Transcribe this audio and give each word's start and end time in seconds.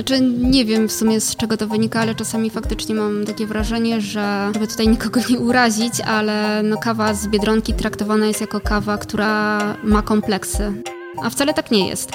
Znaczy 0.00 0.20
nie 0.40 0.64
wiem 0.64 0.88
w 0.88 0.92
sumie 0.92 1.20
z 1.20 1.36
czego 1.36 1.56
to 1.56 1.68
wynika, 1.68 2.00
ale 2.00 2.14
czasami 2.14 2.50
faktycznie 2.50 2.94
mam 2.94 3.24
takie 3.24 3.46
wrażenie, 3.46 4.00
że 4.00 4.50
żeby 4.54 4.66
tutaj 4.66 4.88
nikogo 4.88 5.20
nie 5.30 5.38
urazić, 5.38 6.00
ale 6.00 6.62
no 6.62 6.76
kawa 6.76 7.14
z 7.14 7.28
Biedronki 7.28 7.74
traktowana 7.74 8.26
jest 8.26 8.40
jako 8.40 8.60
kawa, 8.60 8.98
która 8.98 9.58
ma 9.84 10.02
kompleksy. 10.02 10.82
A 11.22 11.30
wcale 11.30 11.54
tak 11.54 11.70
nie 11.70 11.88
jest. 11.88 12.10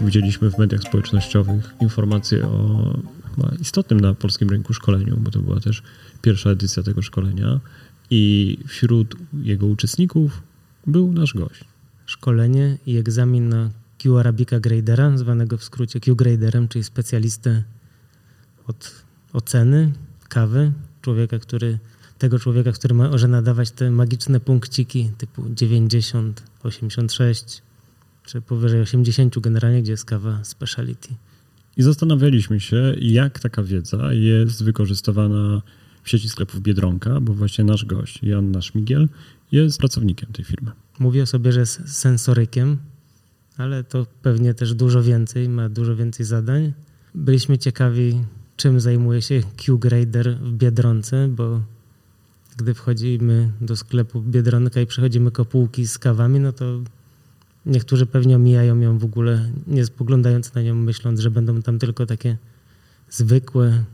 Widzieliśmy 0.00 0.50
w 0.50 0.58
mediach 0.58 0.82
społecznościowych 0.82 1.74
informacje 1.80 2.46
o 2.46 2.94
istotnym 3.60 4.00
na 4.00 4.14
polskim 4.14 4.50
rynku 4.50 4.72
szkoleniu, 4.72 5.16
bo 5.20 5.30
to 5.30 5.38
była 5.38 5.60
też 5.60 5.82
pierwsza 6.22 6.50
edycja 6.50 6.82
tego 6.82 7.02
szkolenia 7.02 7.60
i 8.10 8.56
wśród 8.66 9.14
jego 9.42 9.66
uczestników 9.66 10.42
był 10.86 11.12
nasz 11.12 11.34
gość. 11.34 11.64
Szkolenie 12.06 12.76
i 12.86 12.96
egzamin 12.96 13.48
na 13.48 13.70
Q 14.02 14.18
Arabica 14.18 14.60
Gradera, 14.60 15.18
zwanego 15.18 15.58
w 15.58 15.64
skrócie 15.64 16.00
Q 16.00 16.16
Graderem, 16.16 16.68
czyli 16.68 16.84
specjalistę 16.84 17.62
od 18.66 19.04
oceny 19.32 19.92
kawy, 20.28 20.72
człowieka, 21.02 21.38
który, 21.38 21.78
tego 22.18 22.38
człowieka, 22.38 22.72
który 22.72 22.94
może 22.94 23.28
nadawać 23.28 23.70
te 23.70 23.90
magiczne 23.90 24.40
punkciki 24.40 25.10
typu 25.18 25.44
90, 25.54 26.42
86 26.62 27.62
czy 28.24 28.40
powyżej 28.40 28.80
80 28.80 29.38
generalnie, 29.38 29.82
gdzie 29.82 29.92
jest 29.92 30.04
kawa 30.04 30.44
speciality. 30.44 31.08
I 31.76 31.82
zastanawialiśmy 31.82 32.60
się, 32.60 32.94
jak 33.00 33.40
taka 33.40 33.62
wiedza 33.62 34.12
jest 34.12 34.64
wykorzystywana 34.64 35.62
w 36.02 36.10
sieci 36.10 36.28
sklepów 36.28 36.60
Biedronka, 36.60 37.20
bo 37.20 37.34
właśnie 37.34 37.64
nasz 37.64 37.84
gość, 37.84 38.22
Jan 38.22 38.62
Szmigiel, 38.62 39.08
jest 39.52 39.78
pracownikiem 39.78 40.32
tej 40.32 40.44
firmy. 40.44 40.70
Mówię 40.98 41.22
o 41.22 41.26
sobie, 41.26 41.52
że 41.52 41.60
jest 41.60 41.98
sensorykiem, 41.98 42.78
ale 43.56 43.84
to 43.84 44.06
pewnie 44.22 44.54
też 44.54 44.74
dużo 44.74 45.02
więcej, 45.02 45.48
ma 45.48 45.68
dużo 45.68 45.96
więcej 45.96 46.26
zadań. 46.26 46.72
Byliśmy 47.14 47.58
ciekawi, 47.58 48.24
czym 48.56 48.80
zajmuje 48.80 49.22
się 49.22 49.42
Q-Grader 49.56 50.36
w 50.36 50.52
Biedronce, 50.52 51.28
bo 51.28 51.60
gdy 52.56 52.74
wchodzimy 52.74 53.50
do 53.60 53.76
sklepu 53.76 54.20
Biedronka 54.20 54.80
i 54.80 54.86
przechodzimy 54.86 55.30
kopułki 55.30 55.86
z 55.86 55.98
kawami, 55.98 56.40
no 56.40 56.52
to 56.52 56.80
niektórzy 57.66 58.06
pewnie 58.06 58.36
omijają 58.36 58.80
ją 58.80 58.98
w 58.98 59.04
ogóle, 59.04 59.50
nie 59.66 59.86
spoglądając 59.86 60.54
na 60.54 60.62
nią, 60.62 60.74
myśląc, 60.74 61.20
że 61.20 61.30
będą 61.30 61.62
tam 61.62 61.78
tylko 61.78 62.06
takie 62.06 62.36
zwykłe 63.10 63.84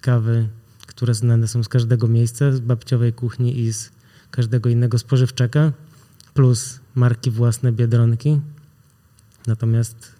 kawy, 0.00 0.48
które 0.86 1.14
znane 1.14 1.48
są 1.48 1.62
z 1.62 1.68
każdego 1.68 2.08
miejsca, 2.08 2.52
z 2.52 2.60
babciowej 2.60 3.12
kuchni 3.12 3.60
i 3.60 3.72
z 3.72 3.90
każdego 4.30 4.70
innego 4.70 4.98
spożywczaka, 4.98 5.72
plus 6.34 6.80
marki 6.94 7.30
własne 7.30 7.72
Biedronki. 7.72 8.40
Natomiast 9.46 10.16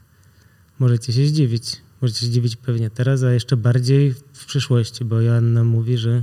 możecie 0.78 1.12
się 1.12 1.26
zdziwić. 1.26 1.76
Możecie 2.02 2.20
się 2.20 2.26
zdziwić 2.26 2.56
pewnie 2.56 2.90
teraz, 2.90 3.22
a 3.22 3.32
jeszcze 3.32 3.56
bardziej 3.56 4.14
w 4.32 4.46
przyszłości, 4.46 5.04
bo 5.04 5.20
Joanna 5.20 5.64
mówi, 5.64 5.98
że 5.98 6.22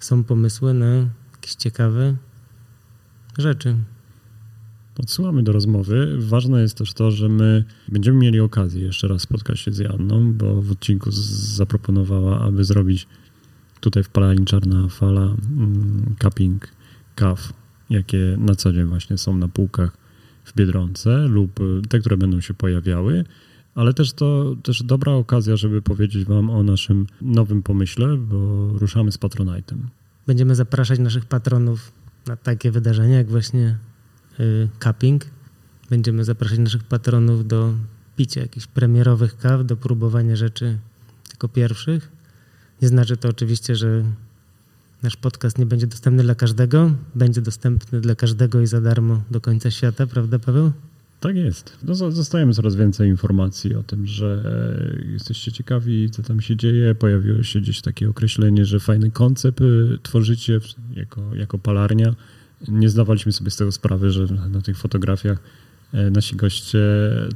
są 0.00 0.24
pomysły 0.24 0.74
na 0.74 1.08
jakieś 1.32 1.54
ciekawe 1.54 2.16
rzeczy. 3.38 3.76
Odsyłamy 4.98 5.42
do 5.42 5.52
rozmowy. 5.52 6.16
Ważne 6.18 6.62
jest 6.62 6.76
też 6.76 6.92
to, 6.92 7.10
że 7.10 7.28
my 7.28 7.64
będziemy 7.88 8.18
mieli 8.18 8.40
okazję 8.40 8.82
jeszcze 8.82 9.08
raz 9.08 9.22
spotkać 9.22 9.60
się 9.60 9.72
z 9.72 9.78
Janną, 9.78 10.32
bo 10.32 10.62
w 10.62 10.70
odcinku 10.70 11.10
zaproponowała, 11.10 12.40
aby 12.40 12.64
zrobić 12.64 13.06
tutaj 13.80 14.02
w 14.02 14.08
Palalni 14.08 14.44
Czarna 14.44 14.88
Fala 14.88 15.22
mm, 15.22 16.14
cupping 16.22 16.68
kaw, 17.14 17.52
jakie 17.90 18.36
na 18.38 18.54
co 18.54 18.72
dzień 18.72 18.84
właśnie 18.84 19.18
są 19.18 19.36
na 19.36 19.48
półkach 19.48 19.99
w 20.44 20.54
Biedronce 20.54 21.10
lub 21.28 21.60
te, 21.88 21.98
które 21.98 22.16
będą 22.16 22.40
się 22.40 22.54
pojawiały, 22.54 23.24
ale 23.74 23.94
też 23.94 24.12
to 24.12 24.56
też 24.62 24.82
dobra 24.82 25.12
okazja, 25.12 25.56
żeby 25.56 25.82
powiedzieć 25.82 26.24
Wam 26.24 26.50
o 26.50 26.62
naszym 26.62 27.06
nowym 27.22 27.62
pomyśle, 27.62 28.16
bo 28.16 28.68
ruszamy 28.78 29.12
z 29.12 29.18
Patronite'em. 29.18 29.76
Będziemy 30.26 30.54
zapraszać 30.54 30.98
naszych 30.98 31.24
patronów 31.24 31.92
na 32.26 32.36
takie 32.36 32.70
wydarzenia, 32.70 33.16
jak 33.16 33.30
właśnie 33.30 33.78
y, 34.40 34.68
cupping. 34.84 35.24
Będziemy 35.90 36.24
zapraszać 36.24 36.58
naszych 36.58 36.84
patronów 36.84 37.46
do 37.46 37.74
picia 38.16 38.40
jakichś 38.40 38.66
premierowych 38.66 39.36
kaw, 39.36 39.66
do 39.66 39.76
próbowania 39.76 40.36
rzeczy 40.36 40.78
jako 41.30 41.48
pierwszych. 41.48 42.12
Nie 42.82 42.88
znaczy 42.88 43.16
to 43.16 43.28
oczywiście, 43.28 43.76
że 43.76 44.04
Nasz 45.02 45.16
podcast 45.16 45.58
nie 45.58 45.66
będzie 45.66 45.86
dostępny 45.86 46.22
dla 46.22 46.34
każdego, 46.34 46.90
będzie 47.14 47.40
dostępny 47.40 48.00
dla 48.00 48.14
każdego 48.14 48.60
i 48.60 48.66
za 48.66 48.80
darmo 48.80 49.22
do 49.30 49.40
końca 49.40 49.70
świata, 49.70 50.06
prawda, 50.06 50.38
Paweł? 50.38 50.72
Tak 51.20 51.36
jest. 51.36 51.78
No, 51.82 51.94
dostajemy 51.94 52.54
coraz 52.54 52.76
więcej 52.76 53.08
informacji 53.08 53.74
o 53.74 53.82
tym, 53.82 54.06
że 54.06 54.42
e, 55.06 55.12
jesteście 55.12 55.52
ciekawi, 55.52 56.10
co 56.10 56.22
tam 56.22 56.40
się 56.40 56.56
dzieje. 56.56 56.94
Pojawiło 56.94 57.42
się 57.42 57.60
gdzieś 57.60 57.80
takie 57.80 58.10
określenie, 58.10 58.64
że 58.64 58.80
fajny 58.80 59.10
koncept 59.10 59.60
y, 59.60 59.98
tworzycie 60.02 60.60
jako, 60.94 61.34
jako 61.34 61.58
palarnia. 61.58 62.14
Nie 62.68 62.88
zdawaliśmy 62.90 63.32
sobie 63.32 63.50
z 63.50 63.56
tego 63.56 63.72
sprawy, 63.72 64.10
że 64.10 64.26
na 64.26 64.60
tych 64.60 64.78
fotografiach 64.78 65.38
e, 65.92 66.10
nasi 66.10 66.36
goście 66.36 66.80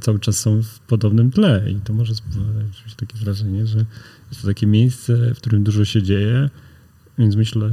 cały 0.01 0.19
czas 0.19 0.37
są 0.37 0.63
w 0.63 0.79
podobnym 0.79 1.31
tle 1.31 1.71
i 1.71 1.75
to 1.75 1.93
może 1.93 2.15
spowodować 2.15 2.95
takie 2.97 3.17
wrażenie, 3.17 3.65
że 3.65 3.85
jest 4.29 4.41
to 4.41 4.47
takie 4.47 4.67
miejsce, 4.67 5.33
w 5.33 5.37
którym 5.37 5.63
dużo 5.63 5.85
się 5.85 6.03
dzieje, 6.03 6.49
więc 7.17 7.35
myślę, 7.35 7.69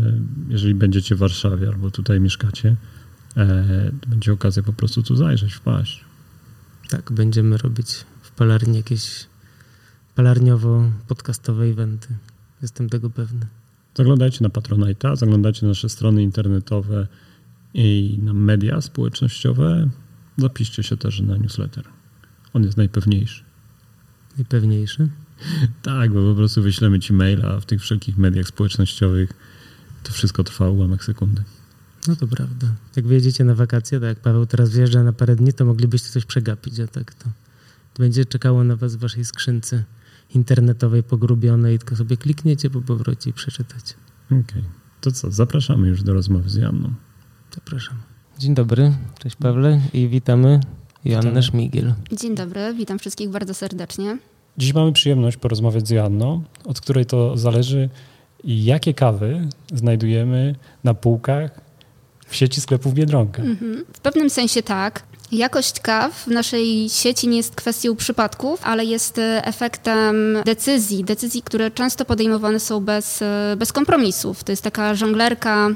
jeżeli 0.48 0.74
będziecie 0.74 1.14
w 1.14 1.18
Warszawie 1.18 1.68
albo 1.68 1.90
tutaj 1.90 2.20
mieszkacie, 2.20 2.76
e, 3.36 3.90
będzie 4.06 4.32
okazja 4.32 4.62
po 4.62 4.72
prostu 4.72 5.02
tu 5.02 5.16
zajrzeć, 5.16 5.54
wpaść. 5.54 6.04
Tak, 6.88 7.12
będziemy 7.12 7.56
robić 7.56 8.04
w 8.22 8.30
palarni 8.30 8.76
jakieś 8.76 9.26
palarniowo-podcastowe 10.16 11.70
eventy. 11.70 12.08
Jestem 12.62 12.88
tego 12.88 13.10
pewny. 13.10 13.46
Zaglądajcie 13.94 14.38
na 14.42 14.48
Patronite'a, 14.48 15.16
zaglądajcie 15.16 15.62
na 15.62 15.68
nasze 15.68 15.88
strony 15.88 16.22
internetowe 16.22 17.06
i 17.74 18.18
na 18.22 18.32
media 18.32 18.80
społecznościowe. 18.80 19.90
Zapiszcie 20.38 20.82
się 20.82 20.96
też 20.96 21.20
na 21.20 21.36
newsletter. 21.36 21.84
On 22.52 22.64
jest 22.64 22.76
najpewniejszy. 22.76 23.44
Najpewniejszy? 24.36 25.08
Tak, 25.82 26.12
bo 26.12 26.30
po 26.30 26.36
prostu 26.36 26.62
wyślemy 26.62 27.00
ci 27.00 27.12
maila 27.12 27.60
w 27.60 27.66
tych 27.66 27.80
wszelkich 27.80 28.18
mediach 28.18 28.46
społecznościowych. 28.46 29.32
To 30.02 30.12
wszystko 30.12 30.44
trwa 30.44 30.68
ułamek 30.68 31.04
sekundy. 31.04 31.42
No 32.08 32.16
to 32.16 32.28
prawda. 32.28 32.66
Jak 32.96 33.06
wyjedziecie 33.06 33.44
na 33.44 33.54
wakacje, 33.54 34.00
tak 34.00 34.08
jak 34.08 34.20
Paweł 34.20 34.46
teraz 34.46 34.70
wjeżdża 34.70 35.02
na 35.02 35.12
parę 35.12 35.36
dni, 35.36 35.52
to 35.52 35.64
moglibyście 35.64 36.08
coś 36.08 36.24
przegapić, 36.24 36.80
a 36.80 36.86
tak 36.86 37.14
to, 37.14 37.24
to 37.94 38.02
będzie 38.02 38.24
czekało 38.24 38.64
na 38.64 38.76
was 38.76 38.96
w 38.96 38.98
waszej 38.98 39.24
skrzynce 39.24 39.84
internetowej 40.34 41.02
pogrubionej, 41.02 41.78
tylko 41.78 41.96
sobie 41.96 42.16
klikniecie 42.16 42.70
po 42.70 42.80
powrocie 42.80 43.30
i 43.30 43.32
przeczytacie. 43.32 43.94
Okej. 44.26 44.40
Okay. 44.40 44.62
To 45.00 45.12
co, 45.12 45.30
zapraszamy 45.30 45.88
już 45.88 46.02
do 46.02 46.14
rozmowy 46.14 46.50
z 46.50 46.54
Janną. 46.54 46.94
Zapraszam. 47.54 47.96
Dzień 48.38 48.54
dobry, 48.54 48.92
cześć 49.18 49.36
Pawle 49.36 49.80
i 49.92 50.08
witamy 50.08 50.60
Joannę 51.04 51.42
Szmigiel. 51.42 51.94
Dzień 52.12 52.34
dobry, 52.34 52.74
witam 52.74 52.98
wszystkich 52.98 53.30
bardzo 53.30 53.54
serdecznie. 53.54 54.18
Dziś 54.58 54.74
mamy 54.74 54.92
przyjemność 54.92 55.36
porozmawiać 55.36 55.88
z 55.88 55.90
Joanną, 55.90 56.42
od 56.64 56.80
której 56.80 57.06
to 57.06 57.36
zależy, 57.36 57.88
jakie 58.44 58.94
kawy 58.94 59.48
znajdujemy 59.74 60.54
na 60.84 60.94
półkach 60.94 61.60
w 62.26 62.36
sieci 62.36 62.60
sklepów 62.60 62.94
Biedronka. 62.94 63.42
Mhm. 63.42 63.84
W 63.92 64.00
pewnym 64.00 64.30
sensie 64.30 64.62
tak. 64.62 65.02
Jakość 65.32 65.80
kaw 65.80 66.24
w 66.24 66.26
naszej 66.26 66.88
sieci 66.88 67.28
nie 67.28 67.36
jest 67.36 67.54
kwestią 67.54 67.96
przypadków, 67.96 68.60
ale 68.64 68.84
jest 68.84 69.18
e, 69.18 69.44
efektem 69.44 70.36
decyzji, 70.44 71.04
decyzji, 71.04 71.42
które 71.42 71.70
często 71.70 72.04
podejmowane 72.04 72.60
są 72.60 72.80
bez, 72.80 73.22
e, 73.22 73.54
bez 73.58 73.72
kompromisów. 73.72 74.44
To 74.44 74.52
jest 74.52 74.62
taka 74.62 74.94
żonglerka 74.94 75.68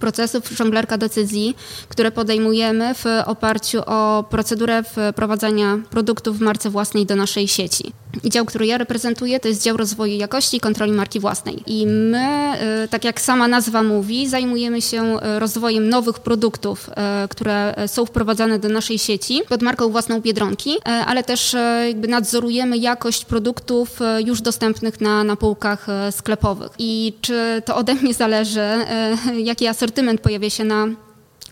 procesów 0.00 0.48
żonglerka 0.50 0.98
decyzji, 0.98 1.56
które 1.88 2.10
podejmujemy 2.10 2.94
w 2.94 3.04
oparciu 3.26 3.82
o 3.86 4.24
procedurę 4.30 4.82
wprowadzania 4.82 5.78
produktów 5.90 6.38
w 6.38 6.40
marce 6.40 6.70
własnej 6.70 7.06
do 7.06 7.16
naszej 7.16 7.48
sieci. 7.48 7.92
I 8.24 8.30
dział, 8.30 8.44
który 8.44 8.66
ja 8.66 8.78
reprezentuję, 8.78 9.40
to 9.40 9.48
jest 9.48 9.62
dział 9.62 9.76
rozwoju 9.76 10.16
jakości 10.16 10.56
i 10.56 10.60
kontroli 10.60 10.92
marki 10.92 11.20
własnej. 11.20 11.62
I 11.66 11.86
my, 11.86 12.52
y, 12.84 12.88
tak 12.88 13.04
jak 13.04 13.20
sama 13.20 13.48
nazwa 13.48 13.82
mówi, 13.82 14.28
zajmujemy 14.28 14.82
się 14.82 15.16
y, 15.16 15.38
rozwojem 15.38 15.88
nowych 15.88 16.18
produktów, 16.18 16.88
y, 16.88 17.28
które 17.28 17.74
są 17.86 18.06
wprowadzane 18.06 18.58
do 18.58 18.68
naszej 18.68 18.98
sieci 18.98 19.42
pod 19.48 19.62
marką 19.62 19.88
własną 19.88 20.20
Biedronki, 20.20 20.76
ale 21.06 21.24
też 21.24 21.56
jakby 21.86 22.08
nadzorujemy 22.08 22.78
jakość 22.78 23.24
produktów 23.24 24.00
już 24.24 24.40
dostępnych 24.40 25.00
na, 25.00 25.24
na 25.24 25.36
półkach 25.36 25.86
sklepowych. 26.10 26.72
I 26.78 27.12
czy 27.20 27.62
to 27.64 27.76
ode 27.76 27.94
mnie 27.94 28.14
zależy, 28.14 28.68
jaki 29.50 29.66
asortyment 29.66 30.20
pojawia 30.20 30.50
się 30.50 30.64
na 30.64 30.86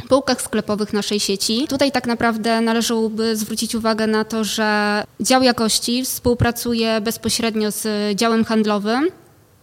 półkach 0.08 0.43
sklepowych 0.43 0.93
naszej 0.93 1.20
sieci. 1.20 1.67
Tutaj 1.69 1.93
tak 1.93 2.06
naprawdę 2.06 2.61
należałoby 2.61 3.37
zwrócić 3.37 3.75
uwagę 3.75 4.06
na 4.06 4.25
to, 4.25 4.44
że 4.44 5.02
dział 5.20 5.43
jakości 5.43 6.05
współpracuje 6.05 7.00
bezpośrednio 7.00 7.70
z 7.70 7.87
działem 8.19 8.44
handlowym, 8.44 9.08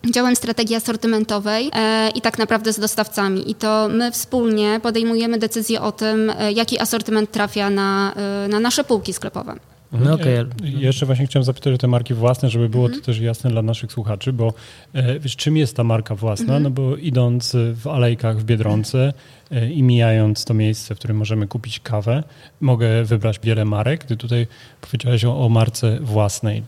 działem 0.10 0.36
strategii 0.36 0.76
asortymentowej 0.76 1.72
e, 1.74 2.10
i 2.10 2.22
tak 2.22 2.38
naprawdę 2.38 2.74
z 2.74 2.80
dostawcami. 2.80 3.52
I 3.52 3.56
to 3.56 3.88
my 3.92 4.12
wspólnie 4.12 4.80
podejmujemy 4.84 5.38
decyzję 5.38 5.82
o 5.82 5.92
tym, 5.92 6.30
e, 6.30 6.52
jaki 6.52 6.80
asortyment 6.80 7.32
trafia 7.32 7.70
na, 7.70 8.14
e, 8.16 8.48
na 8.48 8.60
nasze 8.60 8.84
półki 8.84 9.14
sklepowe. 9.14 9.56
No 9.92 10.14
okay. 10.14 10.46
E, 10.64 10.70
jeszcze 10.70 11.06
właśnie 11.06 11.28
chciałem 11.28 11.44
zapytać 11.44 11.74
o 11.74 11.78
te 11.78 11.88
marki 11.88 12.14
własne, 12.14 12.50
żeby 12.50 12.70
było 12.70 12.90
to 12.90 13.02
też 13.02 13.20
jasne 13.20 13.50
dla 13.50 13.62
naszych 13.62 13.92
słuchaczy, 13.92 14.34
bo 14.34 14.54
e, 14.94 15.20
wiesz, 15.20 15.36
czym 15.36 15.58
jest 15.58 15.76
ta 15.76 15.84
marka 15.84 16.16
własna? 16.16 16.60
No 16.60 16.70
bo 16.70 16.96
idąc 16.96 17.56
w 17.76 17.88
alejkach 17.88 18.40
w 18.40 18.44
Biedronce 18.44 19.14
e, 19.52 19.72
i 19.72 19.84
mijając 19.84 20.46
to 20.46 20.54
miejsce, 20.54 20.96
w 20.96 20.98
którym 20.98 21.18
możemy 21.18 21.48
kupić 21.48 21.80
kawę, 21.80 22.24
mogę 22.62 23.04
wybrać 23.04 23.40
wiele 23.44 23.66
marek. 23.66 24.04
Ty 24.04 24.18
tutaj 24.18 24.48
powiedziałeś 24.82 25.26
o, 25.26 25.46
o 25.46 25.50
marce 25.50 26.00
własnej. 26.00 26.64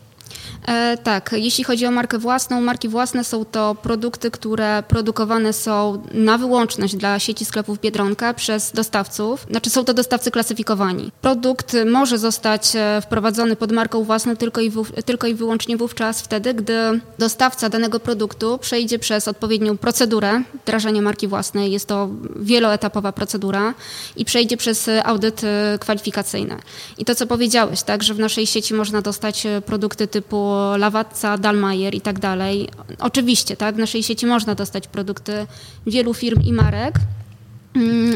E, 0.68 0.96
tak, 0.96 1.30
jeśli 1.32 1.64
chodzi 1.64 1.86
o 1.86 1.90
markę 1.90 2.18
własną, 2.18 2.60
marki 2.60 2.88
własne 2.88 3.24
są 3.24 3.44
to 3.44 3.74
produkty, 3.82 4.30
które 4.30 4.82
produkowane 4.88 5.52
są 5.52 6.02
na 6.12 6.38
wyłączność 6.38 6.96
dla 6.96 7.18
sieci 7.18 7.44
sklepów 7.44 7.80
Biedronka 7.80 8.34
przez 8.34 8.72
dostawców, 8.72 9.46
znaczy 9.50 9.70
są 9.70 9.84
to 9.84 9.94
dostawcy 9.94 10.30
klasyfikowani. 10.30 11.12
Produkt 11.20 11.76
może 11.86 12.18
zostać 12.18 12.76
e, 12.76 13.00
wprowadzony 13.02 13.56
pod 13.56 13.72
marką 13.72 14.04
własną 14.04 14.36
tylko 14.36 14.60
i, 14.60 14.70
w, 14.70 14.92
tylko 15.04 15.26
i 15.26 15.34
wyłącznie 15.34 15.76
wówczas 15.76 16.22
wtedy, 16.22 16.54
gdy 16.54 16.74
dostawca 17.18 17.68
danego 17.68 18.00
produktu 18.00 18.58
przejdzie 18.58 18.98
przez 18.98 19.28
odpowiednią 19.28 19.76
procedurę 19.76 20.42
wdrażania 20.62 21.02
marki 21.02 21.28
własnej. 21.28 21.72
Jest 21.72 21.88
to 21.88 22.08
wieloetapowa 22.36 23.12
procedura 23.12 23.74
i 24.16 24.24
przejdzie 24.24 24.56
przez 24.56 24.90
audyt 25.04 25.44
e, 25.44 25.78
kwalifikacyjny. 25.80 26.56
I 26.98 27.04
to, 27.04 27.14
co 27.14 27.26
powiedziałeś, 27.26 27.82
tak, 27.82 28.02
że 28.02 28.14
w 28.14 28.18
naszej 28.18 28.46
sieci 28.46 28.74
można 28.74 29.02
dostać 29.02 29.46
e, 29.46 29.60
produkty 29.60 30.06
typu 30.06 30.33
Lawatca, 30.78 31.38
Dalmajer 31.38 31.94
i 31.94 32.00
tak 32.00 32.18
dalej. 32.18 32.68
Oczywiście, 32.98 33.56
tak, 33.56 33.74
w 33.74 33.78
naszej 33.78 34.02
sieci 34.02 34.26
można 34.26 34.54
dostać 34.54 34.88
produkty 34.88 35.46
wielu 35.86 36.14
firm 36.14 36.42
i 36.42 36.52
marek, 36.52 36.94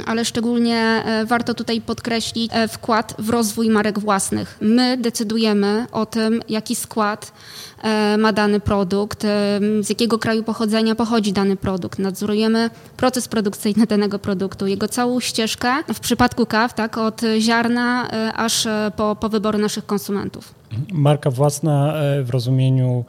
ale 0.07 0.25
szczególnie 0.25 0.77
e, 0.77 1.25
warto 1.27 1.55
tutaj 1.55 1.81
podkreślić 1.81 2.51
e, 2.55 2.69
wkład 2.69 3.15
w 3.19 3.31
rozwój 3.31 3.71
marek 3.71 3.99
własnych. 3.99 4.59
My 4.61 4.97
decydujemy 4.97 5.87
o 5.93 6.07
tym, 6.07 6.43
jaki 6.49 6.77
skład 6.77 7.33
e, 7.83 8.17
ma 8.17 8.33
dany 8.33 8.61
produkt, 8.61 9.23
z 9.81 9.89
jakiego 9.89 10.19
kraju 10.19 10.43
pochodzenia 10.43 10.95
pochodzi 10.95 11.33
dany 11.33 11.57
produkt. 11.57 11.99
Nadzorujemy 11.99 12.71
proces 12.97 13.29
produkcyjny 13.29 13.87
danego 13.87 14.19
produktu, 14.19 14.67
jego 14.67 14.89
całą 14.89 15.21
ścieżkę, 15.21 15.69
w 15.95 16.01
przypadku 16.01 16.47
kaw, 16.47 16.75
tak, 16.75 16.99
od 16.99 17.21
ziarna 17.39 18.09
aż 18.35 18.69
po, 18.97 19.17
po 19.21 19.29
wybory 19.29 19.59
naszych 19.59 19.87
konsumentów. 19.87 20.55
Marka 20.93 21.31
własna 21.31 21.95
w 22.23 22.31
rozumieniu 22.31 23.05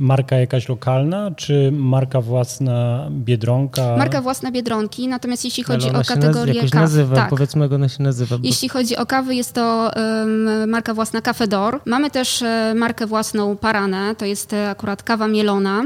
marka 0.00 0.36
jakaś 0.36 0.68
lokalna, 0.68 1.30
czy 1.36 1.72
marka 1.72 2.20
własna 2.20 3.08
Biedronka? 3.10 3.96
Marka 3.96 4.22
własna 4.22 4.50
Biedronki, 4.50 5.08
natomiast 5.08 5.44
jeśli 5.44 5.62
chodzi 5.62 5.88
o 5.88 6.02
kategorię 6.08 6.62
kaw... 6.62 6.74
nazywa, 6.74 7.16
tak. 7.16 7.30
powiedzmy 7.30 7.62
jak 7.62 7.72
ona 7.72 7.88
się 7.88 8.02
nazywa. 8.02 8.38
Bo... 8.38 8.46
Jeśli 8.46 8.68
chodzi 8.68 8.96
o 8.96 9.06
kawy, 9.06 9.34
jest 9.34 9.52
to 9.52 9.90
um, 9.96 10.70
marka 10.70 10.94
własna 10.94 11.20
Cafedor. 11.20 11.80
Mamy 11.86 12.10
też 12.10 12.42
um, 12.42 12.78
markę 12.78 13.06
własną 13.06 13.56
Paranę, 13.56 14.14
to 14.14 14.24
jest 14.24 14.52
e, 14.52 14.70
akurat 14.70 15.02
kawa 15.02 15.28
mielona. 15.28 15.82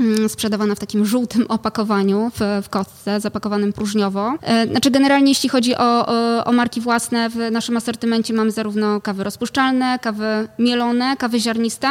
Mm, 0.00 0.28
sprzedawana 0.28 0.74
w 0.74 0.78
takim 0.78 1.06
żółtym 1.06 1.46
opakowaniu 1.48 2.30
w, 2.34 2.64
w 2.64 2.68
kostce, 2.68 3.20
zapakowanym 3.20 3.72
próżniowo. 3.72 4.34
E, 4.42 4.66
znaczy 4.66 4.90
generalnie 4.90 5.30
jeśli 5.30 5.48
chodzi 5.48 5.76
o, 5.76 6.06
o, 6.06 6.44
o, 6.44 6.52
marki 6.52 6.80
własne, 6.80 7.30
w 7.30 7.36
naszym 7.50 7.76
asortymencie 7.76 8.34
mamy 8.34 8.50
zarówno 8.50 9.00
kawy 9.00 9.24
rozpuszczalne, 9.24 9.98
kawy 9.98 10.48
mielone, 10.58 11.16
kawy 11.16 11.40
ziarniste 11.40 11.88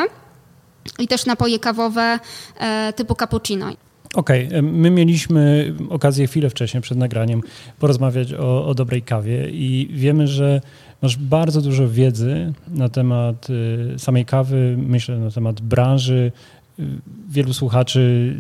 i 1.00 1.07
też 1.07 1.25
napoje 1.25 1.59
kawowe 1.59 2.19
e, 2.59 2.94
typu 2.95 3.15
cappuccino. 3.15 3.65
Okej, 4.15 4.47
okay. 4.47 4.62
my 4.62 4.89
mieliśmy 4.89 5.74
okazję 5.89 6.27
chwilę 6.27 6.50
wcześniej 6.50 6.81
przed 6.81 6.97
nagraniem 6.97 7.41
porozmawiać 7.80 8.33
o, 8.33 8.65
o 8.65 8.74
dobrej 8.74 9.01
kawie 9.01 9.50
i 9.50 9.89
wiemy, 9.91 10.27
że 10.27 10.62
masz 11.01 11.18
bardzo 11.18 11.62
dużo 11.62 11.89
wiedzy 11.89 12.53
na 12.68 12.89
temat 12.89 13.47
y, 13.50 14.00
samej 14.00 14.25
kawy, 14.25 14.75
myślę 14.77 15.18
na 15.18 15.31
temat 15.31 15.62
branży, 15.62 16.31
wielu 17.30 17.53
słuchaczy 17.53 18.35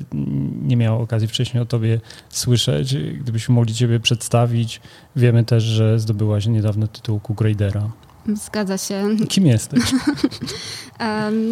nie 0.61 0.77
miało 0.77 0.99
okazji 0.99 1.27
wcześniej 1.27 1.63
o 1.63 1.65
tobie 1.65 1.99
słyszeć. 2.29 2.95
Gdybyśmy 2.97 3.55
mogli 3.55 3.73
ciebie 3.73 3.99
przedstawić, 3.99 4.81
wiemy 5.15 5.43
też, 5.43 5.63
że 5.63 5.99
zdobyłaś 5.99 6.45
niedawno 6.45 6.87
tytuł 6.87 7.19
Q-Gradera. 7.19 7.89
Zgadza 8.35 8.77
się. 8.77 9.15
Kim 9.29 9.45
jesteś? 9.45 9.83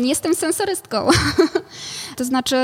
Jestem 0.04 0.36
sensorystką. 0.36 1.08
to 2.18 2.26
znaczy, 2.26 2.56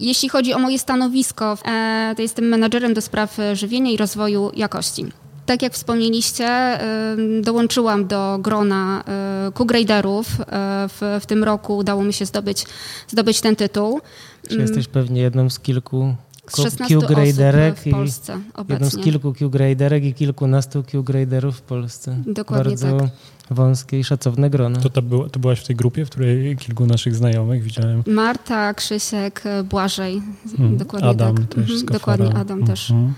jeśli 0.00 0.28
chodzi 0.28 0.54
o 0.54 0.58
moje 0.58 0.78
stanowisko, 0.78 1.58
e, 1.64 2.12
to 2.16 2.22
jestem 2.22 2.44
menadżerem 2.44 2.94
do 2.94 3.00
spraw 3.00 3.36
żywienia 3.52 3.90
i 3.90 3.96
rozwoju 3.96 4.50
jakości. 4.56 5.06
Tak 5.46 5.62
jak 5.62 5.72
wspomnieliście, 5.72 6.78
dołączyłam 7.42 8.06
do 8.06 8.38
grona 8.40 9.04
Q-Graderów. 9.54 10.26
E, 10.40 10.44
w, 10.88 11.20
w 11.20 11.26
tym 11.26 11.44
roku 11.44 11.76
udało 11.76 12.04
mi 12.04 12.12
się 12.12 12.26
zdobyć, 12.26 12.66
zdobyć 13.08 13.40
ten 13.40 13.56
tytuł. 13.56 14.00
Czy 14.48 14.58
jesteś 14.58 14.88
pewnie 14.88 15.20
jedną 15.20 15.50
z 15.50 15.60
kilku 15.60 16.14
Q-graderek 16.88 17.78
w 17.78 17.90
Polsce 17.90 18.40
obecnie. 18.54 18.86
Jedną 18.86 19.02
z 19.02 19.04
kilku 19.04 19.34
Q-graderek 19.34 20.04
i 20.04 20.14
kilkunastu 20.14 20.82
Q-graderów 20.82 21.56
w 21.56 21.62
Polsce. 21.62 22.22
Dokładnie 22.26 22.70
Bardzo 22.70 22.98
tak. 22.98 23.10
wąskie 23.50 23.98
i 23.98 24.04
szacowne 24.04 24.50
grono. 24.50 24.80
To, 24.80 24.90
to, 24.90 25.02
było, 25.02 25.28
to 25.28 25.40
byłaś 25.40 25.60
w 25.60 25.66
tej 25.66 25.76
grupie, 25.76 26.04
w 26.04 26.10
której 26.10 26.56
kilku 26.56 26.86
naszych 26.86 27.16
znajomych 27.16 27.62
widziałem? 27.62 28.02
Marta, 28.06 28.74
Krzysiek, 28.74 29.42
Błażej. 29.64 30.22
Hmm. 30.56 30.76
Dokładnie 30.76 31.08
Adam 31.08 31.36
tak. 31.36 31.46
też. 31.46 31.70
Mhm, 31.70 31.86
dokładnie, 31.86 32.34
Adam 32.34 32.66
też. 32.66 32.90
Mhm 32.90 33.14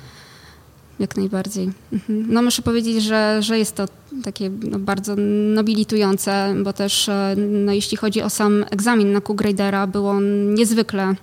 jak 1.01 1.17
najbardziej. 1.17 1.71
Mhm. 1.93 2.27
No 2.29 2.43
muszę 2.43 2.63
powiedzieć, 2.63 3.03
że, 3.03 3.43
że 3.43 3.59
jest 3.59 3.77
to 3.77 3.87
takie 4.25 4.51
no, 4.51 4.79
bardzo 4.79 5.17
nobilitujące, 5.55 6.55
bo 6.65 6.73
też 6.73 7.09
e, 7.09 7.35
no, 7.39 7.73
jeśli 7.73 7.97
chodzi 7.97 8.23
o 8.23 8.31
sam 8.31 8.65
egzamin 8.71 9.13
na 9.13 9.21
Q-Gradera, 9.21 9.87
był 9.87 10.09
on 10.09 10.55
niezwykle 10.55 11.15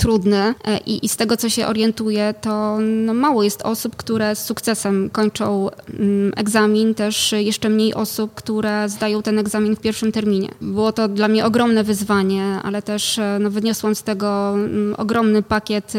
trudny 0.00 0.54
e, 0.64 0.78
i, 0.86 1.04
i, 1.06 1.08
z 1.08 1.16
tego, 1.16 1.36
co 1.36 1.48
się 1.48 1.66
orientuję, 1.66 2.34
to 2.40 2.78
no, 2.80 3.14
mało 3.14 3.42
jest 3.42 3.62
osób, 3.62 3.96
które 3.96 4.36
z 4.36 4.44
sukcesem 4.44 5.10
kończą 5.10 5.70
mm, 5.70 6.32
egzamin, 6.36 6.94
też 6.94 7.32
jeszcze 7.32 7.68
mniej 7.68 7.94
osób, 7.94 8.34
które 8.34 8.88
zdają 8.88 9.22
ten 9.22 9.38
egzamin 9.38 9.76
w 9.76 9.80
pierwszym 9.80 10.12
terminie. 10.12 10.48
Było 10.60 10.92
to 10.92 11.08
dla 11.08 11.28
mnie 11.28 11.44
ogromne 11.44 11.84
wyzwanie, 11.84 12.44
ale 12.62 12.82
też 12.82 13.18
e, 13.18 13.38
no, 13.40 13.50
wyniosłam 13.50 13.94
z 13.94 14.02
tego 14.02 14.52
mm, 14.54 14.94
ogromny 14.98 15.42
pakiet 15.42 15.92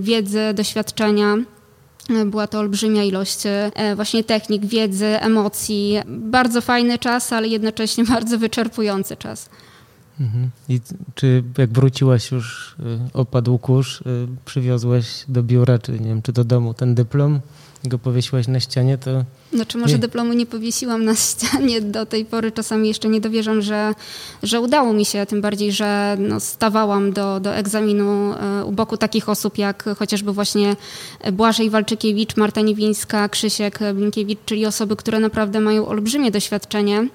wiedzy, 0.00 0.40
doświadczenia 0.54 1.36
była 2.26 2.46
to 2.46 2.58
olbrzymia 2.58 3.04
ilość 3.04 3.40
e, 3.46 3.70
właśnie 3.96 4.24
technik, 4.24 4.66
wiedzy, 4.66 5.06
emocji. 5.06 5.98
Bardzo 6.06 6.60
fajny 6.60 6.98
czas, 6.98 7.32
ale 7.32 7.48
jednocześnie 7.48 8.04
bardzo 8.14 8.38
wyczerpujący 8.38 9.16
czas. 9.16 9.50
Mhm. 10.20 10.50
I 10.68 10.80
czy 11.14 11.42
jak 11.58 11.70
wróciłaś 11.70 12.30
już, 12.30 12.76
e, 12.80 13.08
opadł 13.12 13.58
kurz, 13.58 14.00
e, 14.00 14.04
przywiozłeś 14.44 15.24
do 15.28 15.42
biura, 15.42 15.78
czy 15.78 15.92
nie 15.92 16.08
wiem, 16.08 16.22
czy 16.22 16.32
do 16.32 16.44
domu 16.44 16.74
ten 16.74 16.94
dyplom? 16.94 17.40
go 17.88 17.98
powiesiłaś 17.98 18.48
na 18.48 18.60
ścianie, 18.60 18.98
to... 18.98 19.24
Znaczy 19.52 19.78
może 19.78 19.94
nie. 19.94 19.98
dyplomu 19.98 20.32
nie 20.32 20.46
powiesiłam 20.46 21.04
na 21.04 21.14
ścianie 21.14 21.80
do 21.80 22.06
tej 22.06 22.24
pory. 22.24 22.52
Czasami 22.52 22.88
jeszcze 22.88 23.08
nie 23.08 23.20
dowierzam, 23.20 23.62
że, 23.62 23.94
że 24.42 24.60
udało 24.60 24.92
mi 24.92 25.04
się, 25.04 25.26
tym 25.26 25.40
bardziej, 25.40 25.72
że 25.72 26.16
no, 26.20 26.40
stawałam 26.40 27.12
do, 27.12 27.40
do 27.40 27.54
egzaminu 27.54 28.34
e, 28.34 28.64
u 28.64 28.72
boku 28.72 28.96
takich 28.96 29.28
osób 29.28 29.58
jak 29.58 29.84
chociażby 29.98 30.32
właśnie 30.32 30.76
Błażej 31.32 31.70
Walczykiewicz, 31.70 32.36
Marta 32.36 32.60
Niewińska, 32.60 33.28
Krzysiek 33.28 33.78
Blinkiewicz, 33.94 34.38
czyli 34.46 34.66
osoby, 34.66 34.96
które 34.96 35.20
naprawdę 35.20 35.60
mają 35.60 35.86
olbrzymie 35.86 36.30
doświadczenie 36.30 37.08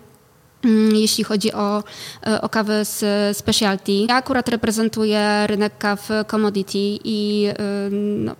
jeśli 0.94 1.24
chodzi 1.24 1.54
o, 1.54 1.84
e, 2.28 2.42
o 2.42 2.50
kawę 2.50 2.86
z 2.86 3.38
specialty. 3.38 3.92
Ja 3.92 4.16
akurat 4.16 4.50
reprezentuję 4.50 5.48
rynek 5.48 5.78
kaw 5.78 6.10
commodity 6.28 7.00
i 7.04 7.48
e, 7.48 7.54
no, 7.92 8.36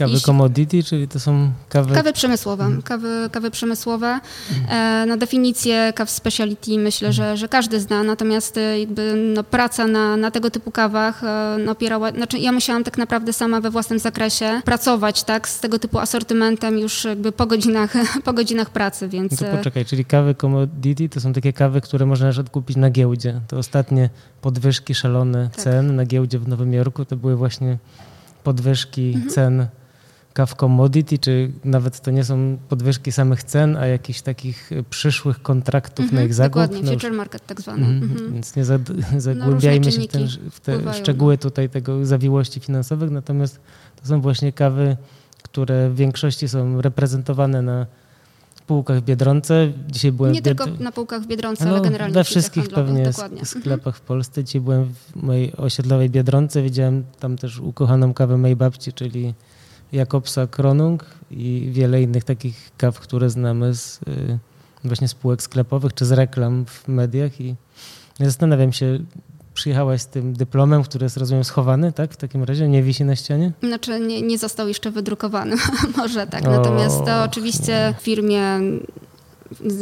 Kawy 0.00 0.12
Jeśli... 0.12 0.26
commodity, 0.26 0.82
czyli 0.82 1.08
to 1.08 1.20
są 1.20 1.50
kawy... 1.68 1.94
Kawy 1.94 2.12
przemysłowe. 2.12 2.64
Mhm. 2.64 2.82
Kawy, 2.82 3.28
kawy 3.32 3.50
przemysłowe. 3.50 4.20
E, 4.68 5.04
na 5.06 5.16
definicję 5.16 5.92
kaw 5.94 6.10
speciality 6.10 6.78
myślę, 6.78 7.12
że, 7.12 7.36
że 7.36 7.48
każdy 7.48 7.80
zna, 7.80 8.02
natomiast 8.02 8.56
e, 8.56 8.80
jakby 8.80 9.32
no, 9.34 9.44
praca 9.44 9.86
na, 9.86 10.16
na 10.16 10.30
tego 10.30 10.50
typu 10.50 10.70
kawach 10.70 11.24
e, 11.24 11.56
no, 11.64 11.72
opierała... 11.72 12.10
Znaczy 12.10 12.38
ja 12.38 12.52
musiałam 12.52 12.84
tak 12.84 12.98
naprawdę 12.98 13.32
sama 13.32 13.60
we 13.60 13.70
własnym 13.70 13.98
zakresie 13.98 14.60
pracować 14.64 15.24
tak, 15.24 15.48
z 15.48 15.60
tego 15.60 15.78
typu 15.78 15.98
asortymentem 15.98 16.78
już 16.78 17.04
jakby 17.04 17.32
po 17.32 17.46
godzinach, 17.46 17.92
po 18.24 18.32
godzinach 18.32 18.70
pracy, 18.70 19.08
więc... 19.08 19.40
No 19.40 19.50
to 19.50 19.56
poczekaj, 19.56 19.84
czyli 19.84 20.04
kawy 20.04 20.34
commodity 20.34 21.08
to 21.08 21.20
są 21.20 21.32
takie 21.32 21.52
kawy, 21.52 21.80
które 21.80 22.06
można 22.06 22.26
na 22.26 22.32
przykład 22.32 22.50
kupić 22.50 22.76
na 22.76 22.90
giełdzie. 22.90 23.40
To 23.48 23.58
ostatnie 23.58 24.10
podwyżki 24.40 24.94
szalone 24.94 25.50
tak. 25.56 25.64
cen 25.64 25.96
na 25.96 26.04
giełdzie 26.04 26.38
w 26.38 26.48
Nowym 26.48 26.72
Jorku 26.72 27.04
to 27.04 27.16
były 27.16 27.36
właśnie 27.36 27.78
podwyżki 28.44 29.12
mhm. 29.14 29.30
cen 29.30 29.66
kaw 30.40 30.54
commodity, 30.54 31.18
czy 31.18 31.52
nawet 31.64 32.00
to 32.00 32.10
nie 32.10 32.24
są 32.24 32.58
podwyżki 32.68 33.12
samych 33.12 33.42
cen, 33.42 33.76
a 33.76 33.86
jakichś 33.86 34.20
takich 34.20 34.70
przyszłych 34.90 35.42
kontraktów 35.42 35.98
mm 35.98 36.10
-hmm, 36.10 36.14
na 36.14 36.22
ich 36.22 36.34
zakup. 36.34 36.62
Dokładnie, 36.62 36.82
no 36.82 36.92
future 36.92 37.12
market 37.12 37.46
tak 37.46 37.60
zwany. 37.60 37.86
Mm 37.86 38.08
-hmm. 38.08 38.32
Więc 38.32 38.56
nie 38.56 38.64
zagłębiajmy 39.28 39.86
no, 39.86 39.92
się 39.92 40.00
w, 40.00 40.06
ten, 40.06 40.28
w 40.28 40.60
te 40.60 40.72
wpływają, 40.72 40.98
szczegóły 40.98 41.34
no. 41.34 41.38
tutaj 41.38 41.68
tego 41.68 42.06
zawiłości 42.06 42.60
finansowych, 42.60 43.10
natomiast 43.10 43.60
to 44.02 44.08
są 44.08 44.20
właśnie 44.20 44.52
kawy, 44.52 44.96
które 45.42 45.90
w 45.90 45.96
większości 45.96 46.48
są 46.48 46.80
reprezentowane 46.82 47.62
na 47.62 47.86
półkach 48.66 48.98
w 48.98 49.02
Biedronce. 49.02 49.72
Dzisiaj 49.88 50.12
byłem 50.12 50.32
Nie 50.32 50.40
w 50.40 50.44
tylko 50.44 50.66
na 50.66 50.92
półkach 50.92 51.22
w 51.22 51.26
Biedronce, 51.26 51.64
no, 51.64 51.70
ale 51.70 51.80
generalnie 51.80 52.14
we 52.14 52.24
w 52.24 52.26
wszystkich 52.26 52.68
pewnie 52.68 53.02
dokładnie. 53.02 53.44
sklepach 53.44 53.96
w 53.96 54.00
Polsce. 54.00 54.44
Dzisiaj 54.44 54.60
byłem 54.60 54.84
w 54.94 55.16
mojej 55.22 55.56
osiedlowej 55.56 56.10
Biedronce. 56.10 56.62
Widziałem 56.62 57.04
tam 57.18 57.36
też 57.36 57.58
ukochaną 57.58 58.14
kawę 58.14 58.36
mojej 58.36 58.56
babci, 58.56 58.92
czyli 58.92 59.34
Jakobsa 59.92 60.46
Kronung 60.46 61.04
i 61.30 61.68
wiele 61.72 62.02
innych 62.02 62.24
takich 62.24 62.70
kaw, 62.78 63.00
które 63.00 63.30
znamy 63.30 63.74
z 63.74 64.00
y, 64.08 64.38
właśnie 64.84 65.08
spółek 65.08 65.42
sklepowych 65.42 65.94
czy 65.94 66.04
z 66.04 66.12
reklam 66.12 66.64
w 66.66 66.88
mediach 66.88 67.40
i 67.40 67.54
zastanawiam 68.20 68.72
się, 68.72 68.98
przyjechałaś 69.54 70.00
z 70.00 70.06
tym 70.06 70.32
dyplomem, 70.32 70.82
który 70.82 71.04
jest, 71.04 71.16
rozumiem, 71.16 71.44
schowany, 71.44 71.92
tak? 71.92 72.12
W 72.12 72.16
takim 72.16 72.44
razie 72.44 72.68
nie 72.68 72.82
wisi 72.82 73.04
na 73.04 73.16
ścianie? 73.16 73.52
Znaczy 73.62 74.00
nie, 74.00 74.22
nie 74.22 74.38
został 74.38 74.68
jeszcze 74.68 74.90
wydrukowany, 74.90 75.56
może 75.96 76.26
tak. 76.26 76.42
Natomiast 76.44 77.04
to 77.04 77.22
oczywiście 77.22 77.94
w 77.98 78.02
firmie 78.02 78.60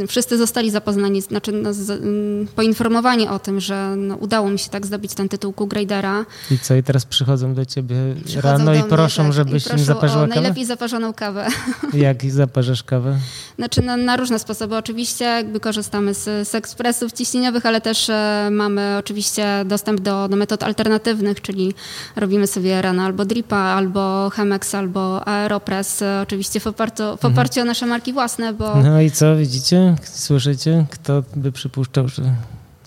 wszyscy 0.09 0.39
zostali 0.39 0.71
zapoznani, 0.71 1.21
znaczy 1.21 1.53
no, 1.53 1.75
z, 1.75 1.91
mm, 1.91 2.47
poinformowani 2.47 3.29
o 3.29 3.39
tym, 3.39 3.61
że 3.61 3.95
no, 3.97 4.17
udało 4.17 4.51
mi 4.51 4.59
się 4.59 4.71
tak 4.71 4.87
zdobyć 4.87 5.15
ten 5.15 5.29
tytuł 5.29 5.53
Q-Gradera. 5.53 6.25
I 6.51 6.59
co, 6.59 6.75
i 6.75 6.83
teraz 6.83 7.05
przychodzą 7.05 7.55
do 7.55 7.67
ciebie 7.67 7.97
przychodzą 8.25 8.49
rano 8.59 8.75
i 8.75 8.83
proszą, 8.83 9.25
tak, 9.25 9.33
żebyś 9.33 9.67
im 9.67 9.79
zaparzyła 9.79 10.29
kawę? 10.29 10.41
najlepiej 10.41 10.65
zaparzoną 10.65 11.13
kawę. 11.13 11.47
Jak 11.95 12.31
zaparzasz 12.31 12.83
kawę? 12.83 13.19
Znaczy 13.57 13.83
na, 13.83 13.97
na, 13.97 14.17
różne 14.17 14.39
sposoby. 14.39 14.77
Oczywiście 14.77 15.25
jakby 15.25 15.61
korzystamy 15.61 16.15
z, 16.15 16.49
z 16.49 16.55
ekspresów 16.55 17.13
ciśnieniowych, 17.13 17.67
ale 17.67 17.81
też 17.81 18.11
e, 18.11 18.49
mamy 18.53 18.97
oczywiście 18.99 19.65
dostęp 19.65 20.01
do, 20.01 20.29
do 20.29 20.37
metod 20.37 20.63
alternatywnych, 20.63 21.43
czyli 21.43 21.75
robimy 22.17 22.47
sobie 22.47 22.83
rano 22.83 23.03
albo 23.03 23.25
dripa, 23.25 23.57
albo 23.57 24.31
Chemex, 24.31 24.75
albo 24.75 25.29
Aeropress, 25.29 26.03
e, 26.03 26.21
oczywiście 26.23 26.61
w 26.61 26.67
oparciu, 26.67 27.17
w 27.17 27.25
oparciu 27.25 27.61
mhm. 27.61 27.67
o 27.67 27.71
nasze 27.71 27.87
marki 27.87 28.13
własne, 28.13 28.53
bo... 28.53 28.75
No 28.83 29.01
i 29.01 29.11
co, 29.11 29.37
widzicie? 29.37 29.68
Widzicie? 29.69 29.97
Słyszycie? 30.03 30.87
Kto 30.91 31.23
by 31.37 31.53
przypuszczał, 31.53 32.09
że, 32.09 32.35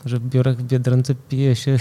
że 0.06 0.20
w 0.20 0.30
biurach 0.30 0.58
w 0.58 0.64
Biedronce 0.64 1.16
pije 1.16 1.56
się 1.56 1.78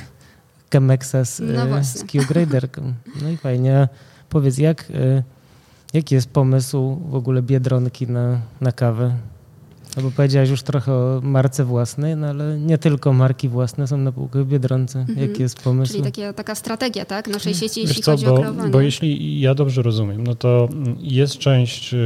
Chemexa 0.73 1.25
z, 1.25 1.41
no 1.41 1.79
e, 1.79 1.85
z 1.85 2.05
Q-Graderką. 2.05 2.93
No 3.23 3.31
i 3.31 3.37
fajnie. 3.37 3.89
Powiedz, 4.29 4.59
jak, 4.59 4.91
e, 4.91 5.23
jaki 5.93 6.15
jest 6.15 6.31
pomysł 6.31 6.97
w 7.11 7.15
ogóle 7.15 7.43
Biedronki 7.43 8.07
na, 8.07 8.41
na 8.61 8.73
kawę? 8.73 9.15
No 9.97 10.03
bo 10.03 10.11
powiedziałaś 10.11 10.51
już 10.51 10.63
trochę 10.63 10.93
o 10.93 11.21
marce 11.23 11.65
własnej, 11.65 12.17
no 12.17 12.27
ale 12.27 12.59
nie 12.59 12.79
tylko 12.79 13.13
marki 13.13 13.49
własne 13.49 13.87
są 13.87 13.97
na 13.97 14.13
półkach 14.13 14.45
w 14.45 14.49
Biedronce. 14.49 15.01
Mhm. 15.01 15.29
Jaki 15.29 15.43
jest 15.43 15.63
pomysł? 15.63 15.93
Czyli 15.93 16.05
takie, 16.05 16.33
taka 16.33 16.55
strategia, 16.55 17.05
tak? 17.05 17.29
Naszej 17.29 17.55
sieci, 17.55 17.81
jeśli 17.81 18.03
co, 18.03 18.11
chodzi 18.11 18.27
bo, 18.27 18.35
o 18.35 18.39
kreowanie. 18.39 18.71
Bo 18.71 18.81
jeśli 18.81 19.41
ja 19.41 19.55
dobrze 19.55 19.83
rozumiem, 19.83 20.25
no 20.27 20.35
to 20.35 20.69
jest 21.01 21.39
część 21.39 21.95
y, 21.95 21.97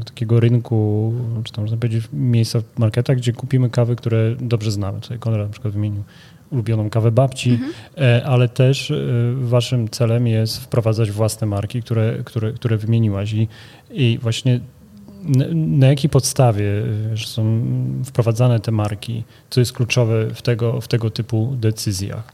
y, 0.00 0.04
takiego 0.04 0.40
rynku, 0.40 1.12
czy 1.44 1.52
tam 1.52 1.64
można 1.64 1.76
powiedzieć 1.76 2.04
miejsca 2.12 2.60
w 2.60 2.78
marketach, 2.78 3.16
gdzie 3.16 3.32
kupimy 3.32 3.70
kawy, 3.70 3.96
które 3.96 4.36
dobrze 4.40 4.70
znamy. 4.70 5.00
Tutaj 5.00 5.18
Konrad 5.18 5.46
na 5.46 5.52
przykład 5.52 5.74
wymienił 5.74 6.02
ulubioną 6.50 6.90
kawę 6.90 7.10
babci, 7.10 7.50
mhm. 7.50 7.72
E, 7.98 8.26
ale 8.26 8.48
też 8.48 8.90
e, 8.90 8.96
waszym 9.34 9.88
celem 9.88 10.26
jest 10.26 10.58
wprowadzać 10.58 11.10
własne 11.10 11.46
marki, 11.46 11.82
które, 11.82 12.18
które, 12.24 12.52
które 12.52 12.76
wymieniłaś 12.76 13.32
i, 13.32 13.48
i 13.90 14.18
właśnie 14.22 14.60
na 15.54 15.86
jakiej 15.86 16.10
podstawie 16.10 16.64
y, 17.14 17.26
są 17.26 17.62
wprowadzane 18.04 18.60
te 18.60 18.72
marki? 18.72 19.24
Co 19.50 19.60
jest 19.60 19.72
kluczowe 19.72 20.30
w 20.34 20.42
tego, 20.42 20.80
w 20.80 20.88
tego 20.88 21.10
typu 21.10 21.56
decyzjach? 21.56 22.32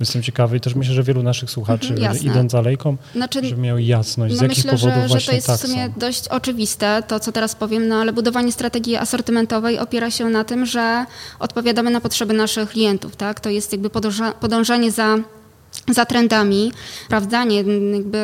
Jestem 0.00 0.22
ciekawy 0.22 0.56
i 0.56 0.60
też 0.60 0.74
myślę, 0.74 0.94
że 0.94 1.02
wielu 1.02 1.22
naszych 1.22 1.50
słuchaczy, 1.50 1.94
mhm, 1.94 2.18
idąc 2.22 2.54
alejką, 2.54 2.96
znaczy, 3.14 3.48
żeby 3.48 3.62
miał 3.62 3.78
jasność, 3.78 4.34
z 4.34 4.36
no 4.36 4.42
jakich 4.42 4.64
myślę, 4.64 4.72
powodów 4.72 5.02
że, 5.02 5.08
właśnie 5.08 5.20
że 5.20 5.26
to 5.26 5.32
jest 5.32 5.46
tak 5.46 5.58
w 5.58 5.60
sumie 5.60 5.86
są. 5.86 5.92
dość 5.96 6.28
oczywiste, 6.28 7.02
to 7.08 7.20
co 7.20 7.32
teraz 7.32 7.54
powiem, 7.54 7.88
no 7.88 7.96
ale 7.96 8.12
budowanie 8.12 8.52
strategii 8.52 8.96
asortymentowej 8.96 9.78
opiera 9.78 10.10
się 10.10 10.24
na 10.30 10.44
tym, 10.44 10.66
że 10.66 11.06
odpowiadamy 11.38 11.90
na 11.90 12.00
potrzeby 12.00 12.34
naszych 12.34 12.68
klientów, 12.70 13.16
tak? 13.16 13.40
To 13.40 13.50
jest 13.50 13.72
jakby 13.72 13.90
podąża, 13.90 14.32
podążanie 14.32 14.90
za 14.90 15.18
za 15.88 16.04
trendami, 16.04 16.72
sprawdzanie, 17.06 17.56
jakby, 17.92 18.18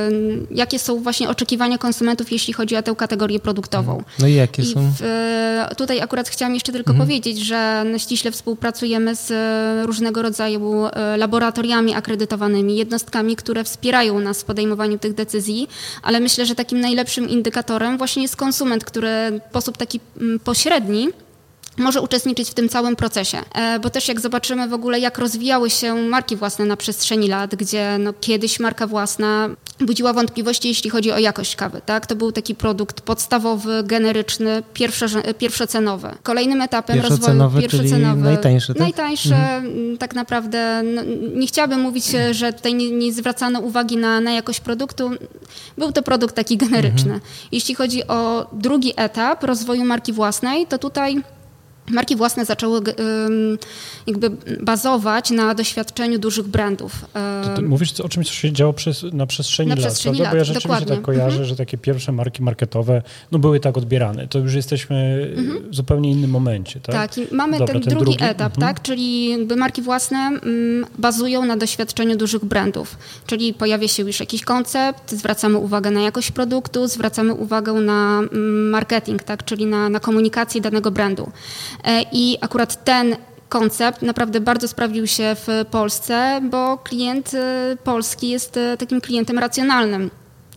jakie 0.50 0.79
są 0.79 1.03
właśnie 1.03 1.29
oczekiwania 1.29 1.79
konsumentów, 1.79 2.33
jeśli 2.33 2.53
chodzi 2.53 2.76
o 2.76 2.83
tę 2.83 2.95
kategorię 2.95 3.41
produktową. 3.41 3.93
Mhm. 3.93 4.15
No 4.19 4.26
i 4.26 4.35
jakie 4.35 4.62
I 4.62 4.67
są? 4.67 4.93
W, 5.00 5.75
tutaj 5.76 6.00
akurat 6.00 6.29
chciałam 6.29 6.55
jeszcze 6.55 6.73
tylko 6.73 6.91
mhm. 6.91 7.09
powiedzieć, 7.09 7.38
że 7.38 7.85
ściśle 7.99 8.31
współpracujemy 8.31 9.15
z 9.15 9.33
różnego 9.87 10.23
rodzaju 10.23 10.87
e, 10.87 11.17
laboratoriami 11.17 11.95
akredytowanymi, 11.95 12.76
jednostkami, 12.76 13.37
które 13.37 13.65
wspierają 13.65 14.21
nas 14.21 14.43
w 14.43 14.45
podejmowaniu 14.45 14.99
tych 14.99 15.15
decyzji, 15.15 15.69
ale 16.03 16.21
myślę, 16.21 16.47
że 16.47 16.55
takim 16.55 16.81
najlepszym 16.81 17.29
indykatorem 17.29 17.99
właśnie 17.99 18.23
jest 18.23 18.37
konsument, 18.37 18.85
który 18.85 19.41
w 19.47 19.50
sposób 19.50 19.76
taki 19.76 20.00
mm, 20.21 20.38
pośredni 20.38 21.09
może 21.76 22.00
uczestniczyć 22.00 22.50
w 22.50 22.54
tym 22.54 22.68
całym 22.68 22.97
procesie. 22.97 23.38
E, 23.54 23.80
bo 23.80 23.90
też 23.90 24.09
jak 24.09 24.21
zobaczymy 24.21 24.68
w 24.68 24.73
ogóle, 24.73 25.00
jak 25.00 25.18
rozwijały 25.18 25.71
się 25.71 25.95
marki 25.95 26.37
własne 26.37 26.64
na 26.64 26.76
przestrzeni 26.76 27.28
lat, 27.28 27.54
gdzie 27.54 27.97
no, 27.99 28.12
kiedyś 28.21 28.61
marka 28.61 28.87
własna 28.87 29.49
budziła 29.80 30.12
wątpliwości, 30.12 30.68
jeśli 30.68 30.90
chodzi 30.90 31.12
o 31.12 31.18
jakość 31.18 31.56
kawy. 31.56 31.80
Tak? 31.87 32.06
To 32.06 32.16
był 32.16 32.33
taki 32.33 32.54
produkt 32.54 33.00
podstawowy, 33.00 33.83
generyczny, 33.85 34.62
pierwsze, 34.75 35.09
pierwszocenowy. 35.38 36.09
Kolejnym 36.23 36.62
etapem 36.62 36.97
pierwszocenowy, 36.97 37.61
rozwoju... 37.61 37.62
Pierwszocenowy, 37.62 38.23
najtańszy, 38.23 38.75
tak? 38.75 38.80
Najtańsze, 38.80 39.37
mhm. 39.37 39.99
tak 39.99 40.14
naprawdę, 40.14 40.83
no, 40.83 41.02
nie 41.35 41.47
chciałabym 41.47 41.80
mówić, 41.80 42.04
że 42.30 42.52
tutaj 42.52 42.75
nie, 42.75 42.90
nie, 42.90 43.12
zwracano 43.12 43.61
uwagi 43.61 43.97
na, 43.97 44.21
na 44.21 44.33
jakość 44.33 44.61
produktu. 44.61 45.11
Był 45.78 45.92
to 45.92 46.02
produkt 46.02 46.35
taki 46.35 46.56
generyczny. 46.56 47.12
Mhm. 47.12 47.21
Jeśli 47.52 47.75
chodzi 47.75 48.06
o 48.06 48.47
drugi 48.52 48.92
etap 48.97 49.45
rozwoju 49.45 49.85
marki 49.85 50.12
własnej, 50.12 50.66
to 50.66 50.78
tutaj 50.78 51.23
Marki 51.90 52.16
własne 52.16 52.45
zaczęły 52.45 52.81
jakby 54.07 54.31
bazować 54.61 55.31
na 55.31 55.55
doświadczeniu 55.55 56.19
dużych 56.19 56.47
brandów. 56.47 56.93
To 57.57 57.62
mówisz 57.62 58.00
o 58.00 58.09
czymś, 58.09 58.26
co 58.26 58.33
się 58.33 58.52
działo 58.52 58.73
przez, 58.73 59.02
na 59.12 59.26
przestrzeni, 59.26 59.71
na 59.71 59.76
przestrzeni 59.76 60.19
lat, 60.19 60.25
lat, 60.25 60.33
Bo 60.33 60.37
ja 60.37 60.45
rzeczywiście 60.45 60.69
dokładnie. 60.69 60.97
tak 60.97 61.05
kojarzę, 61.05 61.26
mhm. 61.26 61.45
że 61.45 61.57
takie 61.57 61.78
pierwsze 61.78 62.12
marki 62.12 62.43
marketowe 62.43 63.02
no, 63.33 63.38
były 63.38 63.61
tak 63.61 63.78
odbierane. 63.78 64.28
To 64.28 64.38
już 64.38 64.55
jesteśmy 64.55 65.28
mhm. 65.37 65.71
w 65.71 65.75
zupełnie 65.75 66.11
innym 66.11 66.31
momencie. 66.31 66.81
Tak, 66.81 66.95
tak 66.95 67.19
i 67.19 67.35
mamy 67.35 67.59
Dobra, 67.59 67.75
ten, 67.75 67.83
ten, 67.83 67.90
drugi, 67.90 68.05
drugi 68.05 68.25
etap, 68.25 68.52
mhm. 68.55 68.75
tak? 68.75 68.83
czyli 68.83 69.31
jakby 69.31 69.57
marki 69.57 69.83
własne 69.83 70.31
bazują 70.99 71.45
na 71.45 71.57
doświadczeniu 71.57 72.16
dużych 72.16 72.45
brandów. 72.45 72.99
Czyli 73.26 73.55
pojawia 73.55 73.88
się 73.88 74.02
już 74.02 74.21
jakiś 74.21 74.45
koncept, 74.45 75.12
zwracamy 75.12 75.59
uwagę 75.59 75.90
na 75.90 76.00
jakość 76.00 76.31
produktu, 76.31 76.88
zwracamy 76.88 77.35
uwagę 77.35 77.73
na 77.73 78.23
marketing, 78.71 79.23
tak? 79.23 79.45
czyli 79.45 79.66
na, 79.66 79.88
na 79.88 80.00
komunikację 80.00 80.61
danego 80.61 80.90
brandu. 80.90 81.31
E, 81.85 82.02
I 82.12 82.38
akurat 82.40 82.85
ten 82.85 83.16
koncept 83.49 84.02
naprawdę 84.02 84.40
bardzo 84.40 84.68
sprawdził 84.68 85.06
się 85.06 85.37
w 85.47 85.64
Polsce, 85.71 86.40
bo 86.50 86.78
klient 86.78 87.35
e, 87.35 87.76
polski 87.85 88.28
jest 88.28 88.56
e, 88.56 88.76
takim 88.76 89.00
klientem 89.00 89.38
racjonalnym. 89.38 90.11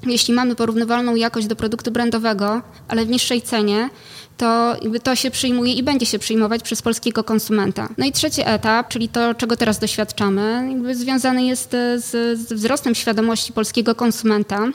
Jeśli 0.05 0.33
mamy 0.33 0.55
porównywalną 0.55 1.15
jakość 1.15 1.47
do 1.47 1.55
produktu 1.55 1.91
brandowego, 1.91 2.61
ale 2.87 3.05
w 3.05 3.09
niższej 3.09 3.41
cenie, 3.41 3.89
to 4.37 4.75
to 5.03 5.15
się 5.15 5.31
przyjmuje 5.31 5.73
i 5.73 5.83
będzie 5.83 6.05
się 6.05 6.19
przyjmować 6.19 6.63
przez 6.63 6.81
polskiego 6.81 7.23
konsumenta. 7.23 7.89
No 7.97 8.05
i 8.05 8.11
trzeci 8.11 8.41
etap, 8.45 8.87
czyli 8.87 9.09
to, 9.09 9.35
czego 9.35 9.57
teraz 9.57 9.79
doświadczamy, 9.79 10.69
związany 10.91 11.43
jest 11.43 11.71
z, 11.71 12.05
z 12.39 12.53
wzrostem 12.53 12.95
świadomości 12.95 13.53
polskiego 13.53 13.95
konsumenta 13.95 14.67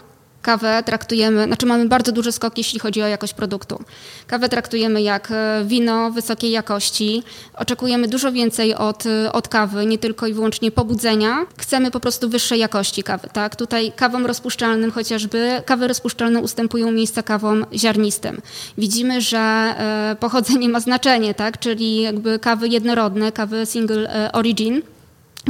Kawę 0.45 0.83
traktujemy, 0.87 1.45
znaczy 1.45 1.67
mamy 1.67 1.89
bardzo 1.89 2.13
duży 2.13 2.33
skok, 2.33 2.59
jeśli 2.59 2.79
chodzi 2.79 3.03
o 3.03 3.07
jakość 3.07 3.35
produktu. 3.35 3.85
Kawę 4.27 4.49
traktujemy 4.49 5.03
jak 5.03 5.29
e, 5.31 5.65
wino 5.67 6.11
wysokiej 6.11 6.51
jakości. 6.51 7.23
Oczekujemy 7.55 8.09
dużo 8.09 8.33
więcej 8.33 8.75
od, 8.75 9.07
e, 9.07 9.33
od 9.33 9.49
kawy, 9.49 9.87
nie 9.87 9.99
tylko 9.99 10.27
i 10.27 10.33
wyłącznie 10.33 10.71
pobudzenia. 10.71 11.47
Chcemy 11.59 11.91
po 11.91 12.01
prostu 12.01 12.29
wyższej 12.29 12.59
jakości 12.61 13.03
kawy. 13.03 13.29
Tak? 13.33 13.57
Tutaj 13.57 13.93
kawom 13.97 14.27
rozpuszczalnym 14.27 14.91
chociażby, 14.91 15.63
kawy 15.67 15.89
rozpuszczalne 15.89 16.41
ustępują 16.41 16.93
miejsca 16.93 17.23
kawom 17.23 17.67
ziarnistym. 17.75 18.41
Widzimy, 18.79 19.21
że 19.21 19.39
e, 19.39 20.17
pochodzenie 20.21 20.69
ma 20.69 20.81
znaczenie, 20.81 21.35
tak? 21.35 21.59
czyli 21.59 22.01
jakby 22.01 22.39
kawy 22.39 22.69
jednorodne, 22.69 23.33
kawy 23.33 23.67
single 23.67 24.33
origin 24.33 24.83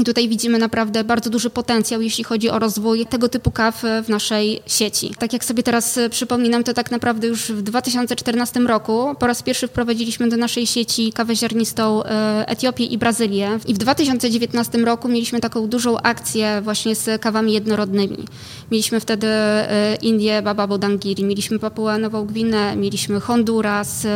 tutaj 0.02 0.28
widzimy 0.28 0.58
naprawdę 0.58 1.04
bardzo 1.04 1.30
duży 1.30 1.50
potencjał, 1.50 2.00
jeśli 2.00 2.24
chodzi 2.24 2.50
o 2.50 2.58
rozwój 2.58 3.06
tego 3.06 3.28
typu 3.28 3.50
kaw 3.50 3.82
w 4.04 4.08
naszej 4.08 4.62
sieci. 4.66 5.14
Tak 5.18 5.32
jak 5.32 5.44
sobie 5.44 5.62
teraz 5.62 5.98
e, 5.98 6.10
przypominam, 6.10 6.64
to 6.64 6.74
tak 6.74 6.90
naprawdę 6.90 7.26
już 7.26 7.52
w 7.52 7.62
2014 7.62 8.60
roku 8.60 9.14
po 9.18 9.26
raz 9.26 9.42
pierwszy 9.42 9.68
wprowadziliśmy 9.68 10.28
do 10.28 10.36
naszej 10.36 10.66
sieci 10.66 11.12
kawę 11.12 11.36
ziarnistą 11.36 12.04
e, 12.04 12.48
Etiopię 12.48 12.84
i 12.84 12.98
Brazylię. 12.98 13.58
I 13.66 13.74
w 13.74 13.78
2019 13.78 14.78
roku 14.78 15.08
mieliśmy 15.08 15.40
taką 15.40 15.66
dużą 15.66 15.98
akcję 15.98 16.60
właśnie 16.62 16.94
z 16.94 17.22
kawami 17.22 17.52
jednorodnymi. 17.52 18.24
Mieliśmy 18.70 19.00
wtedy 19.00 19.26
e, 19.26 19.96
Indię, 20.02 20.42
Baba 20.42 20.66
Bodangiri, 20.66 21.24
mieliśmy 21.24 21.58
Papuę 21.58 21.98
Nową 21.98 22.26
Gwinę, 22.26 22.76
mieliśmy 22.76 23.20
Honduras, 23.20 24.06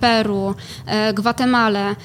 Peru, 0.00 0.54
Gwatemalę. 1.14 1.96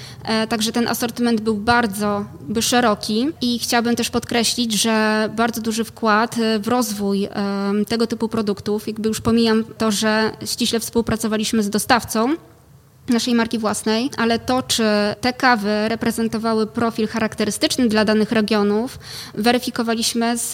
Także 0.50 0.72
ten 0.72 0.88
asortyment 0.88 1.42
był 1.42 1.58
bardzo 1.58 2.26
by 2.42 2.62
szeroki 2.62 3.21
i 3.42 3.60
chciałabym 3.60 3.96
też 3.96 4.10
podkreślić, 4.10 4.74
że 4.74 5.30
bardzo 5.36 5.62
duży 5.62 5.84
wkład 5.84 6.36
w 6.60 6.68
rozwój 6.68 7.28
tego 7.88 8.08
typu 8.08 8.30
produktów, 8.30 8.88
jakby 8.88 9.10
już 9.10 9.22
pomijam 9.22 9.64
to, 9.78 9.92
że 9.92 10.32
ściśle 10.46 10.80
współpracowaliśmy 10.80 11.64
z 11.64 11.70
dostawcą, 11.70 12.36
naszej 13.12 13.36
marki 13.36 13.60
własnej, 13.60 14.10
ale 14.18 14.40
to, 14.40 14.64
czy 14.64 14.84
te 15.22 15.34
kawy 15.34 15.88
reprezentowały 15.88 16.68
profil 16.68 17.08
charakterystyczny 17.08 17.90
dla 17.90 18.06
danych 18.06 18.32
regionów, 18.32 19.00
weryfikowaliśmy 19.34 20.38
z, 20.38 20.50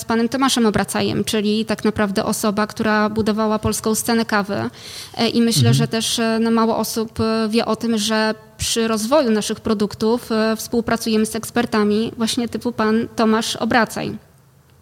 z 0.00 0.04
panem 0.04 0.28
Tomaszem 0.28 0.66
Obracajem, 0.66 1.24
czyli 1.24 1.64
tak 1.64 1.84
naprawdę 1.84 2.24
osoba, 2.24 2.66
która 2.66 3.08
budowała 3.08 3.58
polską 3.58 3.94
scenę 3.94 4.24
kawy. 4.24 4.70
E, 5.16 5.28
I 5.28 5.42
myślę, 5.42 5.68
mhm. 5.68 5.74
że 5.74 5.88
też 5.88 6.18
e, 6.18 6.38
no, 6.40 6.50
mało 6.50 6.76
osób 6.76 7.20
e, 7.20 7.48
wie 7.50 7.66
o 7.66 7.76
tym, 7.76 7.98
że 7.98 8.34
przy 8.58 8.88
rozwoju 8.88 9.30
naszych 9.30 9.60
produktów 9.60 10.30
współpracujemy 10.56 11.26
z 11.26 11.36
ekspertami 11.36 12.12
właśnie 12.16 12.48
typu 12.48 12.72
pan 12.72 13.08
Tomasz 13.16 13.56
Obracaj. 13.56 14.18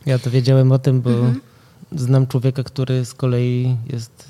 Ja 0.07 0.19
to 0.19 0.31
wiedziałem 0.31 0.73
o 0.73 0.79
tym, 0.79 1.01
bo 1.01 1.11
mhm. 1.11 1.41
znam 1.93 2.27
człowieka, 2.27 2.63
który 2.63 3.05
z 3.05 3.15
kolei 3.15 3.77
jest 3.93 4.29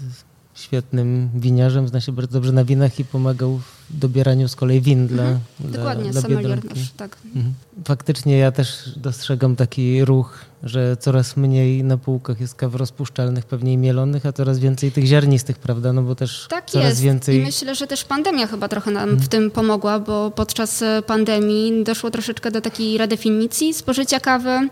świetnym 0.57 1.29
winiarzem, 1.35 1.89
zna 1.89 2.01
się 2.01 2.13
bardzo 2.13 2.33
dobrze 2.33 2.53
na 2.53 2.65
winach 2.65 2.99
i 3.01 3.05
pomagał 3.05 3.59
w 3.91 3.99
dobieraniu 3.99 4.49
z 4.49 4.57
kolei 4.57 4.81
win 4.81 5.07
dla, 5.07 5.23
mhm. 5.23 5.41
dla 5.61 5.71
Dokładnie, 5.71 6.11
dla 6.11 6.23
sommelier 6.23 6.65
nasz, 6.65 6.91
tak. 6.97 7.17
Mhm. 7.25 7.55
Faktycznie 7.85 8.39
ja 8.39 8.53
też 8.53 8.93
dostrzegam 8.97 9.57
taki 9.57 10.05
ruch, 10.05 10.39
że 10.63 10.97
coraz 10.97 11.37
mniej 11.37 11.85
na 11.85 11.99
półkach 11.99 12.41
jest 12.41 12.55
kaw 12.55 12.75
rozpuszczalnych, 12.75 13.45
pewnie 13.45 13.79
mielonych, 13.79 14.27
a 14.27 14.33
coraz 14.33 14.59
więcej 14.59 14.93
tych 14.93 15.07
ziarnistych, 15.07 15.59
prawda? 15.59 15.93
No 15.93 16.03
bo 16.03 16.15
też 16.15 16.47
tak 16.51 16.71
coraz 16.71 16.89
jest. 16.89 17.01
więcej... 17.01 17.39
I 17.39 17.43
myślę, 17.43 17.75
że 17.75 17.87
też 17.87 18.05
pandemia 18.05 18.47
chyba 18.47 18.69
trochę 18.69 18.91
nam 18.91 19.03
mhm. 19.03 19.21
w 19.21 19.29
tym 19.29 19.51
pomogła, 19.51 20.01
bo 20.01 20.31
podczas 20.31 20.85
pandemii 21.07 21.85
doszło 21.85 22.11
troszeczkę 22.11 22.51
do 22.51 22.61
takiej 22.61 22.99
redefinicji 22.99 23.75
spożycia 23.75 24.21
kawy 24.21 24.69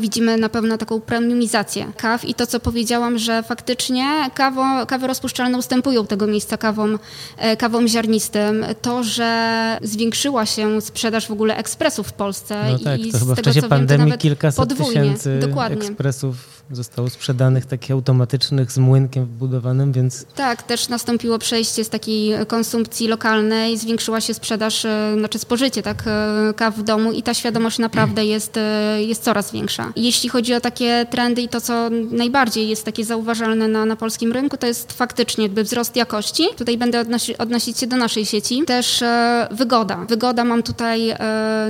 widzimy 0.00 0.36
na 0.36 0.48
pewno 0.48 0.78
taką 0.78 1.00
premiumizację 1.00 1.92
kaw 1.96 2.24
i 2.24 2.34
to, 2.34 2.46
co 2.46 2.60
powiedziałam, 2.60 3.18
że 3.18 3.42
faktycznie 3.42 4.30
kawo, 4.34 4.86
kawy 4.86 5.06
rozpuszczalne 5.06 5.58
ustępują 5.58 6.06
tego 6.06 6.26
miejsca 6.26 6.56
kawom, 6.56 6.98
e, 7.36 7.56
kawom 7.56 7.88
ziarnistym. 7.88 8.64
To, 8.82 9.04
że 9.04 9.78
zwiększyła 9.82 10.46
się 10.46 10.80
sprzedaż 10.80 11.26
w 11.28 11.30
ogóle 11.30 11.56
ekspresów 11.56 12.08
w 12.08 12.12
Polsce 12.12 12.64
no 12.72 12.78
tak, 12.78 13.00
i 13.00 13.12
to 13.12 13.18
chyba 13.18 13.34
w 13.34 13.42
czasie 13.42 13.62
pandemii 13.62 14.12
kilkaset 14.18 14.58
podwójnie. 14.58 15.00
tysięcy 15.00 15.38
Dokładnie. 15.40 15.86
ekspresów 15.86 16.55
zostało 16.70 17.10
sprzedanych 17.10 17.66
takich 17.66 17.90
automatycznych 17.90 18.72
z 18.72 18.78
młynkiem 18.78 19.26
wbudowanym, 19.26 19.92
więc... 19.92 20.24
Tak, 20.34 20.62
też 20.62 20.88
nastąpiło 20.88 21.38
przejście 21.38 21.84
z 21.84 21.88
takiej 21.88 22.46
konsumpcji 22.46 23.08
lokalnej, 23.08 23.78
zwiększyła 23.78 24.20
się 24.20 24.34
sprzedaż, 24.34 24.84
e, 24.84 25.14
znaczy 25.18 25.38
spożycie 25.38 25.82
tak, 25.82 26.04
e, 26.06 26.54
kaw 26.56 26.76
w 26.76 26.82
domu 26.82 27.12
i 27.12 27.22
ta 27.22 27.34
świadomość 27.34 27.78
naprawdę 27.78 28.26
jest, 28.26 28.58
jest 28.98 29.22
coraz 29.22 29.52
większa. 29.52 29.92
Jeśli 29.96 30.28
chodzi 30.28 30.54
o 30.54 30.60
takie 30.60 31.06
trendy 31.10 31.42
i 31.42 31.48
to, 31.48 31.60
co 31.60 31.90
najbardziej 32.10 32.68
jest 32.68 32.84
takie 32.84 33.04
zauważalne 33.04 33.68
na, 33.68 33.84
na 33.84 33.96
polskim 33.96 34.32
rynku, 34.32 34.56
to 34.56 34.66
jest 34.66 34.92
faktycznie 34.92 35.44
jakby 35.44 35.64
wzrost 35.64 35.96
jakości. 35.96 36.48
Tutaj 36.56 36.78
będę 36.78 37.00
odnosi, 37.00 37.38
odnosić 37.38 37.78
się 37.78 37.86
do 37.86 37.96
naszej 37.96 38.26
sieci. 38.26 38.62
Też 38.66 39.02
e, 39.02 39.48
wygoda. 39.50 39.96
Wygoda 40.08 40.44
mam 40.44 40.62
tutaj 40.62 41.10
e, 41.10 41.16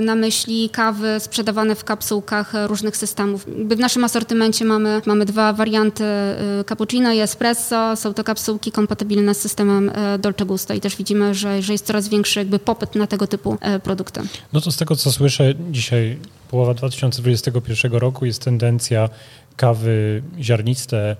na 0.01 0.15
myśli 0.15 0.69
kawy 0.69 1.19
sprzedawane 1.19 1.75
w 1.75 1.83
kapsułkach 1.83 2.53
różnych 2.65 2.97
systemów. 2.97 3.45
W 3.45 3.79
naszym 3.79 4.03
asortymencie 4.03 4.65
mamy, 4.65 4.86
mamy 5.05 5.25
dwa 5.25 5.53
warianty 5.53 6.03
e, 6.03 6.63
cappuccino 6.69 7.13
i 7.13 7.19
espresso. 7.19 7.95
Są 7.95 8.13
to 8.13 8.23
kapsułki 8.23 8.71
kompatybilne 8.71 9.33
z 9.33 9.41
systemem 9.41 9.91
e, 9.95 10.19
Dolce 10.19 10.45
Gusto 10.45 10.73
i 10.73 10.81
też 10.81 10.95
widzimy, 10.95 11.33
że, 11.33 11.61
że 11.61 11.73
jest 11.73 11.85
coraz 11.85 12.09
większy 12.09 12.39
jakby 12.39 12.59
popyt 12.59 12.95
na 12.95 13.07
tego 13.07 13.27
typu 13.27 13.57
e, 13.61 13.79
produkty. 13.79 14.21
No 14.53 14.61
to 14.61 14.71
z 14.71 14.77
tego, 14.77 14.95
co 14.95 15.11
słyszę 15.11 15.53
dzisiaj 15.71 16.17
połowa 16.49 16.73
2021 16.73 17.91
roku 17.91 18.25
jest 18.25 18.43
tendencja 18.43 19.09
kawy 19.55 20.23
ziarniste, 20.41 21.15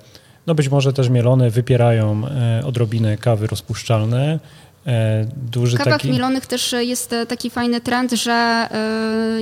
no 0.48 0.56
być 0.56 0.70
może 0.70 0.94
też 0.94 1.10
mielone, 1.10 1.50
wypierają 1.50 2.22
odrobinę 2.66 3.18
kawy 3.18 3.48
rozpuszczalne. 3.48 4.40
E, 4.88 5.26
duży 5.52 5.76
w 5.76 5.80
kawach 5.80 5.94
taki... 5.94 6.12
mielonych 6.12 6.46
też 6.46 6.76
jest 6.80 7.14
e, 7.14 7.26
taki 7.26 7.50
fajny 7.50 7.82
trend, 7.82 8.12
że 8.12 8.70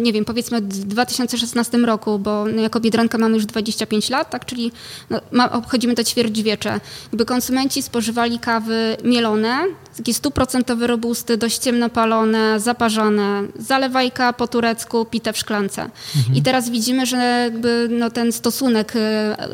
nie 0.02 0.14
wiem, 0.14 0.26
powiedzmy 0.26 0.62
w 0.62 0.86
2016 0.86 1.78
roku, 1.78 2.20
bo 2.20 2.48
jako 2.48 2.80
Biedronka 2.80 3.18
mamy 3.18 3.36
już 3.36 3.46
25 3.46 4.10
lat, 4.10 4.30
tak, 4.30 4.46
czyli 4.46 4.72
no, 5.10 5.22
ma, 5.32 5.52
obchodzimy 5.52 5.96
to 5.96 6.04
ćwierćwiecze. 6.04 6.80
Jakby 7.04 7.26
konsumenci 7.26 7.82
spożywali 7.82 8.40
kawy 8.40 8.98
mielone, 9.04 9.58
takie 9.98 10.14
stuprocentowe 10.14 10.88
robusty, 10.88 11.38
dość 11.38 11.58
ciemno 11.58 11.90
palone, 11.90 12.60
zaparzane, 12.60 13.44
zalewajka 13.60 14.34
po 14.34 14.48
turecku, 14.48 15.06
pite 15.06 15.34
w 15.34 15.38
szklance. 15.38 15.82
Mhm. 16.16 16.36
I 16.36 16.42
teraz 16.42 16.70
widzimy, 16.70 17.06
że 17.06 17.18
jakby 17.18 17.88
no, 17.92 18.10
ten 18.10 18.32
stosunek 18.32 18.94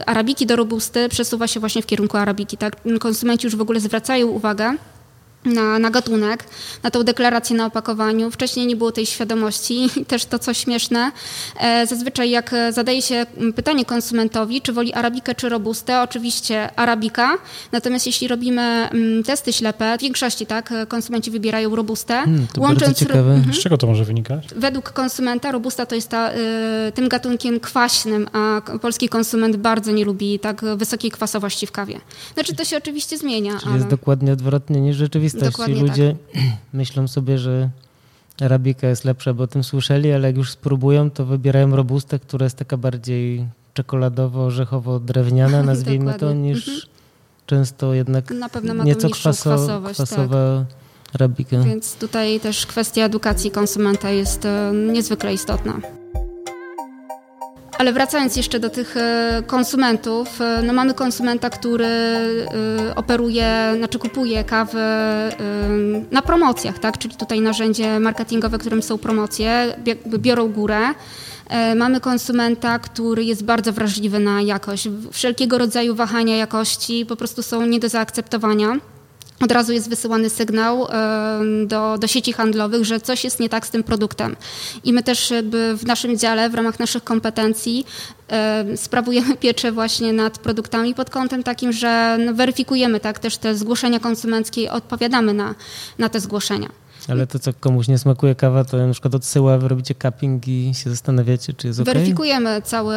arabiki 0.06 0.46
do 0.46 0.56
robusty 0.56 1.10
przesuwa 1.10 1.48
się 1.48 1.60
właśnie 1.60 1.82
w 1.82 1.86
kierunku 1.86 2.18
arabiki. 2.18 2.58
Tak? 2.58 2.76
Konsumenci 3.00 3.48
już 3.48 3.56
w 3.56 3.62
ogóle 3.62 3.80
zwracają 3.80 4.28
uwagę 4.28 4.78
na, 5.45 5.80
na 5.80 5.89
gatunek, 5.89 6.45
na 6.84 6.91
tą 6.91 7.04
deklarację 7.04 7.56
na 7.56 7.65
opakowaniu. 7.65 8.32
Wcześniej 8.32 8.67
nie 8.67 8.75
było 8.75 8.91
tej 8.91 9.06
świadomości 9.06 9.89
też 10.08 10.25
to, 10.25 10.39
co 10.39 10.54
śmieszne, 10.54 11.12
e, 11.60 11.88
zazwyczaj 11.88 12.30
jak 12.30 12.56
zadaje 12.69 13.01
się 13.01 13.25
pytanie 13.56 13.86
konsumentowi, 13.86 14.62
czy 14.62 14.73
woli 14.73 14.93
arabikę 14.93 15.36
czy 15.36 15.49
robustę, 15.49 16.01
oczywiście 16.01 16.80
arabika, 16.80 17.38
natomiast 17.71 18.06
jeśli 18.06 18.27
robimy 18.27 18.62
mm, 18.62 19.23
testy 19.23 19.54
ślepe, 19.54 19.97
w 19.97 20.01
większości 20.01 20.45
tak, 20.45 20.73
konsumenci 20.88 21.32
wybierają 21.32 21.75
robustę. 21.75 22.13
Hmm, 22.13 22.47
to 22.54 22.62
łącząc 22.62 22.97
ciekawe. 22.97 23.34
Mhm. 23.34 23.56
Z 23.56 23.60
czego 23.60 23.77
to 23.77 23.88
może 23.88 24.06
wynikać? 24.06 24.47
Według 24.56 24.91
konsumenta 24.91 25.51
robusta 25.51 25.86
to 25.86 25.95
jest 25.95 26.10
ta, 26.10 26.32
y, 26.34 26.91
tym 26.93 27.10
gatunkiem 27.10 27.60
kwaśnym, 27.60 28.27
a 28.34 28.62
polski 28.82 29.10
konsument 29.10 29.58
bardzo 29.58 29.91
nie 29.91 30.06
lubi 30.06 30.39
tak 30.39 30.62
wysokiej 30.77 31.12
kwasowości 31.12 31.67
w 31.67 31.71
kawie. 31.71 31.99
Znaczy 32.34 32.56
to 32.56 32.65
się 32.65 32.77
oczywiście 32.77 33.17
zmienia. 33.17 33.54
Czyli 33.60 33.67
ale... 33.67 33.75
jest 33.75 33.88
dokładnie 33.88 34.34
odwrotnie 34.34 34.82
niż 34.82 34.95
rzeczywistość 34.95 35.31
rzeczywistości. 35.39 35.74
Dokładnie 35.74 35.89
Ludzie 35.89 36.15
tak. 36.34 36.44
myślą 36.74 37.08
sobie, 37.08 37.38
że 37.38 37.70
arabika 38.41 38.88
jest 38.88 39.06
lepsza, 39.06 39.34
bo 39.34 39.44
o 39.44 39.48
tym 39.48 39.63
słyszeli, 39.63 40.12
ale 40.12 40.28
jak 40.28 40.38
już 40.38 40.52
spróbują, 40.52 41.12
to 41.12 41.26
wybierają 41.26 41.76
robustę, 41.76 42.20
która 42.20 42.44
jest 42.44 42.58
taka 42.58 42.78
bardziej 42.78 43.46
czekoladowo-orzechowo-drewniana, 43.74 45.63
nazwijmy 45.72 46.13
to, 46.13 46.34
niż 46.34 46.67
mhm. 46.67 46.88
często 47.46 47.94
jednak 47.94 48.34
nieco 48.86 49.10
kwaso, 49.10 49.82
kwasowa 49.94 50.65
tak. 50.67 51.15
arabika. 51.15 51.60
Więc 51.60 51.96
tutaj 51.96 52.39
też 52.39 52.65
kwestia 52.65 53.06
edukacji 53.06 53.52
konsumenta 53.52 54.10
jest 54.10 54.46
e, 54.46 54.72
niezwykle 54.74 55.34
istotna. 55.34 55.82
Ale 57.82 57.94
wracając 57.94 58.36
jeszcze 58.36 58.60
do 58.60 58.70
tych 58.70 58.98
e, 58.98 59.44
konsumentów, 59.48 60.41
e, 60.41 60.62
no 60.62 60.74
mamy 60.74 60.94
konsumenta, 60.94 61.50
który 61.50 61.86
e, 61.86 62.96
operuje, 62.96 63.74
znaczy 63.78 64.00
kupuje 64.00 64.44
kawę 64.44 64.82
na 66.12 66.22
promocjach, 66.22 66.80
tak? 66.80 66.98
czyli 66.98 67.15
tutaj 67.15 67.41
narzędzie 67.41 68.00
marketingowe, 68.00 68.58
którym 68.58 68.84
są 68.84 68.98
promocje, 68.98 69.76
biorą 70.17 70.48
górę. 70.48 70.80
Mamy 71.76 72.00
konsumenta, 72.00 72.80
który 72.80 73.24
jest 73.24 73.44
bardzo 73.44 73.74
wrażliwy 73.74 74.20
na 74.20 74.41
jakość. 74.41 74.89
Wszelkiego 75.12 75.58
rodzaju 75.58 75.96
wahania 75.96 76.38
jakości 76.38 77.06
po 77.06 77.15
prostu 77.15 77.44
są 77.44 77.65
nie 77.65 77.80
do 77.80 77.89
zaakceptowania 77.89 78.78
od 79.41 79.51
razu 79.51 79.73
jest 79.73 79.89
wysyłany 79.89 80.30
sygnał 80.30 80.88
do, 81.65 81.97
do 81.97 82.08
sieci 82.08 82.34
handlowych, 82.34 82.86
że 82.86 82.99
coś 82.99 83.23
jest 83.23 83.39
nie 83.39 83.49
tak 83.49 83.67
z 83.67 83.69
tym 83.69 83.84
produktem. 83.84 84.36
I 84.84 84.93
my 84.93 85.04
też 85.04 85.34
w 85.73 85.86
naszym 85.86 86.17
dziale, 86.17 86.49
w 86.49 86.56
ramach 86.56 86.80
naszych 86.80 87.04
kompetencji 87.04 87.86
sprawujemy 88.75 89.38
pieczę 89.38 89.71
właśnie 89.71 90.13
nad 90.13 90.38
produktami 90.38 90.95
pod 90.95 91.10
kątem 91.10 91.43
takim, 91.43 91.71
że 91.71 92.17
no, 92.25 92.34
weryfikujemy 92.34 92.99
tak 92.99 93.19
też 93.19 93.38
te 93.38 93.56
zgłoszenia 93.56 93.99
konsumenckie 93.99 94.62
i 94.62 94.69
odpowiadamy 94.69 95.34
na, 95.34 95.56
na 95.97 96.10
te 96.10 96.19
zgłoszenia. 96.19 96.69
Ale 97.08 97.28
to, 97.28 97.40
co 97.40 97.54
komuś 97.54 97.88
nie 97.88 97.98
smakuje 97.98 98.36
kawa, 98.36 98.64
to 98.64 98.88
na 98.88 98.92
przykład 98.94 99.16
odsyła, 99.16 99.58
wy 99.58 99.68
robicie 99.68 99.96
cupping 99.96 100.48
i 100.48 100.72
się 100.74 100.90
zastanawiacie, 100.90 101.54
czy 101.54 101.68
jest 101.68 101.80
ok? 101.80 101.86
Weryfikujemy 101.86 102.62
cały 102.62 102.96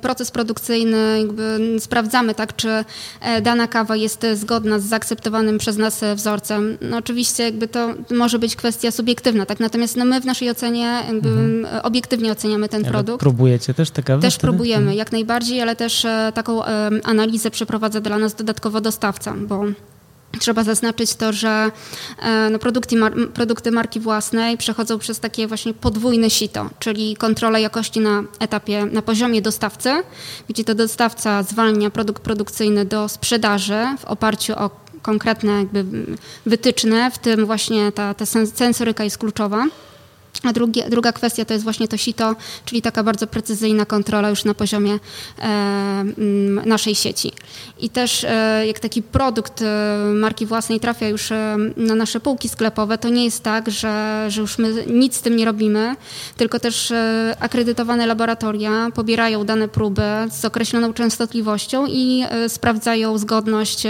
proces 0.00 0.30
produkcyjny, 0.30 1.18
jakby 1.18 1.76
sprawdzamy, 1.78 2.34
tak, 2.34 2.56
czy 2.56 2.84
e, 3.20 3.40
dana 3.42 3.68
kawa 3.68 3.96
jest 3.96 4.26
zgodna 4.34 4.78
z 4.78 4.84
zaakceptowanym 4.84 5.58
przez 5.58 5.76
nas 5.76 6.00
wzorcem. 6.14 6.78
No, 6.80 6.96
oczywiście 6.96 7.42
jakby 7.42 7.68
to 7.68 7.94
może 8.10 8.38
być 8.38 8.56
kwestia 8.56 8.90
subiektywna, 8.90 9.46
tak, 9.46 9.60
natomiast 9.60 9.96
no, 9.96 10.04
my 10.04 10.20
w 10.20 10.24
naszej 10.24 10.50
ocenie 10.50 11.02
jakby 11.08 11.28
mhm. 11.28 11.66
obiektywnie 11.82 12.32
oceniamy 12.32 12.68
ten 12.68 12.82
ale 12.84 12.92
produkt. 12.92 13.20
próbujecie 13.20 13.74
też 13.74 13.90
te 13.90 14.02
kawy? 14.02 14.22
Też 14.22 14.34
wtedy? 14.34 14.48
próbujemy, 14.48 14.80
mhm. 14.80 14.98
jak 14.98 15.12
najbardziej, 15.12 15.62
ale 15.62 15.76
też 15.76 16.04
e, 16.04 16.32
taką 16.34 16.64
analizę 17.04 17.50
przeprowadza 17.50 18.00
dla 18.00 18.18
nas 18.18 18.34
dodatkowo 18.34 18.80
dostawca, 18.80 19.34
bo 19.48 19.64
Trzeba 20.38 20.64
zaznaczyć 20.64 21.14
to, 21.14 21.32
że 21.32 21.70
e, 22.18 22.50
no, 22.50 22.58
produkty, 22.58 22.96
mar 22.96 23.12
produkty 23.34 23.70
marki 23.70 24.00
własnej 24.00 24.58
przechodzą 24.58 24.98
przez 24.98 25.20
takie 25.20 25.46
właśnie 25.46 25.74
podwójne 25.74 26.30
sito, 26.30 26.70
czyli 26.78 27.16
kontrolę 27.16 27.60
jakości 27.60 28.00
na 28.00 28.22
etapie, 28.40 28.86
na 28.86 29.02
poziomie 29.02 29.42
dostawcy, 29.42 29.90
gdzie 30.48 30.64
to 30.64 30.74
dostawca 30.74 31.42
zwalnia 31.42 31.90
produkt 31.90 32.22
produkcyjny 32.22 32.84
do 32.84 33.08
sprzedaży 33.08 33.86
w 33.98 34.04
oparciu 34.04 34.52
o 34.52 34.70
konkretne 35.02 35.52
jakby 35.52 35.84
wytyczne, 36.46 37.10
w 37.10 37.18
tym 37.18 37.46
właśnie 37.46 37.92
ta, 37.92 38.14
ta 38.14 38.26
sensoryka 38.26 39.04
jest 39.04 39.18
kluczowa. 39.18 39.66
A 40.42 40.52
drugie, 40.52 40.90
druga 40.90 41.12
kwestia 41.12 41.44
to 41.44 41.52
jest 41.52 41.64
właśnie 41.64 41.88
to 41.88 41.96
sito, 41.96 42.36
czyli 42.64 42.82
taka 42.82 43.02
bardzo 43.02 43.26
precyzyjna 43.26 43.86
kontrola 43.86 44.30
już 44.30 44.44
na 44.44 44.54
poziomie 44.54 44.98
e, 45.38 46.04
naszej 46.66 46.94
sieci. 46.94 47.32
I 47.78 47.90
też 47.90 48.24
e, 48.24 48.66
jak 48.66 48.80
taki 48.80 49.02
produkt 49.02 49.62
e, 49.62 49.96
marki 50.14 50.46
własnej 50.46 50.80
trafia 50.80 51.08
już 51.08 51.32
e, 51.32 51.56
na 51.76 51.94
nasze 51.94 52.20
półki 52.20 52.48
sklepowe, 52.48 52.98
to 52.98 53.08
nie 53.08 53.24
jest 53.24 53.42
tak, 53.42 53.70
że, 53.70 54.24
że 54.28 54.40
już 54.40 54.58
my 54.58 54.84
nic 54.86 55.16
z 55.16 55.20
tym 55.20 55.36
nie 55.36 55.44
robimy, 55.44 55.96
tylko 56.36 56.60
też 56.60 56.90
e, 56.90 57.36
akredytowane 57.40 58.06
laboratoria 58.06 58.90
pobierają 58.94 59.44
dane 59.44 59.68
próby 59.68 60.02
z 60.30 60.44
określoną 60.44 60.92
częstotliwością 60.92 61.86
i 61.86 62.24
e, 62.30 62.48
sprawdzają 62.48 63.18
zgodność 63.18 63.86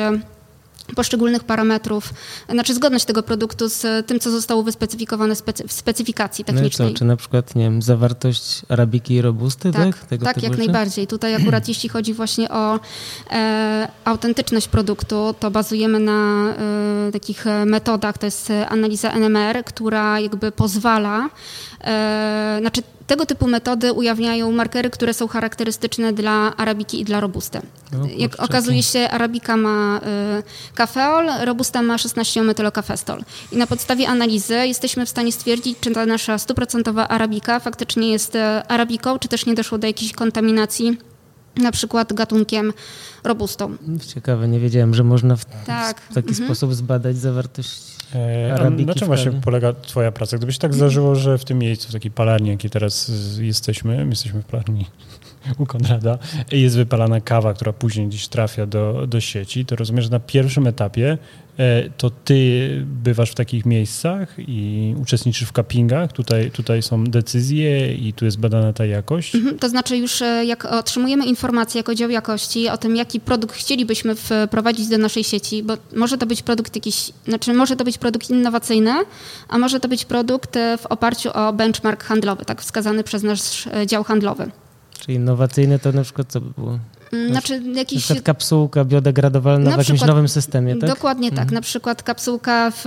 poszczególnych 0.96 1.44
parametrów, 1.44 2.14
znaczy 2.48 2.74
zgodność 2.74 3.04
tego 3.04 3.22
produktu 3.22 3.68
z 3.68 4.06
tym, 4.06 4.20
co 4.20 4.30
zostało 4.30 4.62
wyspecyfikowane 4.62 5.34
w 5.68 5.72
specyfikacji 5.72 6.44
technicznej. 6.44 6.88
No 6.88 6.94
co, 6.94 6.98
czy 6.98 7.04
na 7.04 7.16
przykład, 7.16 7.54
nie 7.54 7.64
wiem, 7.64 7.82
zawartość 7.82 8.62
arabiki 8.68 9.14
i 9.14 9.22
robusty, 9.22 9.72
tak? 9.72 9.98
Tak, 9.98 10.06
Tego 10.06 10.24
tak 10.24 10.42
jak 10.42 10.58
najbardziej. 10.58 11.06
Tutaj 11.06 11.34
akurat 11.34 11.68
jeśli 11.68 11.88
chodzi 11.88 12.14
właśnie 12.14 12.50
o 12.50 12.80
e, 13.30 13.88
autentyczność 14.04 14.68
produktu, 14.68 15.34
to 15.40 15.50
bazujemy 15.50 16.00
na 16.00 16.48
e, 17.08 17.12
takich 17.12 17.44
metodach, 17.66 18.18
to 18.18 18.26
jest 18.26 18.52
analiza 18.68 19.10
NMR, 19.12 19.64
która 19.64 20.20
jakby 20.20 20.52
pozwala, 20.52 21.30
e, 21.84 22.56
znaczy 22.60 22.82
tego 23.10 23.26
typu 23.26 23.48
metody 23.48 23.92
ujawniają 23.92 24.52
markery, 24.52 24.90
które 24.90 25.14
są 25.14 25.28
charakterystyczne 25.28 26.12
dla 26.12 26.56
arabiki 26.56 27.00
i 27.00 27.04
dla 27.04 27.20
robusty. 27.20 27.60
No, 27.92 28.06
Jak 28.16 28.40
okazuje 28.40 28.82
się, 28.82 29.08
arabika 29.10 29.56
ma 29.56 30.00
y, 30.38 30.74
kafeol, 30.74 31.26
robusta 31.44 31.82
ma 31.82 31.96
16-metylokafestol. 31.96 33.22
I 33.52 33.56
na 33.56 33.66
podstawie 33.66 34.08
analizy 34.08 34.54
jesteśmy 34.54 35.06
w 35.06 35.08
stanie 35.08 35.32
stwierdzić, 35.32 35.78
czy 35.80 35.90
ta 35.90 36.06
nasza 36.06 36.38
stuprocentowa 36.38 37.08
arabika 37.08 37.60
faktycznie 37.60 38.10
jest 38.12 38.34
y, 38.34 38.38
arabiką, 38.68 39.18
czy 39.18 39.28
też 39.28 39.46
nie 39.46 39.54
doszło 39.54 39.78
do 39.78 39.86
jakiejś 39.86 40.12
kontaminacji 40.12 40.98
na 41.56 41.72
przykład 41.72 42.12
gatunkiem 42.12 42.72
robustą. 43.24 43.76
Ciekawe, 44.14 44.48
nie 44.48 44.60
wiedziałem, 44.60 44.94
że 44.94 45.04
można 45.04 45.36
w, 45.36 45.44
tak. 45.66 46.00
w 46.00 46.14
taki 46.14 46.28
mhm. 46.28 46.46
sposób 46.46 46.74
zbadać 46.74 47.16
zawartość 47.16 47.89
arabiki. 48.54 48.86
Na 48.86 48.94
czym 48.94 49.06
właśnie 49.06 49.32
polega 49.32 49.72
twoja 49.72 50.12
praca? 50.12 50.36
Gdyby 50.36 50.52
się 50.52 50.58
tak 50.58 50.74
zdarzyło, 50.74 51.14
że 51.14 51.38
w 51.38 51.44
tym 51.44 51.58
miejscu, 51.58 51.88
w 51.88 51.92
takiej 51.92 52.10
palarni, 52.10 52.50
jakiej 52.50 52.70
teraz 52.70 53.10
jesteśmy, 53.40 54.04
my 54.04 54.10
jesteśmy 54.10 54.42
w 54.42 54.44
palarni 54.44 54.86
u 55.58 55.66
Konrada, 55.66 56.18
jest 56.52 56.76
wypalana 56.76 57.20
kawa, 57.20 57.54
która 57.54 57.72
później 57.72 58.06
gdzieś 58.06 58.28
trafia 58.28 58.66
do, 58.66 59.06
do 59.06 59.20
sieci, 59.20 59.64
to 59.64 59.76
rozumiem, 59.76 60.02
że 60.02 60.10
na 60.10 60.20
pierwszym 60.20 60.66
etapie 60.66 61.18
E, 61.49 61.49
to 61.96 62.10
ty 62.10 62.70
bywasz 62.86 63.30
w 63.30 63.34
takich 63.34 63.66
miejscach 63.66 64.34
i 64.38 64.94
uczestniczysz 65.02 65.48
w 65.48 65.52
cuppingach, 65.52 66.12
tutaj, 66.12 66.50
tutaj 66.50 66.82
są 66.82 67.04
decyzje 67.04 67.94
i 67.94 68.12
tu 68.12 68.24
jest 68.24 68.38
badana 68.38 68.72
ta 68.72 68.86
jakość? 68.86 69.34
Mhm, 69.34 69.58
to 69.58 69.68
znaczy 69.68 69.96
już 69.96 70.22
e, 70.22 70.44
jak 70.44 70.64
otrzymujemy 70.64 71.26
informacje 71.26 71.78
jako 71.78 71.94
dział 71.94 72.10
jakości 72.10 72.68
o 72.68 72.78
tym, 72.78 72.96
jaki 72.96 73.20
produkt 73.20 73.56
chcielibyśmy 73.56 74.14
wprowadzić 74.14 74.88
do 74.88 74.98
naszej 74.98 75.24
sieci, 75.24 75.62
bo 75.62 75.76
może 75.96 76.18
to 76.18 76.26
być 76.26 76.42
produkt 76.42 76.74
jakiś, 76.74 77.12
znaczy 77.28 77.52
może 77.52 77.76
to 77.76 77.84
być 77.84 77.98
produkt 77.98 78.30
innowacyjny, 78.30 78.94
a 79.48 79.58
może 79.58 79.80
to 79.80 79.88
być 79.88 80.04
produkt 80.04 80.56
e, 80.56 80.78
w 80.78 80.86
oparciu 80.86 81.30
o 81.34 81.52
benchmark 81.52 82.04
handlowy, 82.04 82.44
tak 82.44 82.62
wskazany 82.62 83.04
przez 83.04 83.22
nasz 83.22 83.68
dział 83.86 84.04
handlowy. 84.04 84.50
Czyli 84.98 85.16
innowacyjny 85.16 85.78
to 85.78 85.92
na 85.92 86.02
przykład 86.02 86.32
co 86.32 86.40
by 86.40 86.50
było? 86.50 86.78
Znaczy 87.30 87.62
jakiś... 87.74 88.10
Na 88.10 88.20
kapsułka 88.20 88.84
biodegradowalna 88.84 89.70
w 89.70 89.78
jakimś 89.78 89.86
przykład, 89.86 90.08
nowym 90.08 90.28
systemie, 90.28 90.76
tak? 90.76 90.90
Dokładnie 90.90 91.30
tak. 91.30 91.38
mhm. 91.38 91.54
Na 91.54 91.60
przykład 91.60 92.02
kapsułka, 92.02 92.72
w, 92.74 92.84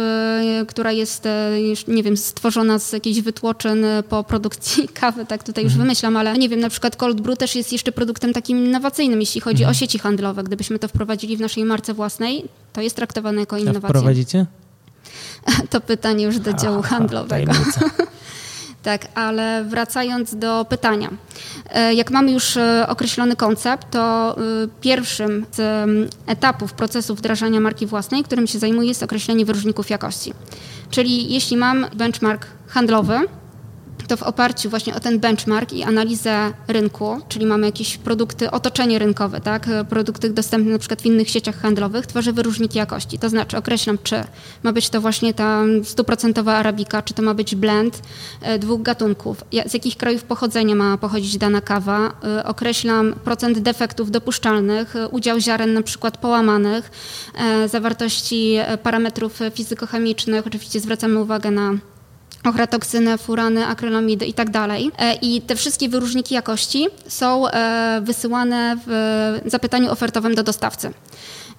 która 0.68 0.92
jest, 0.92 1.26
e, 1.26 1.52
nie 1.88 2.04
wiem, 2.04 2.18
stworzona 2.18 2.80
z 2.80 2.94
jakichś 2.94 3.20
wytłoczyn 3.20 3.86
po 4.10 4.24
produkcji 4.24 4.88
kawy, 5.02 5.26
tak 5.26 5.44
tutaj 5.44 5.64
już 5.64 5.74
mhm. 5.74 5.88
wymyślam, 5.88 6.18
ale 6.18 6.38
nie 6.38 6.50
wiem, 6.50 6.60
na 6.60 6.70
przykład 6.70 6.96
cold 6.96 7.22
brew 7.22 7.38
też 7.38 7.56
jest 7.56 7.72
jeszcze 7.72 7.92
produktem 7.92 8.34
takim 8.34 8.66
innowacyjnym, 8.66 9.20
jeśli 9.20 9.42
chodzi 9.42 9.64
mhm. 9.64 9.72
o 9.72 9.74
sieci 9.74 10.00
handlowe. 10.00 10.44
Gdybyśmy 10.44 10.80
to 10.80 10.88
wprowadzili 10.88 11.38
w 11.38 11.42
naszej 11.42 11.66
marce 11.66 11.94
własnej, 11.94 12.46
to 12.74 12.82
jest 12.82 12.96
traktowane 12.96 13.40
jako 13.40 13.58
innowacja. 13.58 13.90
A 13.90 13.92
wprowadzicie? 13.92 14.46
To 15.70 15.82
pytanie 15.82 16.26
już 16.26 16.40
do 16.40 16.54
działu 16.54 16.82
handlowego. 16.82 17.52
Tak, 18.84 19.08
ale 19.16 19.64
wracając 19.64 20.36
do 20.36 20.66
pytania. 20.66 21.10
E, 21.70 21.94
jak 21.94 22.12
mamy 22.12 22.32
już 22.32 22.58
e, 22.58 22.86
określony 22.88 23.36
koncept, 23.36 23.92
to 23.92 24.36
e, 24.38 24.42
pierwszym 24.82 25.46
z 25.52 25.62
etapów 26.28 26.74
procesu 26.74 27.16
wdrażania 27.16 27.60
marki 27.60 27.86
własnej, 27.86 28.24
którym 28.24 28.48
się 28.48 28.60
zajmuję, 28.60 28.88
jest 28.88 29.04
określenie 29.04 29.46
wyróżników 29.46 29.90
jakości. 29.90 30.34
Czyli 30.92 31.34
jeśli 31.34 31.58
mam 31.58 31.86
benchmark 31.96 32.48
handlowy, 32.68 33.20
to 34.08 34.18
w 34.18 34.24
oparciu 34.24 34.70
właśnie 34.70 34.96
o 34.96 35.00
ten 35.00 35.20
benchmark 35.20 35.74
i 35.74 35.84
analizę 35.84 36.54
rynku, 36.68 37.22
czyli 37.30 37.46
mamy 37.46 37.66
jakieś 37.66 37.98
produkty, 37.98 38.52
otoczenie 38.52 39.00
rynkowe, 39.00 39.42
tak, 39.42 39.70
produkty 39.90 40.30
dostępne 40.30 40.72
na 40.72 40.80
przykład 40.80 41.02
w 41.02 41.06
innych 41.06 41.30
sieciach 41.30 41.60
handlowych, 41.60 42.08
tworzę 42.08 42.34
wyróżniki 42.34 42.78
jakości. 42.78 43.20
To 43.20 43.30
znaczy 43.30 43.58
określam, 43.58 43.98
czy 44.04 44.24
ma 44.64 44.74
być 44.74 44.90
to 44.90 45.02
właśnie 45.02 45.34
ta 45.34 45.64
stuprocentowa 45.84 46.54
arabika, 46.54 47.02
czy 47.02 47.14
to 47.14 47.22
ma 47.22 47.34
być 47.34 47.56
blend 47.56 48.02
e, 48.42 48.60
dwóch 48.60 48.82
gatunków, 48.82 49.44
z 49.68 49.74
jakich 49.74 49.98
krajów 49.98 50.24
pochodzenia 50.24 50.76
ma 50.76 50.98
pochodzić 50.98 51.38
dana 51.38 51.62
kawa, 51.62 52.14
e, 52.24 52.44
określam 52.44 53.14
procent 53.14 53.60
defektów 53.60 54.12
dopuszczalnych, 54.12 54.96
e, 54.96 55.08
udział 55.08 55.40
ziaren 55.40 55.74
na 55.74 55.82
przykład 55.82 56.18
połamanych, 56.18 56.92
zawartości 57.68 58.58
parametrów 58.84 59.40
fizykochemicznych, 59.54 60.48
oczywiście 60.48 60.80
zwracamy 60.80 61.20
uwagę 61.20 61.52
na 61.52 61.74
ochratoksynę, 62.44 63.18
furany, 63.18 63.68
akrylamidy 63.68 64.26
i 64.26 64.34
tak 64.34 64.50
dalej. 64.50 64.92
E, 65.00 65.14
I 65.16 65.42
te 65.42 65.56
wszystkie 65.56 65.90
wyróżniki 65.90 66.36
jakości 66.36 66.88
są 67.08 67.48
e, 67.48 68.02
wysyłane 68.04 68.78
w 68.88 69.40
zapytaniu 69.46 69.92
ofertowym 69.92 70.36
do 70.36 70.44
dostawcy. 70.44 70.94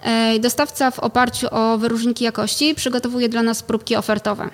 E, 0.03 0.39
dostawca 0.39 0.91
w 0.91 0.99
oparciu 0.99 1.47
o 1.51 1.77
wyróżniki 1.77 2.23
jakości 2.23 2.75
przygotowuje 2.75 3.29
dla 3.29 3.43
nas 3.43 3.63
próbki 3.63 3.95
ofertowe. 3.95 4.49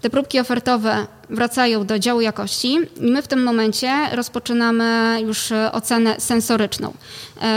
Te 0.00 0.10
próbki 0.10 0.40
ofertowe 0.40 1.06
wracają 1.30 1.86
do 1.86 1.98
działu 1.98 2.20
jakości 2.20 2.78
i 3.00 3.10
my 3.10 3.22
w 3.22 3.28
tym 3.28 3.42
momencie 3.42 3.92
rozpoczynamy 4.12 5.18
już 5.26 5.52
ocenę 5.72 6.20
sensoryczną. 6.20 6.92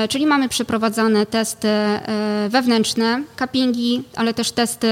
Czyli 0.09 0.25
mamy 0.25 0.49
przeprowadzane 0.49 1.25
testy 1.25 1.67
wewnętrzne, 2.49 3.23
cuppingi, 3.39 4.03
ale 4.15 4.33
też 4.33 4.51
testy 4.51 4.87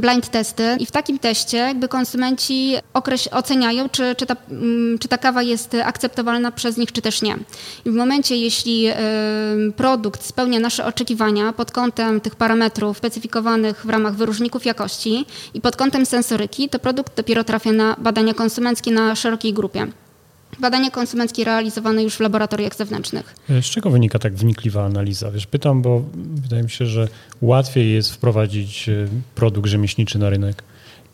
blind 0.00 0.28
testy 0.28 0.76
i 0.80 0.86
w 0.86 0.90
takim 0.90 1.18
teście 1.18 1.56
jakby 1.56 1.88
konsumenci 1.88 2.76
okreś- 2.94 3.28
oceniają, 3.36 3.88
czy, 3.88 4.14
czy, 4.14 4.26
ta, 4.26 4.36
mm, 4.50 4.98
czy 4.98 5.08
ta 5.08 5.18
kawa 5.18 5.42
jest 5.42 5.76
akceptowalna 5.84 6.52
przez 6.52 6.76
nich, 6.76 6.92
czy 6.92 7.02
też 7.02 7.22
nie. 7.22 7.36
I 7.84 7.90
w 7.90 7.94
momencie, 7.94 8.36
jeśli 8.36 8.88
produkt 9.76 10.24
spełnia 10.24 10.60
nasze 10.60 10.86
oczekiwania 10.86 11.52
pod 11.52 11.70
kątem 11.70 12.20
tych 12.20 12.36
parametrów 12.36 12.98
specyfikowanych 12.98 13.86
w 13.86 13.88
ramach 13.88 14.14
wyróżników 14.14 14.64
jakości 14.66 15.26
i 15.54 15.60
pod 15.60 15.76
kątem 15.76 16.06
sensoryki, 16.06 16.68
to 16.68 16.78
produkt 16.78 17.16
dopiero 17.16 17.44
trafia 17.44 17.72
na 17.72 17.96
badania 17.98 18.34
konsumenckie 18.34 18.90
na 18.90 19.14
szerokiej 19.14 19.52
grupie. 19.52 19.86
Badania 20.60 20.90
konsumenckie 20.90 21.44
realizowane 21.44 22.02
już 22.02 22.14
w 22.14 22.20
laboratoriach 22.20 22.74
zewnętrznych. 22.74 23.34
E, 23.50 23.62
z 23.62 23.66
czego 23.66 23.90
wynika 23.90 24.18
tak 24.18 24.34
wnikliwa 24.34 24.84
analiza? 24.84 25.30
Wiesz, 25.30 25.46
pytam, 25.46 25.82
bo 25.82 26.04
wydaje 26.14 26.62
mi 26.62 26.70
się, 26.70 26.86
że 26.86 27.08
łatwiej 27.42 27.92
jest 27.92 28.12
wprowadzić 28.12 28.88
e, 28.88 29.06
produkt 29.34 29.68
rzemieślniczy 29.68 30.18
na 30.18 30.30
rynek 30.30 30.62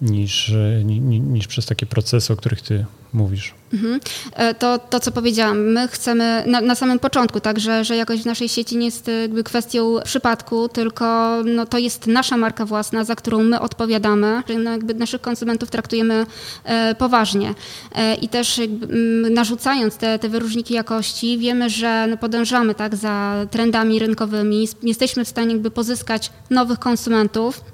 niż, 0.02 0.50
e, 0.50 0.84
niż, 0.84 1.46
przez 1.46 1.66
takie 1.66 1.86
procesy, 1.86 2.32
o 2.32 2.36
których 2.36 2.62
ty 2.62 2.86
mówisz. 3.12 3.54
Mhm. 3.72 4.00
E, 4.34 4.54
to, 4.54 4.78
to, 4.78 5.00
co 5.00 5.12
powiedziałam, 5.12 5.72
my 5.72 5.88
chcemy 5.88 6.44
na, 6.46 6.60
na, 6.60 6.74
samym 6.74 6.98
początku, 6.98 7.40
tak, 7.40 7.60
że, 7.60 7.84
że 7.84 7.96
jakość 7.96 8.22
w 8.22 8.26
naszej 8.26 8.48
sieci 8.48 8.76
nie 8.76 8.86
jest 8.86 9.10
jakby 9.22 9.44
kwestią 9.44 9.96
przypadku, 10.04 10.68
tylko 10.68 11.36
no, 11.44 11.66
to 11.66 11.78
jest 11.78 12.06
nasza 12.06 12.36
marka 12.36 12.66
własna, 12.66 13.04
za 13.04 13.14
którą 13.14 13.42
my 13.42 13.60
odpowiadamy, 13.60 14.42
że 14.48 14.54
no, 14.54 14.70
jakby 14.70 14.94
naszych 14.94 15.20
konsumentów 15.20 15.70
traktujemy 15.70 16.26
e, 16.64 16.94
poważnie. 16.94 17.54
E, 17.94 18.14
I 18.14 18.28
też 18.28 18.58
jakby, 18.58 18.86
m, 18.86 18.92
mm, 18.92 19.34
narzucając 19.34 19.96
te, 19.96 20.18
te 20.18 20.28
wyróżniki 20.28 20.74
jakości, 20.74 21.38
wiemy, 21.38 21.70
że 21.70 22.06
no, 22.10 22.16
podążamy 22.16 22.74
tak, 22.74 22.96
za 22.96 23.46
trendami 23.50 23.98
rynkowymi, 23.98 24.68
jesteśmy 24.82 25.24
w 25.24 25.28
stanie 25.28 25.52
jakby 25.52 25.70
pozyskać 25.70 26.32
nowych 26.50 26.78
konsumentów, 26.78 27.64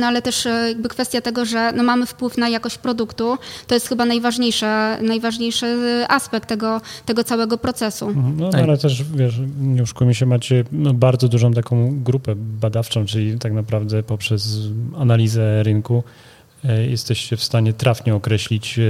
no 0.00 0.06
ale 0.06 0.22
też 0.22 0.46
e, 0.46 0.68
jakby 0.68 0.88
kwestia 0.88 1.20
tego, 1.20 1.44
że 1.44 1.72
no 1.72 1.82
mamy 1.82 2.06
wpływ 2.06 2.38
na 2.38 2.48
jakość 2.48 2.78
produktu, 2.78 3.38
to 3.66 3.74
jest 3.74 3.88
chyba 3.88 4.04
najważniejszy, 4.04 4.66
najważniejszy 5.02 5.76
aspekt 6.08 6.48
tego, 6.48 6.80
tego 7.06 7.24
całego 7.24 7.58
procesu. 7.58 8.08
Mhm. 8.08 8.36
No, 8.36 8.50
no 8.52 8.58
ale 8.58 8.78
też, 8.78 9.04
wiesz, 9.04 9.34
nie 9.60 9.82
oszukujmy 9.82 10.14
się, 10.14 10.26
macie 10.26 10.64
no, 10.72 10.94
bardzo 10.94 11.28
dużą 11.28 11.52
taką 11.52 12.02
grupę 12.02 12.34
badawczą, 12.36 13.04
czyli 13.04 13.38
tak 13.38 13.52
naprawdę 13.52 14.02
poprzez 14.02 14.58
analizę 14.98 15.62
rynku 15.62 16.04
e, 16.64 16.86
jesteście 16.86 17.36
w 17.36 17.44
stanie 17.44 17.72
trafnie 17.72 18.14
określić, 18.14 18.78
e, 18.78 18.82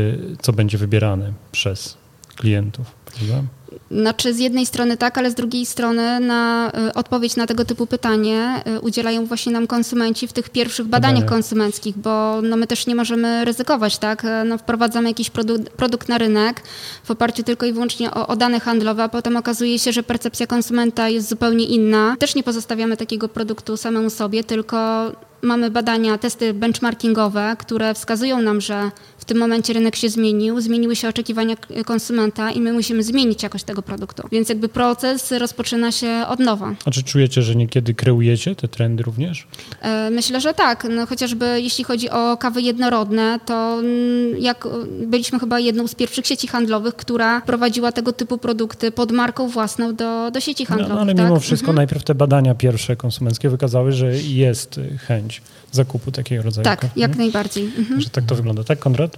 co 0.42 0.52
będzie 0.52 0.78
wybierane 0.78 1.32
przez 1.52 1.96
klientów. 2.36 2.86
Prawda? 3.04 3.42
Znaczy 3.90 4.34
z 4.34 4.38
jednej 4.38 4.66
strony 4.66 4.96
tak, 4.96 5.18
ale 5.18 5.30
z 5.30 5.34
drugiej 5.34 5.66
strony 5.66 6.20
na 6.20 6.72
y, 6.88 6.94
odpowiedź 6.94 7.36
na 7.36 7.46
tego 7.46 7.64
typu 7.64 7.86
pytanie 7.86 8.62
y, 8.76 8.80
udzielają 8.80 9.26
właśnie 9.26 9.52
nam 9.52 9.66
konsumenci 9.66 10.28
w 10.28 10.32
tych 10.32 10.50
pierwszych 10.50 10.86
badaniach 10.86 11.14
Badania. 11.14 11.28
konsumenckich, 11.28 11.98
bo 11.98 12.40
no, 12.42 12.56
my 12.56 12.66
też 12.66 12.86
nie 12.86 12.94
możemy 12.94 13.44
ryzykować, 13.44 13.98
tak? 13.98 14.24
E, 14.24 14.44
No, 14.44 14.58
wprowadzamy 14.58 15.08
jakiś 15.08 15.30
produ- 15.30 15.64
produkt 15.76 16.08
na 16.08 16.18
rynek 16.18 16.62
w 17.04 17.10
oparciu 17.10 17.42
tylko 17.42 17.66
i 17.66 17.72
wyłącznie 17.72 18.10
o, 18.10 18.26
o 18.26 18.36
dane 18.36 18.60
handlowe, 18.60 19.02
a 19.02 19.08
potem 19.08 19.36
okazuje 19.36 19.78
się, 19.78 19.92
że 19.92 20.02
percepcja 20.02 20.46
konsumenta 20.46 21.08
jest 21.08 21.28
zupełnie 21.28 21.64
inna. 21.64 22.16
Też 22.18 22.34
nie 22.34 22.42
pozostawiamy 22.42 22.96
takiego 22.96 23.28
produktu 23.28 23.76
samemu 23.76 24.10
sobie, 24.10 24.44
tylko 24.44 25.10
mamy 25.42 25.70
badania, 25.70 26.18
testy 26.18 26.54
benchmarkingowe, 26.54 27.56
które 27.58 27.94
wskazują 27.94 28.42
nam, 28.42 28.60
że 28.60 28.90
w 29.18 29.24
tym 29.24 29.38
momencie 29.38 29.72
rynek 29.72 29.96
się 29.96 30.08
zmienił, 30.08 30.60
zmieniły 30.60 30.96
się 30.96 31.08
oczekiwania 31.08 31.56
konsumenta 31.86 32.50
i 32.50 32.60
my 32.60 32.72
musimy 32.72 33.02
zmienić 33.02 33.44
jakość 33.64 33.66
tego 33.66 33.82
produktu. 33.82 34.22
Więc 34.32 34.48
jakby 34.48 34.68
proces 34.68 35.32
rozpoczyna 35.32 35.92
się 35.92 36.24
od 36.28 36.38
nowa. 36.40 36.74
A 36.84 36.90
czy 36.90 37.02
czujecie, 37.02 37.42
że 37.42 37.54
niekiedy 37.54 37.94
kreujecie 37.94 38.54
te 38.56 38.68
trendy 38.68 39.02
również? 39.02 39.46
E, 39.82 40.10
Myślę, 40.10 40.40
że 40.40 40.54
tak. 40.54 40.86
No, 40.90 41.06
chociażby 41.06 41.60
jeśli 41.60 41.84
chodzi 41.84 42.10
o 42.10 42.36
kawy 42.36 42.62
jednorodne, 42.62 43.40
to 43.46 43.78
mm, 43.80 44.38
jak 44.42 44.66
e, 44.66 44.70
byliśmy 45.06 45.38
chyba 45.38 45.60
jedną 45.60 45.86
z 45.86 45.94
pierwszych 45.94 46.26
sieci 46.26 46.46
handlowych, 46.48 46.94
która 46.96 47.40
prowadziła 47.40 47.92
tego 47.92 48.12
typu 48.12 48.38
produkty 48.38 48.90
pod 48.90 49.12
marką 49.12 49.48
własną 49.48 49.94
do, 49.94 50.30
do 50.30 50.40
sieci 50.40 50.62
No, 50.62 50.68
handlowych. 50.68 50.94
no, 50.94 51.00
ale 51.00 51.14
tak? 51.14 51.24
mimo 51.24 51.40
wszystko 51.40 51.72
najpierw 51.72 52.04
te 52.04 52.14
badania 52.14 52.54
pierwsze 52.54 52.96
konsumenckie 52.96 53.48
wykazały, 53.50 53.92
że 53.92 54.16
jest 54.16 54.80
chęć 55.06 55.42
zakupu 55.72 56.10
takiego 56.12 56.42
rodzaju 56.42 56.64
Tak, 56.64 56.80
kaw, 56.80 56.90
jak 56.96 57.10
nie? 57.12 57.18
najbardziej. 57.18 57.64
Mhm. 57.78 58.00
Że 58.00 58.10
tak 58.10 58.24
to 58.24 58.34
wygląda. 58.34 58.64
Tak, 58.64 58.78
Konrad? 58.78 59.16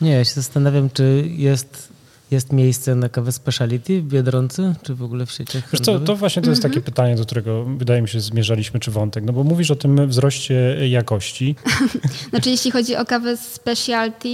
Nie, 0.00 0.10
ja 0.12 0.24
się 0.24 0.34
zastanawiam, 0.34 0.90
czy 0.90 1.24
jest, 1.36 1.88
jest 2.32 2.52
miejsce 2.52 2.94
na 2.94 3.08
kawę 3.08 3.32
speciality 3.32 4.02
w 4.02 4.04
Biedronce, 4.04 4.74
czy 4.82 4.94
w 4.94 5.02
ogóle 5.02 5.26
w 5.26 5.32
sieciach 5.32 5.70
Wiesz 5.72 5.80
co, 5.80 6.00
to 6.00 6.16
właśnie 6.16 6.42
to 6.42 6.50
jest 6.50 6.62
takie 6.62 6.80
pytanie, 6.80 7.16
do 7.16 7.24
którego 7.24 7.64
wydaje 7.64 8.02
mi 8.02 8.08
się 8.08 8.20
zmierzaliśmy, 8.20 8.80
czy 8.80 8.90
wątek, 8.90 9.24
no 9.24 9.32
bo 9.32 9.44
mówisz 9.44 9.70
o 9.70 9.76
tym 9.76 10.08
wzroście 10.08 10.88
jakości. 10.88 11.54
Znaczy, 12.30 12.50
jeśli 12.50 12.70
chodzi 12.70 12.96
o 12.96 13.04
kawę 13.04 13.36
specialty, 13.36 14.28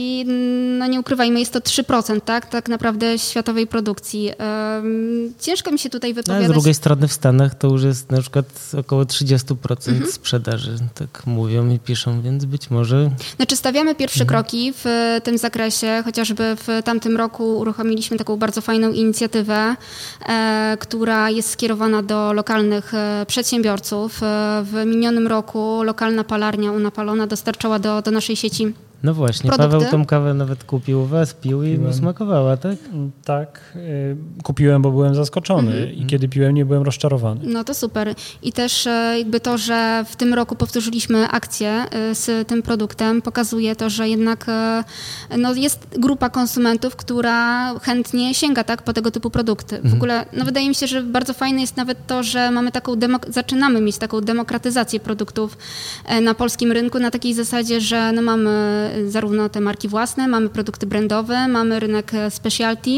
no 0.78 0.86
nie 0.86 1.00
ukrywajmy, 1.00 1.38
jest 1.40 1.52
to 1.52 1.60
3%, 1.60 2.20
tak? 2.20 2.46
Tak 2.46 2.68
naprawdę 2.68 3.18
światowej 3.18 3.66
produkcji. 3.66 4.30
Em, 4.38 5.32
Ciężko 5.40 5.70
mi 5.72 5.78
się 5.78 5.90
tutaj 5.90 6.10
No, 6.10 6.14
ale 6.14 6.22
z 6.22 6.26
wypowiadać. 6.26 6.54
drugiej 6.54 6.74
strony 6.74 7.08
w 7.08 7.12
Stanach 7.12 7.54
to 7.54 7.68
już 7.68 7.82
jest 7.82 8.10
na 8.10 8.20
przykład 8.20 8.46
około 8.78 9.04
30% 9.04 9.88
Mhm. 9.92 10.12
sprzedaży, 10.12 10.76
tak 10.94 11.26
mówią 11.26 11.70
i 11.70 11.78
piszą, 11.78 12.22
więc 12.22 12.44
być 12.44 12.70
może 12.70 13.10
Znaczy 13.36 13.56
stawiamy 13.56 13.94
pierwsze 13.94 14.22
Mhm. 14.22 14.28
kroki 14.42 14.72
w 14.84 14.84
tym 15.24 15.38
zakresie, 15.38 16.02
chociażby 16.04 16.56
w 16.56 16.82
tamtym 16.84 17.16
roku 17.16 17.58
uruchomiliśmy 17.58 17.87
taką 18.18 18.36
bardzo 18.36 18.60
fajną 18.60 18.92
inicjatywę, 18.92 19.76
e, 20.28 20.76
która 20.80 21.30
jest 21.30 21.50
skierowana 21.50 22.02
do 22.02 22.32
lokalnych 22.32 22.94
e, 22.94 23.24
przedsiębiorców. 23.28 24.22
E, 24.22 24.62
w 24.64 24.82
minionym 24.86 25.26
roku 25.26 25.82
lokalna 25.82 26.24
palarnia 26.24 26.72
Unapalona 26.72 27.26
dostarczała 27.26 27.78
do, 27.78 28.02
do 28.02 28.10
naszej 28.10 28.36
sieci 28.36 28.74
No 29.02 29.14
właśnie, 29.14 29.50
Produkty? 29.50 29.72
Paweł 29.72 29.90
tą 29.90 30.06
kawę 30.06 30.34
nawet 30.34 30.64
kupił 30.64 31.02
u 31.02 31.06
was, 31.06 31.34
pił 31.34 31.62
i 31.62 31.78
mu 31.78 31.92
smakowała, 31.92 32.56
tak? 32.56 32.76
Tak, 33.24 33.60
y, 33.76 34.16
kupiłem, 34.42 34.82
bo 34.82 34.90
byłem 34.90 35.14
zaskoczony 35.14 35.72
Mhm. 35.72 35.92
i 35.92 36.06
kiedy 36.06 36.28
piłem, 36.28 36.54
nie 36.54 36.64
byłem 36.64 36.82
rozczarowany. 36.82 37.40
No 37.44 37.64
to 37.64 37.74
super. 37.74 38.14
I 38.42 38.52
też 38.52 38.86
e, 38.86 39.14
jakby 39.18 39.40
to, 39.40 39.58
że 39.58 40.04
w 40.08 40.16
tym 40.16 40.34
roku 40.34 40.54
powtórzyliśmy 40.56 41.28
akcję 41.28 41.70
e, 41.90 42.14
z 42.14 42.48
tym 42.48 42.62
produktem, 42.62 43.22
pokazuje 43.22 43.76
to, 43.76 43.90
że 43.90 44.08
jednak 44.08 44.48
e, 44.48 44.84
no, 45.38 45.54
jest 45.54 45.86
grupa 45.98 46.28
konsumentów, 46.30 46.96
która 46.96 47.68
chętnie 47.80 48.34
sięga 48.34 48.64
tak, 48.64 48.82
po 48.82 48.92
tego 48.92 49.10
typu 49.10 49.30
produkty. 49.30 49.80
W 49.84 49.94
ogóle 49.94 50.26
no, 50.32 50.44
wydaje 50.44 50.68
mi 50.68 50.74
się, 50.74 50.86
że 50.86 51.02
bardzo 51.02 51.34
fajne 51.34 51.60
jest 51.60 51.76
nawet 51.76 52.06
to, 52.06 52.22
że 52.22 52.50
mamy 52.50 52.72
taką 52.72 52.92
zaczynamy 53.28 53.80
mieć 53.80 53.98
taką 53.98 54.20
demokratyzację 54.20 55.00
produktów 55.00 55.58
e, 56.06 56.20
na 56.20 56.34
polskim 56.34 56.72
rynku 56.72 56.98
na 56.98 57.10
takiej 57.10 57.34
zasadzie, 57.34 57.80
że 57.80 58.12
no, 58.12 58.22
mamy 58.22 58.87
zarówno 59.08 59.48
te 59.48 59.60
marki 59.60 59.88
własne, 59.88 60.28
mamy 60.28 60.48
produkty 60.48 60.86
brandowe, 60.86 61.48
mamy 61.48 61.80
rynek 61.80 62.14
e, 62.14 62.30
specialty. 62.30 62.90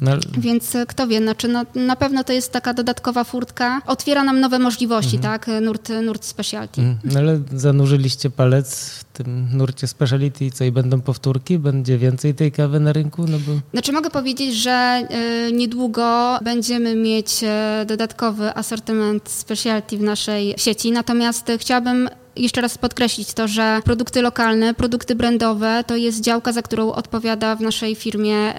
No, 0.00 0.10
Więc 0.38 0.74
e, 0.74 0.86
kto 0.86 1.06
wie, 1.06 1.18
znaczy 1.18 1.48
no, 1.48 1.64
na 1.74 1.96
pewno 1.96 2.24
to 2.24 2.32
jest 2.32 2.52
taka 2.52 2.74
dodatkowa 2.74 3.24
furtka, 3.24 3.82
otwiera 3.86 4.24
nam 4.24 4.40
nowe 4.40 4.58
możliwości, 4.58 5.18
tak, 5.18 5.48
e, 5.48 5.60
nurt, 5.60 5.88
nurt 6.02 6.24
specialty. 6.24 6.80
mm, 6.80 6.98
no 7.04 7.18
ale 7.20 7.40
zanurzyliście 7.54 8.30
palec 8.30 8.90
w 8.90 9.04
tym 9.04 9.48
nurcie 9.56 9.86
speciality 9.86 10.44
i 10.44 10.50
co, 10.52 10.64
i 10.64 10.72
będą 10.72 11.00
powtórki? 11.00 11.58
Będzie 11.58 11.98
więcej 11.98 12.34
tej 12.34 12.52
kawy 12.52 12.80
na 12.80 12.92
rynku? 12.92 13.24
No 13.28 13.38
bo 13.38 13.52
Znaczy 13.72 13.92
mogę 13.92 14.10
powiedzieć, 14.10 14.54
że 14.54 14.70
e, 14.70 15.52
niedługo 15.52 16.38
będziemy 16.44 16.94
mieć 16.96 17.40
dodatkowy 17.86 18.54
asortyment 18.54 19.28
specialty 19.28 19.98
w 19.98 20.02
naszej 20.02 20.54
sieci, 20.56 20.92
natomiast 20.92 21.52
chciałabym 21.58 22.08
jeszcze 22.38 22.60
raz 22.60 22.78
podkreślić 22.78 23.32
to, 23.32 23.48
że 23.48 23.80
produkty 23.84 24.22
lokalne, 24.22 24.74
produkty 24.74 25.14
brandowe 25.14 25.84
to 25.86 25.96
jest 25.96 26.20
działka, 26.20 26.52
za 26.52 26.62
którą 26.62 26.92
odpowiada 26.92 27.56
w 27.56 27.60
naszej 27.60 27.94
firmie 27.94 28.54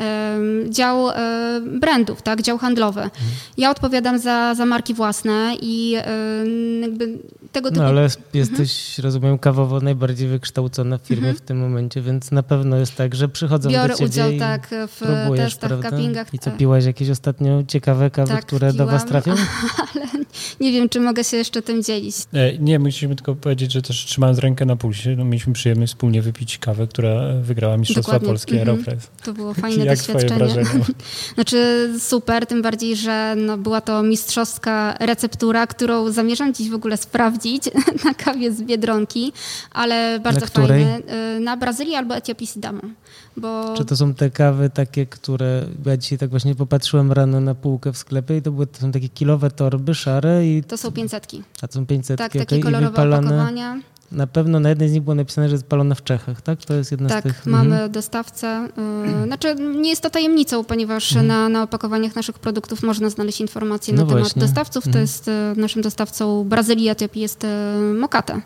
dział 0.69 1.07
brandów, 1.65 2.21
tak, 2.21 2.41
dział 2.41 2.57
handlowy. 2.57 3.09
Ja 3.57 3.71
odpowiadam 3.71 4.19
za, 4.19 4.55
za 4.55 4.65
marki 4.65 4.93
własne 4.93 5.55
i 5.61 5.91
jakby 6.81 7.19
tego 7.51 7.69
typu 7.69 7.81
No 7.81 7.87
ale 7.87 8.07
jesteś, 8.33 8.99
rozumiem, 8.99 9.37
kawowo 9.39 9.79
najbardziej 9.81 10.27
wykształcona 10.27 10.97
w 10.97 11.01
firmie 11.01 11.33
w 11.33 11.41
tym 11.41 11.59
momencie, 11.59 12.01
więc 12.01 12.31
na 12.31 12.43
pewno 12.43 12.75
jest 12.77 12.95
tak, 12.95 13.15
że 13.15 13.29
przychodzą 13.29 13.69
biorę 13.69 13.87
do 13.87 13.93
ciebie 13.93 14.09
udział 14.09 14.31
i 14.31 14.39
tak 14.39 14.69
w 14.87 14.97
próbujesz, 14.99 15.51
testach, 15.53 15.69
prawda? 15.69 15.89
cuppingach. 15.89 16.33
I 16.33 16.39
co, 16.39 16.49
e, 16.49 16.57
piłaś 16.57 16.85
jakieś 16.85 17.09
ostatnio 17.09 17.63
ciekawe 17.67 18.09
kawy, 18.09 18.31
Tak, 18.33 18.45
które 18.45 18.73
do 18.73 18.85
was 18.85 19.05
piłam. 19.05 19.23
trafią? 19.23 19.41
ale 19.93 20.05
nie 20.59 20.71
wiem, 20.71 20.89
czy 20.89 20.99
mogę 20.99 21.23
się 21.23 21.37
jeszcze 21.37 21.61
tym 21.61 21.83
dzielić. 21.83 22.15
E, 22.33 22.57
Nie, 22.57 22.79
musimy 22.79 23.15
tylko 23.15 23.35
powiedzieć, 23.35 23.71
że 23.71 23.81
też 23.81 24.05
trzymając 24.05 24.39
rękę 24.39 24.65
na 24.65 24.75
pulsie, 24.75 25.15
no, 25.17 25.25
mieliśmy 25.25 25.53
przyjemność 25.53 25.93
wspólnie 25.93 26.21
wypić 26.21 26.57
kawę, 26.57 26.87
która 26.87 27.33
wygrała 27.41 27.77
Mistrzostwa 27.77 28.11
Dokładnie. 28.11 28.27
Polskie 28.27 28.59
Mhm. 28.59 28.69
Aeropress. 28.69 29.09
To 29.23 29.33
było 29.33 29.53
fajne 29.63 29.85
Jak 29.85 29.97
twoje 29.99 30.13
doświadczenie. 30.19 30.53
wrażenia? 30.53 30.85
Znaczy 31.35 31.89
super, 31.99 32.45
tym 32.45 32.61
bardziej, 32.61 32.95
że 32.95 33.35
no, 33.37 33.57
była 33.57 33.81
to 33.81 34.03
mistrzowska 34.03 34.97
receptura, 34.99 35.67
którą 35.67 36.11
zamierzam 36.11 36.53
dziś 36.53 36.69
w 36.69 36.73
ogóle 36.73 36.97
sprawdzić 36.97 37.38
na 38.05 38.13
kawie 38.13 38.51
z 38.51 38.61
Biedronki, 38.61 39.33
ale 39.71 40.19
bardzo 40.19 40.45
fajne. 40.47 40.99
Y, 41.37 41.39
Na 41.39 41.57
Brazylii 41.57 41.95
albo 41.95 42.15
Etiopii 42.15 42.47
Sidamo. 42.47 42.81
Bo 43.37 43.73
Czy 43.77 43.85
to 43.85 43.97
są 43.97 44.13
te 44.13 44.29
kawy 44.29 44.69
takie, 44.69 45.05
które, 45.05 45.65
ja 45.85 45.97
dzisiaj 45.97 46.17
tak 46.17 46.29
właśnie 46.29 46.55
popatrzyłem 46.55 47.11
rano 47.11 47.39
na 47.39 47.55
półkę 47.55 47.93
w 47.93 47.97
sklepie 47.97 48.37
i 48.37 48.41
to, 48.41 48.51
były, 48.51 48.67
to 48.67 48.79
są 48.79 48.91
takie 48.91 49.09
kilowe 49.09 49.51
torby 49.51 49.95
szare 49.95 50.47
i 50.47 50.63
to 50.63 50.77
są 50.77 50.91
500. 50.91 51.27
a 51.61 51.67
to 51.67 51.73
są 51.73 51.85
500 51.85 52.17
Tak, 52.17 52.33
takie 52.33 52.57
i 52.57 52.59
kolorowe 52.59 52.89
wypalane. 52.89 53.27
opakowania. 53.27 53.79
Na 54.11 54.27
pewno 54.27 54.59
na 54.59 54.69
jednej 54.69 54.89
z 54.89 54.91
nich 54.93 55.01
było 55.01 55.15
napisane, 55.15 55.49
że 55.49 55.55
jest 55.55 55.65
palone 55.67 55.95
w 55.95 56.03
Czechach, 56.03 56.41
tak? 56.41 56.65
To 56.65 56.73
jest 56.73 56.91
jedna 56.91 57.09
z 57.09 57.11
Tak, 57.11 57.23
tych. 57.23 57.45
mamy 57.45 57.71
Mhm. 57.71 57.91
dostawcę. 57.91 58.67
y, 59.23 59.25
Znaczy, 59.25 59.55
nie 59.55 59.89
jest 59.89 60.01
to 60.01 60.09
tajemnicą, 60.09 60.63
ponieważ 60.63 61.15
na, 61.15 61.49
na 61.49 61.63
opakowaniach 61.63 62.15
naszych 62.15 62.39
produktów 62.39 62.83
można 62.83 63.09
znaleźć 63.09 63.41
informacje 63.41 63.93
No 63.93 64.01
na 64.01 64.07
temat 64.07 64.23
właśnie. 64.23 64.41
dostawców. 64.41 64.83
To 64.83 64.87
Mhm. 64.89 65.03
jest 65.03 65.27
y, 65.27 65.31
naszym 65.55 65.81
dostawcą 65.81 66.43
Brazylii, 66.43 66.89
Etiopii 66.89 67.21
jest 67.21 67.43
y, 67.43 67.47
Mokata. 67.99 68.41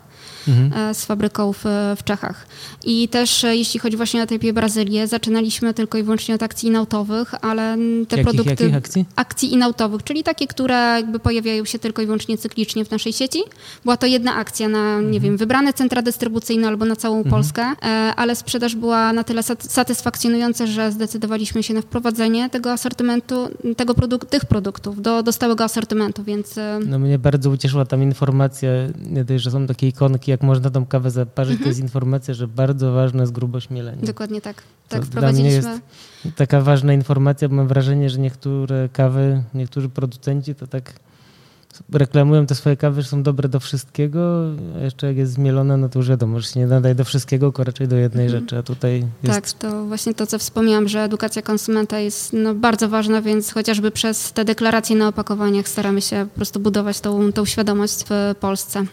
Mhm. 0.48 0.72
e, 0.90 0.94
z 0.94 1.04
fabryką 1.04 1.52
w, 1.52 1.64
w 1.96 2.04
Czechach. 2.04 2.46
I 2.84 3.08
też 3.08 3.44
e, 3.44 3.56
jeśli 3.56 3.80
chodzi 3.80 3.96
właśnie 3.96 4.20
o 4.20 4.22
Etiopię 4.22 4.52
Brazylię, 4.52 5.06
zaczynaliśmy 5.06 5.74
tylko 5.74 5.98
i 5.98 6.02
wyłącznie 6.02 6.34
od 6.34 6.42
akcji 6.42 6.70
nautowych, 6.70 7.34
ale 7.44 7.76
te 8.08 8.16
Jakich, 8.16 8.32
produkty... 8.34 8.64
jakich 8.64 8.74
akcji? 8.76 9.04
Akcji 9.16 9.52
inautowych, 9.52 10.02
czyli 10.02 10.22
takie, 10.22 10.46
które 10.46 10.74
jakby 10.74 11.18
pojawiają 11.18 11.64
się 11.64 11.78
tylko 11.78 12.02
i 12.02 12.06
wyłącznie 12.06 12.38
cyklicznie 12.38 12.84
w 12.84 12.90
naszej 12.90 13.12
sieci. 13.12 13.38
Była 13.84 13.96
to 13.96 14.06
jedna 14.06 14.34
akcja 14.34 14.68
na, 14.68 14.78
Mhm. 14.94 15.10
nie 15.10 15.20
wiem, 15.20 15.36
wybrane 15.36 15.72
centra 15.72 16.02
dystrybucyjne 16.02 16.68
albo 16.68 16.84
na 16.84 16.96
całą 16.96 17.24
Polskę, 17.24 17.62
e, 17.82 17.86
ale 18.16 18.36
sprzedaż 18.36 18.74
była 18.76 19.12
na 19.12 19.24
tyle 19.24 19.42
sat- 19.42 19.62
satysfakcjonująca, 19.72 20.66
że 20.66 20.92
zdecydowaliśmy 20.92 21.62
się 21.62 21.74
na 21.74 21.80
wprowadzenie 21.82 22.50
tego 22.50 22.72
asortymentu, 22.72 23.48
tego 23.76 23.94
produk- 23.94 24.26
tych 24.26 24.44
produktów 24.44 25.02
do, 25.02 25.22
do 25.22 25.32
stałego 25.32 25.64
asortymentu, 25.64 26.24
więc 26.24 26.54
No 26.86 26.98
mnie 26.98 27.18
bardzo 27.18 27.50
ucieszyła 27.50 27.84
tam 27.84 28.02
informacja, 28.02 28.70
że 29.36 29.50
są 29.50 29.66
takie 29.66 29.88
ikonki, 29.88 30.32
jak 30.34 30.42
można 30.42 30.70
tą 30.70 30.86
kawę 30.86 31.10
zaparzyć, 31.10 31.52
Mhm. 31.52 31.64
to 31.64 31.68
jest 31.68 31.80
informacja, 31.80 32.34
że 32.34 32.48
bardzo 32.48 32.92
ważne 32.92 33.20
jest 33.20 33.32
grubość 33.32 33.70
mielenia. 33.70 34.02
dokładnie 34.06 34.40
tak. 34.40 34.56
To 34.56 34.62
Tak, 34.88 35.04
dla 35.04 35.20
mnie 35.32 35.50
wprowadziliśmy... 35.60 35.80
Taka 36.36 36.60
ważna 36.60 36.92
informacja, 36.92 37.48
bo 37.48 37.54
mam 37.54 37.68
wrażenie, 37.68 38.10
że 38.10 38.18
niektóre 38.18 38.88
kawy, 38.92 39.42
niektórzy 39.54 39.88
producenci 39.88 40.54
to 40.54 40.66
tak 40.66 40.92
reklamują 41.92 42.46
te 42.46 42.54
swoje 42.54 42.76
kawy, 42.76 43.02
że 43.02 43.08
są 43.08 43.22
dobre 43.22 43.48
do 43.48 43.60
wszystkiego, 43.60 44.40
a 44.76 44.84
jeszcze 44.84 45.06
jak 45.06 45.16
jest 45.16 45.32
zmielone, 45.32 45.76
no 45.76 45.88
to 45.88 45.98
już 45.98 46.08
wiadomo, 46.08 46.40
że 46.40 46.46
się 46.48 46.60
nie 46.60 46.66
nadaje 46.66 46.94
do 46.94 47.04
wszystkiego, 47.04 47.46
tylko 47.46 47.64
raczej 47.64 47.88
do 47.88 47.96
jednej 47.96 48.26
Mhm. 48.26 48.42
rzeczy, 48.42 48.58
a 48.58 48.62
tutaj 48.62 49.06
jest... 49.22 49.34
Tak, 49.34 49.52
to 49.52 49.84
właśnie 49.84 50.14
to, 50.14 50.26
co 50.26 50.38
wspomniałam, 50.38 50.88
że 50.88 51.00
edukacja 51.02 51.42
konsumenta 51.42 51.98
jest 51.98 52.32
no, 52.32 52.54
bardzo 52.54 52.88
ważna, 52.88 53.22
więc 53.22 53.52
chociażby 53.52 53.90
przez 53.90 54.32
te 54.32 54.44
deklaracje 54.44 54.96
na 54.96 55.08
opakowaniach 55.08 55.68
staramy 55.68 56.00
się 56.02 56.26
po 56.30 56.34
prostu 56.36 56.60
budować 56.60 57.00
tą, 57.00 57.32
tą 57.32 57.44
świadomość 57.44 58.04
w 58.10 58.34
Polsce. 58.40 58.84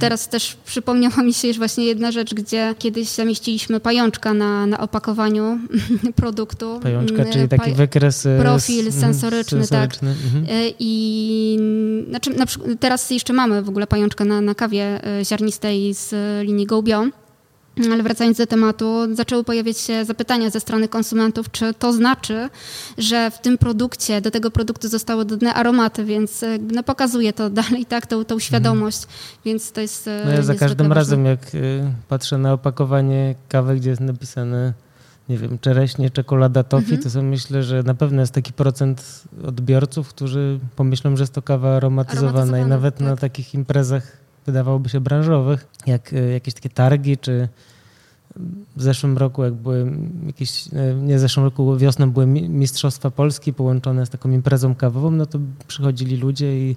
Teraz 0.00 0.28
też 0.28 0.56
przypomniała 0.64 1.22
mi 1.22 1.34
się 1.34 1.48
już 1.48 1.58
właśnie 1.58 1.84
jedna 1.84 2.12
rzecz, 2.12 2.34
gdzie 2.34 2.74
kiedyś 2.78 3.08
zamieściliśmy 3.08 3.80
pajączka 3.80 4.34
na, 4.34 4.66
na 4.66 4.80
opakowaniu 4.80 5.58
produktu. 6.16 6.80
Pajączka, 6.82 7.24
czyli 7.24 7.48
taki 7.48 7.72
wykres... 7.72 8.28
Profil 8.38 8.92
sensoryczny, 8.92 9.66
sensoryczny 9.66 9.68
tak. 9.68 9.94
Mhm. 10.02 10.46
I 10.78 11.58
znaczy, 12.08 12.30
na, 12.30 12.46
teraz 12.80 13.10
jeszcze 13.10 13.32
mamy 13.32 13.62
w 13.62 13.68
ogóle 13.68 13.86
pajączka 13.86 14.24
na, 14.24 14.40
na 14.40 14.54
kawie 14.54 15.00
ziarnistej 15.24 15.94
z 15.94 16.14
linii 16.46 16.66
GoBio. 16.66 17.06
Ale 17.92 18.02
wracając 18.02 18.38
do 18.38 18.46
tematu, 18.46 19.14
zaczęły 19.14 19.44
pojawiać 19.44 19.78
się 19.78 20.04
zapytania 20.04 20.50
ze 20.50 20.60
strony 20.60 20.88
konsumentów, 20.88 21.50
czy 21.50 21.74
to 21.74 21.92
znaczy, 21.92 22.48
że 22.98 23.30
w 23.30 23.38
tym 23.38 23.58
produkcie, 23.58 24.20
do 24.20 24.30
tego 24.30 24.50
produktu 24.50 24.88
zostały 24.88 25.24
dodane 25.24 25.54
aromaty, 25.54 26.04
więc 26.04 26.42
e, 26.42 26.58
no, 26.72 26.82
pokazuje 26.82 27.32
to 27.32 27.50
dalej 27.60 27.86
tak, 27.86 28.06
tą, 28.06 28.24
tą 28.24 28.38
świadomość, 28.38 29.02
mhm. 29.02 29.20
więc 29.44 29.72
to 29.72 29.80
jest 29.80 30.08
e, 30.08 30.22
No 30.24 30.30
ja 30.30 30.42
za 30.42 30.54
każdym 30.54 30.88
ważne. 30.88 30.94
razem, 30.94 31.24
jak 31.24 31.40
e, 31.54 31.58
patrzę 32.08 32.38
na 32.38 32.52
opakowanie 32.52 33.34
kawy, 33.48 33.76
gdzie 33.76 33.90
jest 33.90 34.02
napisane 34.02 34.72
nie 35.28 35.38
wiem, 35.38 35.58
czereśnie, 35.58 36.10
czekolada, 36.10 36.62
tofi, 36.62 36.84
mhm. 36.84 37.02
to 37.02 37.10
sobie 37.10 37.24
myślę, 37.24 37.62
że 37.62 37.82
na 37.82 37.94
pewno 37.94 38.20
jest 38.20 38.32
taki 38.32 38.52
procent 38.52 39.24
odbiorców, 39.44 40.08
którzy 40.08 40.58
pomyślą, 40.76 41.16
że 41.16 41.22
jest 41.22 41.32
to 41.32 41.42
kawa 41.42 41.76
aromatyzowana, 41.76 42.28
aromatyzowana 42.28 42.66
i 42.66 42.70
nawet 42.70 42.94
tak. 42.94 43.06
na 43.06 43.16
takich 43.16 43.54
imprezach 43.54 44.19
wydawałoby 44.46 44.88
się 44.88 45.00
branżowych, 45.00 45.66
jak 45.86 46.12
jakieś 46.32 46.54
takie 46.54 46.68
targi 46.68 47.18
czy 47.18 47.48
w 48.76 48.82
zeszłym 48.82 49.18
roku, 49.18 49.44
jak 49.44 49.54
były 49.54 49.92
jakieś, 50.26 50.68
e, 50.72 50.94
nie 50.94 51.16
w 51.16 51.20
zeszłym 51.20 51.44
roku, 51.44 51.76
wiosną 51.76 52.10
były 52.10 52.26
Mistrzostwa 52.26 53.10
Polski 53.10 53.52
połączone 53.52 54.06
z 54.06 54.10
taką 54.10 54.30
imprezą 54.30 54.74
kawową, 54.74 55.10
no 55.10 55.26
to 55.26 55.38
przychodzili 55.68 56.16
ludzie 56.16 56.58
i 56.58 56.76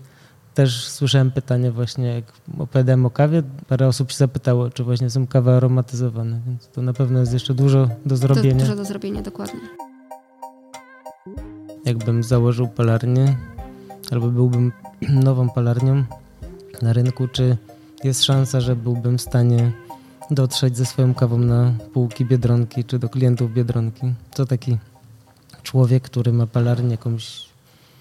też 0.53 0.87
słyszałem 0.87 1.31
pytanie 1.31 1.71
właśnie, 1.71 2.07
jak 2.07 2.25
opowiadałem 2.59 3.05
o 3.05 3.09
kawie, 3.09 3.43
parę 3.67 3.87
osób 3.87 4.11
się 4.11 4.17
zapytało, 4.17 4.69
czy 4.69 4.83
właśnie 4.83 5.09
są 5.09 5.27
kawy 5.27 5.51
aromatyzowane, 5.51 6.39
więc 6.47 6.67
to 6.67 6.81
na 6.81 6.93
pewno 6.93 7.19
jest 7.19 7.33
jeszcze 7.33 7.53
dużo 7.53 7.89
do 8.05 8.17
zrobienia. 8.17 8.59
Dużo 8.59 8.75
do 8.75 8.85
zrobienia, 8.85 9.21
dokładnie. 9.21 9.59
Jakbym 11.85 12.23
założył 12.23 12.67
palarnię, 12.67 13.37
albo 14.11 14.27
byłbym 14.27 14.71
nową 15.23 15.49
palarnią 15.49 16.03
na 16.83 16.93
rynku, 16.93 17.27
czy 17.27 17.57
jest 18.03 18.23
szansa, 18.23 18.61
że 18.61 18.75
byłbym 18.75 19.17
w 19.17 19.21
stanie 19.21 19.71
dotrzeć 20.31 20.77
ze 20.77 20.85
swoją 20.85 21.13
kawą 21.13 21.37
na 21.37 21.73
półki 21.93 22.25
Biedronki 22.25 22.83
czy 22.83 22.99
do 22.99 23.09
klientów 23.09 23.53
Biedronki. 23.53 24.13
To 24.33 24.45
taki 24.45 24.77
człowiek, 25.63 26.03
który 26.03 26.33
ma 26.33 26.47
palarnię 26.47 26.91
jakąś, 26.91 27.45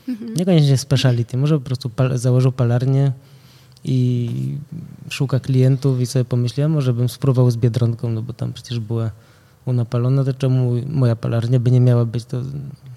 mhm. 0.09 0.35
niekoniecznie 0.35 0.79
speciality, 0.79 1.37
może 1.37 1.59
po 1.59 1.65
prostu 1.65 1.91
pal 1.91 2.19
założył 2.19 2.53
palarnię 2.53 3.13
i 3.85 4.29
szuka 5.11 5.41
klientów 5.41 6.01
i 6.01 6.07
sobie 6.07 6.25
pomyślałem, 6.25 6.73
może 6.73 6.93
bym 6.93 7.09
spróbował 7.09 7.51
z 7.51 7.57
Biedronką, 7.57 8.11
no 8.11 8.23
bo 8.23 8.33
tam 8.33 8.53
przecież 8.53 8.81
była 8.81 9.11
unapalona, 9.65 10.25
to 10.25 10.35
czemu 10.35 10.73
moja 10.89 11.17
palarnia 11.17 11.61
by 11.61 11.71
nie 11.71 11.81
miała 11.81 12.05
być, 12.05 12.25
to, 12.25 12.43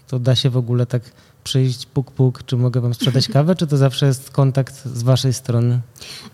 to 0.08 0.20
da 0.20 0.36
się 0.36 0.50
w 0.50 0.58
ogóle 0.58 0.86
tak 0.86 1.02
przyjść, 1.46 1.86
puk, 1.86 2.12
puk, 2.12 2.44
czy 2.46 2.58
mogę 2.58 2.82
wam 2.82 2.94
sprzedać 2.94 3.28
kawę, 3.28 3.56
czy 3.56 3.68
to 3.68 3.78
zawsze 3.78 4.06
jest 4.06 4.30
kontakt 4.30 4.86
z 4.86 5.04
waszej 5.04 5.34
strony? 5.34 5.80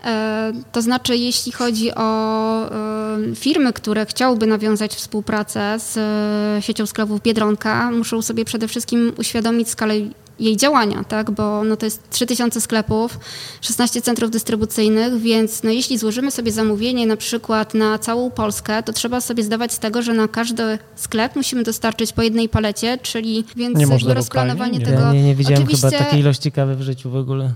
E, 0.04 0.52
to 0.72 0.82
znaczy, 0.82 1.16
jeśli 1.16 1.52
chodzi 1.52 1.94
o 1.94 2.70
e, 2.70 3.34
firmy, 3.34 3.72
które 3.72 4.06
chciałyby 4.06 4.46
nawiązać 4.46 4.94
współpracę 4.94 5.78
z 5.78 5.96
e, 5.96 6.62
siecią 6.62 6.86
sklepów 6.86 7.22
Biedronka, 7.22 7.90
muszą 7.90 8.22
sobie 8.22 8.44
przede 8.44 8.68
wszystkim 8.68 9.12
uświadomić 9.18 9.68
skalę 9.68 9.94
jej 10.42 10.56
działania, 10.56 11.04
tak? 11.04 11.30
bo 11.30 11.64
no 11.64 11.76
to 11.76 11.86
jest 11.86 12.10
3000 12.10 12.60
sklepów, 12.60 13.18
16 13.60 14.02
centrów 14.02 14.30
dystrybucyjnych, 14.30 15.18
więc 15.18 15.62
no 15.62 15.70
jeśli 15.70 15.98
złożymy 15.98 16.30
sobie 16.30 16.52
zamówienie 16.52 17.06
na 17.06 17.16
przykład 17.16 17.74
na 17.74 17.98
całą 17.98 18.30
Polskę, 18.30 18.82
to 18.82 18.92
trzeba 18.92 19.20
sobie 19.20 19.42
zdawać 19.42 19.72
z 19.72 19.78
tego, 19.78 20.02
że 20.02 20.14
na 20.14 20.28
każdy 20.28 20.78
sklep 20.96 21.36
musimy 21.36 21.62
dostarczyć 21.62 22.12
po 22.12 22.22
jednej 22.22 22.48
palecie, 22.48 22.98
czyli 23.02 23.44
więc 23.56 23.78
nie 23.78 23.86
można 23.86 24.14
rozplanowanie 24.14 24.80
tego... 24.80 25.12
Nie, 25.12 25.22
nie 25.22 25.34
widziałem 25.34 25.62
Oczywiście... 25.62 25.90
chyba 25.90 26.04
takiej 26.04 26.20
ilości 26.20 26.52
kawy 26.52 26.76
w 26.76 26.82
życiu 26.82 27.10
w 27.10 27.16
ogóle 27.16 27.52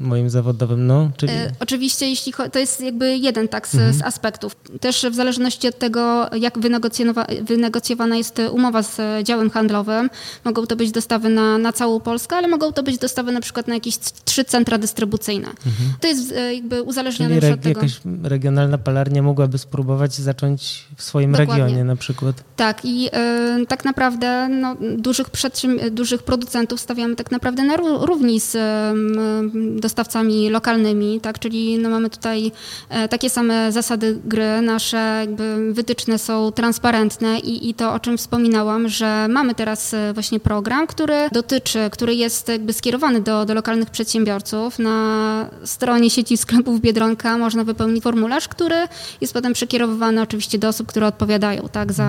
moim 0.00 0.30
zawodowym, 0.30 0.86
no. 0.86 1.10
Czyli... 1.16 1.32
E, 1.32 1.52
oczywiście, 1.60 2.08
jeśli 2.08 2.32
to 2.52 2.58
jest 2.58 2.80
jakby 2.80 3.16
jeden 3.16 3.48
tak 3.48 3.68
z, 3.68 3.74
mhm. 3.74 3.92
z, 3.92 4.02
aspektów. 4.02 4.56
Też 4.80 5.06
w 5.10 5.14
zależności 5.14 5.68
od 5.68 5.78
tego, 5.78 6.30
jak 6.40 6.58
wynegocjowana 7.42 8.16
jest 8.16 8.38
umowa 8.52 8.82
z 8.82 9.26
działem 9.26 9.50
handlowym, 9.50 10.10
mogą 10.44 10.66
to 10.66 10.76
być 10.76 10.90
dostawy 10.90 11.28
na, 11.28 11.58
na 11.58 11.72
całą 11.72 12.00
Polskę, 12.00 12.36
ale 12.36 12.48
mogą 12.48 12.72
to 12.72 12.82
być 12.82 12.98
dostawy 12.98 13.32
na 13.32 13.40
przykład 13.40 13.68
na 13.68 13.74
jakieś 13.74 13.98
trzy 14.24 14.44
centra 14.44 14.78
dystrybucyjne. 14.78 15.48
Mhm. 15.48 15.92
To 16.00 16.08
jest 16.08 16.32
e, 16.32 16.54
jakby 16.54 16.82
uzależnione 16.82 17.40
Czyli 17.40 17.52
od 17.52 17.60
tego. 17.60 17.80
jakaś 17.80 18.00
regionalna 18.22 18.78
palarnia 18.78 19.22
mogłaby 19.22 19.58
spróbować 19.58 20.14
zacząć 20.14 20.84
w 20.96 21.02
swoim 21.02 21.32
Dokładnie. 21.32 21.54
regionie 21.54 21.84
na 21.84 21.96
przykład. 21.96 22.44
Tak 22.56 22.84
i 22.84 23.08
y, 23.62 23.66
tak 23.66 23.84
naprawdę 23.84 24.48
no, 24.48 24.76
dużych, 24.98 25.26
dużych 25.90 26.22
producentów 26.22 26.80
stawiamy 26.80 27.16
tak 27.16 27.30
naprawdę 27.30 27.64
na 27.64 27.76
równi 27.76 28.40
z 28.40 28.54
y, 28.54 29.80
dostawcami 29.92 30.50
lokalnymi, 30.50 31.20
tak? 31.20 31.38
czyli 31.38 31.78
no 31.78 31.90
mamy 31.90 32.10
tutaj 32.10 32.52
e, 32.88 33.08
takie 33.08 33.30
same 33.30 33.72
zasady 33.72 34.18
gry, 34.24 34.60
nasze 34.62 35.16
jakby 35.20 35.72
wytyczne 35.72 36.18
są 36.18 36.52
transparentne 36.52 37.38
i, 37.38 37.70
i 37.70 37.74
to, 37.74 37.94
o 37.94 38.00
czym 38.00 38.18
wspominałam, 38.18 38.88
że 38.88 39.26
mamy 39.28 39.54
teraz 39.54 39.94
e, 39.94 40.12
właśnie 40.12 40.40
program, 40.40 40.86
który 40.86 41.28
dotyczy, 41.32 41.78
który 41.90 42.14
jest 42.14 42.48
jakby 42.48 42.72
skierowany 42.72 43.20
do, 43.20 43.44
do 43.44 43.54
lokalnych 43.54 43.90
przedsiębiorców. 43.90 44.78
Na 44.78 45.50
stronie 45.64 46.10
sieci 46.10 46.36
sklepów 46.36 46.80
Biedronka 46.80 47.38
można 47.38 47.64
wypełnić 47.64 48.02
formularz, 48.02 48.48
który 48.48 48.76
jest 49.20 49.32
potem 49.32 49.52
przekierowywany 49.52 50.22
oczywiście 50.22 50.58
do 50.58 50.68
osób, 50.68 50.86
które 50.86 51.06
odpowiadają 51.06 51.68
tak, 51.72 51.92
za 51.92 52.08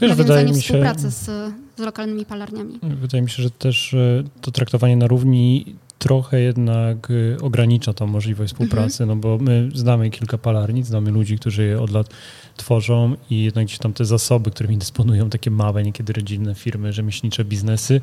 Wiesz, 0.00 0.10
nawiązanie 0.10 0.52
współpracy 0.52 1.10
z, 1.10 1.24
z 1.76 1.78
lokalnymi 1.78 2.24
palarniami. 2.24 2.78
Wydaje 2.82 3.22
mi 3.22 3.30
się, 3.30 3.42
że 3.42 3.50
też 3.50 3.94
e, 3.94 4.24
to 4.40 4.50
traktowanie 4.50 4.96
na 4.96 5.06
równi 5.06 5.76
trochę 5.98 6.40
jednak 6.40 7.10
y, 7.10 7.36
ogranicza 7.42 7.92
tą 7.92 8.06
możliwość 8.06 8.52
współpracy, 8.52 9.02
mhm. 9.02 9.08
no 9.08 9.16
bo 9.22 9.44
my 9.44 9.68
znamy 9.74 10.10
kilka 10.10 10.38
palarnic, 10.38 10.86
znamy 10.86 11.10
ludzi, 11.10 11.38
którzy 11.38 11.64
je 11.64 11.80
od 11.80 11.90
lat 11.90 12.10
tworzą 12.56 13.16
i 13.30 13.44
jednak 13.44 13.64
gdzieś 13.64 13.78
tam 13.78 13.92
te 13.92 14.04
zasoby, 14.04 14.50
którymi 14.50 14.78
dysponują 14.78 15.30
takie 15.30 15.50
małe, 15.50 15.82
niekiedy 15.82 16.12
rodzinne 16.12 16.54
firmy, 16.54 16.92
rzemieślnicze 16.92 17.44
biznesy, 17.44 18.00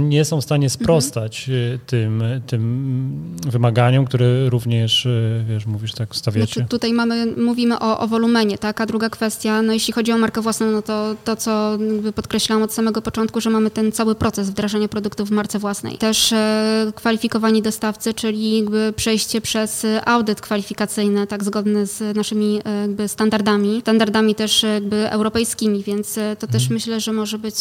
nie 0.00 0.24
są 0.24 0.40
w 0.40 0.44
stanie 0.44 0.70
sprostać 0.70 1.48
mhm. 1.48 1.78
tym, 1.86 2.22
tym 2.46 3.36
wymaganiom, 3.46 4.04
które 4.04 4.50
również, 4.50 5.06
y, 5.06 5.44
wiesz, 5.48 5.66
mówisz 5.66 5.92
tak, 5.92 6.16
stawiacie. 6.16 6.54
Znaczy, 6.54 6.68
tutaj 6.68 6.92
mamy, 6.92 7.26
mówimy 7.26 7.78
o, 7.78 7.98
o 7.98 8.08
wolumenie, 8.08 8.58
tak? 8.58 8.80
A 8.80 8.86
druga 8.86 9.10
kwestia, 9.10 9.62
no 9.62 9.72
jeśli 9.72 9.92
chodzi 9.92 10.12
o 10.12 10.18
markę 10.18 10.40
własną, 10.40 10.70
no 10.70 10.82
to 10.82 11.14
to, 11.24 11.36
co 11.36 11.78
podkreślałam 12.14 12.62
od 12.62 12.72
samego 12.72 13.02
początku, 13.02 13.40
że 13.40 13.50
mamy 13.50 13.70
ten 13.70 13.92
cały 13.92 14.14
proces 14.14 14.50
wdrażania 14.50 14.88
produktów 14.88 15.28
w 15.28 15.32
marce 15.32 15.58
własnej. 15.58 15.98
Też 15.98 16.32
e, 16.32 16.92
kwalifikowani 16.94 17.62
dostawcy, 17.62 18.14
czyli 18.14 18.58
jakby 18.58 18.92
przejście 18.96 19.40
przez 19.40 19.86
audyt 20.04 20.40
kwalifikacyjny, 20.40 21.26
tak, 21.26 21.44
zgodny 21.44 21.86
z 21.86 22.16
naszymi 22.16 22.60
e, 22.64 22.80
jakby 22.80 23.08
standardami, 23.08 23.80
standardami 23.80 24.34
też 24.34 24.62
jakby 24.62 25.10
europejskimi, 25.10 25.82
więc 25.82 26.18
e, 26.18 26.36
to 26.36 26.46
też 26.46 26.62
mhm. 26.62 26.74
myślę, 26.74 27.00
że 27.00 27.12
może 27.12 27.38
być, 27.38 27.54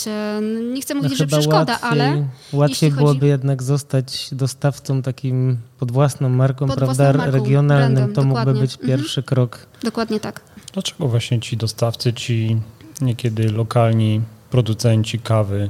nie 0.74 0.82
chcę 0.82 0.96
mówić, 0.96 1.12
no 1.12 1.18
że 1.18 1.28
przeszkoda, 1.28 1.80
ale 1.84 2.28
łatwiej 2.54 2.92
byłoby 2.92 3.20
chodzi... 3.20 3.28
jednak 3.28 3.64
zostać 3.64 4.30
dostawcą 4.32 5.02
takim 5.02 5.58
pod 5.80 5.92
własną 5.92 6.30
marką, 6.30 6.68
pod 6.68 6.78
prawda, 6.78 7.04
własną 7.04 7.18
marką, 7.18 7.38
regionalnym. 7.38 7.96
Brandem, 7.96 8.16
to 8.16 8.24
dokładnie. 8.24 8.52
mógłby 8.52 8.62
być 8.62 8.74
mhm. 8.74 8.88
pierwszy 8.88 9.20
mhm. 9.20 9.28
krok. 9.28 9.68
Dokładnie 9.84 10.20
tak. 10.20 10.42
Dlaczego 10.74 11.08
właśnie 11.08 11.40
ci 11.40 11.58
dostawcy, 11.58 12.14
ci 12.14 12.62
niekiedy 13.02 13.52
lokalni 13.52 14.22
producenci 14.50 15.20
kawy, 15.20 15.70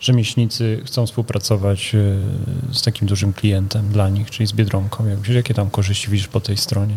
rzemieślnicy 0.00 0.82
chcą 0.86 1.06
współpracować 1.06 1.94
e, 1.94 1.98
z 2.74 2.82
takim 2.82 3.08
dużym 3.08 3.32
klientem 3.32 3.88
dla 3.88 4.08
nich, 4.08 4.30
czyli 4.30 4.46
z 4.46 4.52
Biedronką? 4.52 5.04
Jakie 5.28 5.54
tam 5.54 5.70
korzyści 5.70 6.10
widzisz 6.10 6.28
po 6.28 6.40
tej 6.40 6.56
stronie? 6.56 6.96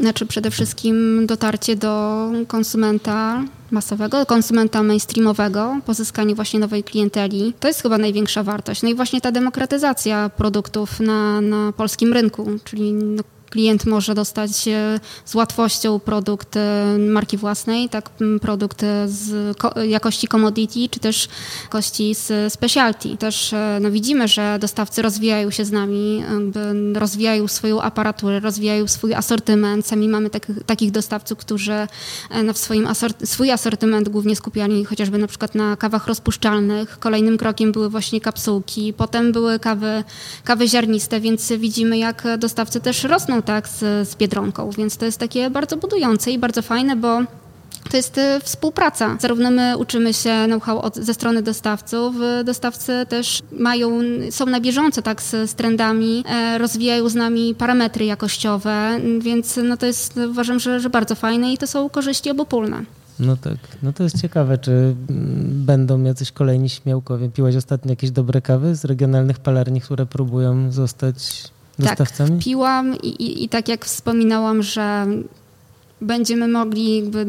Znaczy 0.00 0.26
przede 0.26 0.50
wszystkim 0.50 1.26
dotarcie 1.26 1.76
do 1.76 2.26
konsumenta 2.48 3.44
masowego, 3.70 4.26
konsumenta 4.26 4.82
mainstreamowego, 4.82 5.80
pozyskanie 5.86 6.34
właśnie 6.34 6.60
nowej 6.60 6.84
klienteli. 6.84 7.54
To 7.60 7.68
jest 7.68 7.82
chyba 7.82 7.98
największa 7.98 8.42
wartość. 8.42 8.82
No 8.82 8.88
i 8.88 8.94
właśnie 8.94 9.20
ta 9.20 9.32
demokratyzacja 9.32 10.28
produktów 10.28 11.00
na, 11.00 11.40
na 11.40 11.72
polskim 11.72 12.12
rynku, 12.12 12.50
czyli 12.64 12.92
no, 12.92 13.22
klient 13.52 13.86
może 13.86 14.14
dostać 14.14 14.50
z 15.24 15.34
łatwością 15.34 16.00
produkt 16.00 16.56
e, 16.56 16.96
marki 16.98 17.36
własnej, 17.36 17.88
tak 17.88 18.10
produkt 18.40 18.80
z 19.06 19.56
jakości 19.88 20.28
commodity, 20.28 20.88
czy 20.90 21.00
też 21.00 21.28
jakości 21.62 22.14
z 22.14 22.52
specialty. 22.52 23.16
Też 23.16 23.52
e, 23.52 23.78
no, 23.80 23.90
widzimy, 23.90 24.28
że 24.28 24.58
dostawcy 24.60 25.02
rozwijają 25.02 25.50
się 25.50 25.64
z 25.64 25.72
nami, 25.72 26.22
rozwijają 26.94 27.48
swoją 27.48 27.82
aparaturę, 27.82 28.40
rozwijają 28.40 28.88
swój 28.88 29.14
asortyment. 29.14 29.86
Sami 29.86 30.08
mamy 30.08 30.30
tak, 30.30 30.46
takich 30.66 30.90
dostawców, 30.90 31.38
którzy 31.38 31.72
e, 31.72 31.88
no, 32.44 32.52
w 32.52 32.58
swoim 32.58 32.86
asort 32.86 33.28
swój 33.28 33.50
asortyment 33.50 34.08
głównie 34.08 34.36
skupiali 34.36 34.84
chociażby 34.84 35.18
na 35.18 35.26
przykład 35.26 35.54
na 35.54 35.76
kawach 35.76 36.06
rozpuszczalnych. 36.06 36.98
Kolejnym 36.98 37.38
krokiem 37.38 37.72
były 37.72 37.90
właśnie 37.90 38.20
kapsułki, 38.20 38.92
potem 38.92 39.32
były 39.32 39.58
kawy, 39.58 40.04
kawy 40.44 40.68
ziarniste, 40.68 41.20
więc 41.20 41.52
widzimy 41.52 41.98
jak 41.98 42.24
dostawcy 42.38 42.80
też 42.80 43.04
rosną 43.04 43.41
z, 43.64 44.08
z 44.08 44.16
Biedronką, 44.16 44.70
więc 44.70 44.96
to 44.96 45.04
jest 45.04 45.18
takie 45.18 45.50
bardzo 45.50 45.76
budujące 45.76 46.30
i 46.30 46.38
bardzo 46.38 46.62
fajne, 46.62 46.96
bo 46.96 47.20
to 47.90 47.96
jest 47.96 48.18
e, 48.18 48.40
współpraca. 48.40 49.16
Zarówno 49.20 49.50
my 49.50 49.76
uczymy 49.78 50.14
się 50.14 50.44
know-how 50.46 50.90
ze 50.94 51.14
strony 51.14 51.42
dostawców, 51.42 52.16
e, 52.22 52.44
dostawcy 52.44 52.92
też 53.08 53.42
mają, 53.52 53.90
są 54.30 54.46
na 54.46 54.60
bieżąco 54.60 55.02
tak 55.02 55.22
z, 55.22 55.50
z 55.50 55.54
trendami, 55.54 56.24
e, 56.28 56.58
rozwijają 56.58 57.08
z 57.08 57.14
nami 57.14 57.54
parametry 57.54 58.04
jakościowe, 58.04 59.00
więc 59.20 59.60
no 59.64 59.76
to 59.76 59.86
jest, 59.86 60.16
uważam, 60.16 60.60
że, 60.60 60.80
że 60.80 60.90
bardzo 60.90 61.14
fajne 61.14 61.52
i 61.52 61.58
to 61.58 61.66
są 61.66 61.88
korzyści 61.88 62.30
obopólne. 62.30 62.84
No 63.20 63.36
tak, 63.36 63.58
no 63.82 63.92
to 63.92 64.02
jest 64.02 64.20
ciekawe, 64.20 64.58
czy 64.58 64.70
mm, 64.70 64.94
będą 65.66 66.02
jacyś 66.02 66.32
kolejni 66.32 66.68
śmiałkowie. 66.68 67.28
Piłaś 67.28 67.56
ostatnio 67.56 67.90
jakieś 67.90 68.10
dobre 68.10 68.40
kawy 68.40 68.76
z 68.76 68.84
regionalnych 68.84 69.38
palarni, 69.38 69.80
które 69.80 70.06
próbują 70.06 70.72
zostać 70.72 71.44
dostawcami? 71.82 72.30
Tak, 72.30 72.44
piłam 72.44 72.96
i, 72.96 73.08
i, 73.08 73.44
i 73.44 73.48
tak 73.48 73.68
jak 73.68 73.84
wspominałam, 73.84 74.62
że 74.62 75.06
będziemy 76.00 76.48
mogli 76.48 76.96
jakby, 76.96 77.26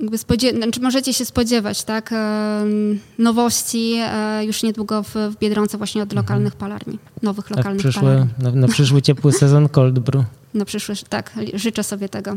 jakby 0.00 0.18
znaczy 0.58 0.80
możecie 0.80 1.14
się 1.14 1.24
spodziewać 1.24 1.84
tak, 1.84 2.14
nowości 3.18 3.94
e, 4.00 4.44
już 4.44 4.62
niedługo 4.62 5.02
w, 5.02 5.14
w 5.14 5.36
Biedronce 5.40 5.78
właśnie 5.78 6.02
od 6.02 6.12
lokalnych 6.12 6.56
palarni, 6.56 6.98
nowych 7.22 7.48
Tak, 7.48 7.56
lokalnych 7.56 7.80
przyszły, 7.80 8.02
palarni. 8.02 8.28
na, 8.38 8.50
na 8.50 8.68
przyszły 8.68 9.02
ciepły 9.02 9.32
sezon 9.32 9.68
cold 9.74 9.98
brew. 9.98 10.24
Na 10.54 10.64
przyszłość, 10.64 11.04
tak, 11.08 11.32
życzę 11.54 11.82
sobie 11.84 12.08
tego. 12.08 12.36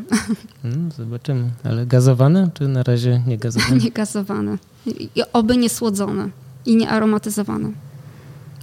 Mm, 0.64 0.92
zobaczymy. 0.98 1.50
Ale 1.64 1.86
gazowane, 1.86 2.50
czy 2.54 2.68
na 2.68 2.84
razie 2.84 3.22
nie 3.28 3.38
gazowane? 3.38 3.78
nie 3.84 3.92
gazowane. 3.92 4.58
I 5.16 5.22
oby 5.34 5.58
nie 5.58 5.70
słodzone 5.70 6.30
i 6.66 6.76
nie 6.76 6.90
aromatyzowane. 6.90 7.72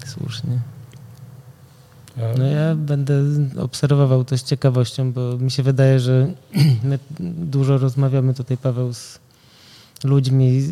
Słusznie. 0.07 0.59
No 2.39 2.45
ja 2.45 2.75
będę 2.75 3.15
obserwował 3.59 4.25
to 4.25 4.39
z 4.39 4.45
ciekawością, 4.45 5.13
bo 5.13 5.39
mi 5.39 5.51
się 5.51 5.63
wydaje, 5.63 6.01
że 6.01 6.33
my 6.85 6.99
dużo 7.21 7.79
rozmawiamy 7.79 8.35
tutaj, 8.35 8.57
Paweł, 8.57 8.93
z 8.93 9.21
ludźmi 10.05 10.63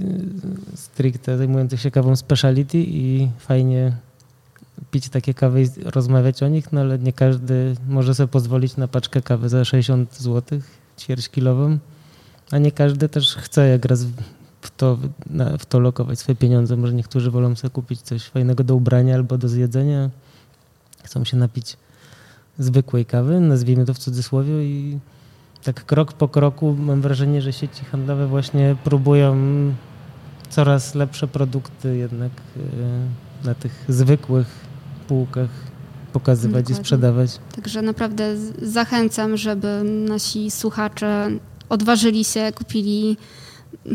stricte 0.75 1.39
zajmujących 1.39 1.81
się 1.81 1.91
kawą 1.91 2.17
speciality 2.17 2.79
i 2.79 3.29
fajnie 3.39 3.93
pić 4.91 5.09
takie 5.09 5.35
kawy 5.35 5.63
i 5.63 5.67
rozmawiać 5.85 6.43
o 6.43 6.49
nich, 6.49 6.73
no 6.73 6.81
ale 6.81 6.99
nie 6.99 7.13
każdy 7.13 7.75
może 7.89 8.15
sobie 8.15 8.29
pozwolić 8.29 8.77
na 8.77 8.89
paczkę 8.89 9.23
kawy 9.23 9.49
za 9.49 9.65
60 9.65 10.17
zł, 10.17 10.61
ćwierćkilową, 10.99 11.79
a 12.51 12.59
nie 12.59 12.73
każdy 12.73 13.09
też 13.09 13.35
chce 13.35 13.69
jak 13.69 13.85
raz 13.85 14.05
w 14.61 14.71
to, 14.77 14.99
w 15.59 15.67
to 15.67 15.81
lokować 15.81 16.19
swoje 16.19 16.37
pieniądze. 16.37 16.77
Może 16.77 16.95
niektórzy 16.95 17.31
wolą 17.31 17.57
sobie 17.57 17.71
kupić 17.71 18.01
coś 18.01 18.25
fajnego 18.25 18.65
do 18.65 18.75
ubrania 18.75 19.15
albo 19.15 19.39
do 19.39 19.49
zjedzenia, 19.49 20.11
chcą 21.09 21.25
się 21.25 21.37
napić 21.37 21.77
zwykłej 22.59 23.07
kawy, 23.07 23.41
nazwijmy 23.41 23.85
to 23.85 23.95
w 23.95 23.99
cudzysłowie 23.99 24.65
i 24.65 24.99
tak 25.63 25.85
krok 25.85 26.13
po 26.13 26.29
kroku 26.29 26.77
mam 26.79 27.01
wrażenie, 27.01 27.43
że 27.43 27.53
sieci 27.53 27.85
handlowe 27.85 28.27
właśnie 28.27 28.77
próbują 28.85 29.37
coraz 30.51 30.95
lepsze 30.95 31.29
produkty 31.29 31.97
jednak 31.97 32.33
e, 33.43 33.47
na 33.47 33.55
tych 33.55 33.85
zwykłych 33.89 34.47
półkach 35.09 35.51
pokazywać 36.13 36.63
Dokładnie. 36.63 36.83
i 36.83 36.85
sprzedawać. 36.85 37.39
Także 37.57 37.83
naprawdę 37.83 38.37
zachęcam, 38.63 39.37
żeby 39.37 39.83
nasi 39.85 40.51
słuchacze 40.51 41.31
odważyli 41.69 42.25
się, 42.25 42.53
kupili 42.55 43.17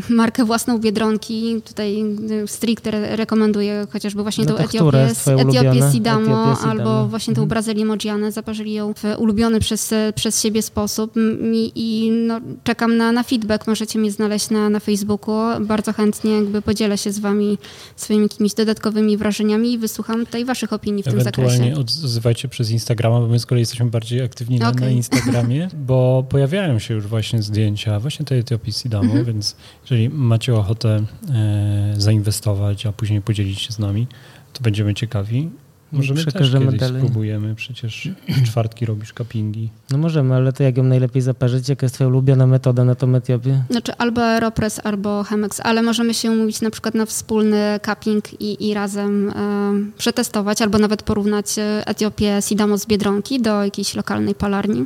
markę 0.08 0.44
własną 0.44 0.78
Biedronki. 0.78 1.62
Tutaj 1.64 2.02
y, 2.44 2.46
stricte 2.48 2.90
re- 2.90 3.16
rekomenduję 3.16 3.86
chociażby 3.90 4.22
właśnie 4.22 4.44
No 4.44 4.54
tą 4.54 4.64
Etiopię, 4.64 5.06
Etiopię? 5.38 5.82
Sidamo 5.92 6.58
albo 6.60 7.08
właśnie 7.08 7.34
tą 7.34 7.42
Mhm. 7.42 7.48
Brazylię 7.48 7.84
Modzianę. 7.84 8.32
Zaparzyli 8.32 8.72
ją 8.72 8.94
w 8.94 9.02
ulubiony 9.18 9.60
przez, 9.60 9.94
przez 10.14 10.42
siebie 10.42 10.62
sposób 10.62 11.14
i, 11.52 11.72
i 11.74 12.10
no, 12.10 12.40
czekam 12.64 12.96
na, 12.96 13.12
na 13.12 13.22
feedback. 13.22 13.66
Możecie 13.66 13.98
mnie 13.98 14.10
znaleźć 14.10 14.50
na, 14.50 14.70
na 14.70 14.80
Facebooku. 14.80 15.34
Bardzo 15.60 15.92
chętnie 15.92 16.30
jakby 16.32 16.62
podzielę 16.62 16.98
się 16.98 17.12
z 17.12 17.18
wami 17.18 17.58
swoimi 17.96 18.22
jakimiś 18.22 18.54
dodatkowymi 18.54 19.16
wrażeniami 19.16 19.72
i 19.72 19.78
wysłucham 19.78 20.26
tutaj 20.26 20.44
waszych 20.44 20.72
opinii 20.72 21.02
w 21.02 21.06
tym 21.06 21.22
zakresie. 21.22 21.52
Ewentualnie 21.54 21.80
odzywajcie 21.80 22.48
przez 22.48 22.70
Instagrama, 22.70 23.20
bo 23.20 23.26
my 23.26 23.38
z 23.38 23.46
kolei 23.46 23.62
jesteśmy 23.62 23.86
bardziej 23.86 24.22
aktywni 24.22 24.58
na, 24.58 24.72
na. 24.72 24.88
Instagramie, 24.88 25.68
bo 25.86 26.24
pojawiają 26.28 26.78
się 26.78 26.94
już 26.94 27.06
właśnie 27.06 27.42
zdjęcia 27.42 28.00
właśnie 28.00 28.26
tej 28.26 28.38
Etiopii 28.38 28.72
Sidamo, 28.72 29.04
Mhm. 29.04 29.24
więc 29.24 29.56
jeżeli 29.82 30.08
macie 30.08 30.54
ochotę 30.54 31.02
e, 31.34 31.94
zainwestować, 31.96 32.86
a 32.86 32.92
później 32.92 33.20
podzielić 33.20 33.60
się 33.60 33.72
z 33.72 33.78
nami, 33.78 34.06
to 34.52 34.62
będziemy 34.62 34.94
ciekawi. 34.94 35.50
Możemy 35.92 36.24
też 36.24 36.26
Przekażemy 36.26 36.64
kiedyś 36.64 36.80
dalej. 36.80 37.02
spróbujemy, 37.02 37.54
przecież 37.54 38.08
w 38.28 38.42
czwartki 38.42 38.86
robisz 38.86 39.12
cuppingi. 39.12 39.70
No 39.90 39.98
możemy, 39.98 40.34
ale 40.34 40.52
to 40.52 40.62
jak 40.62 40.76
ją 40.76 40.82
najlepiej 40.84 41.22
zaparzyć? 41.22 41.68
Jaka 41.68 41.84
jest 41.84 41.94
twoja 41.94 42.08
ulubiona 42.08 42.46
metoda 42.46 42.84
na 42.84 42.94
tą 42.94 43.14
Etiopię? 43.14 43.64
Znaczy 43.70 43.92
albo 43.98 44.24
Aeropress, 44.24 44.80
albo 44.84 45.22
Chemex, 45.22 45.60
ale 45.60 45.82
możemy 45.82 46.14
się 46.14 46.30
umówić 46.30 46.60
na 46.60 46.70
przykład 46.70 46.94
na 46.94 47.06
wspólny 47.06 47.80
cupping 47.86 48.40
i, 48.40 48.68
i 48.70 48.74
razem 48.74 49.30
e, 49.30 49.34
przetestować, 49.98 50.62
albo 50.62 50.78
nawet 50.78 51.02
porównać 51.02 51.58
e, 51.58 51.86
Etiopię 51.86 52.38
Sidamo 52.48 52.78
z 52.78 52.86
Biedronki 52.86 53.42
do 53.42 53.64
jakiejś 53.64 53.94
lokalnej 53.94 54.34
palarni. 54.34 54.84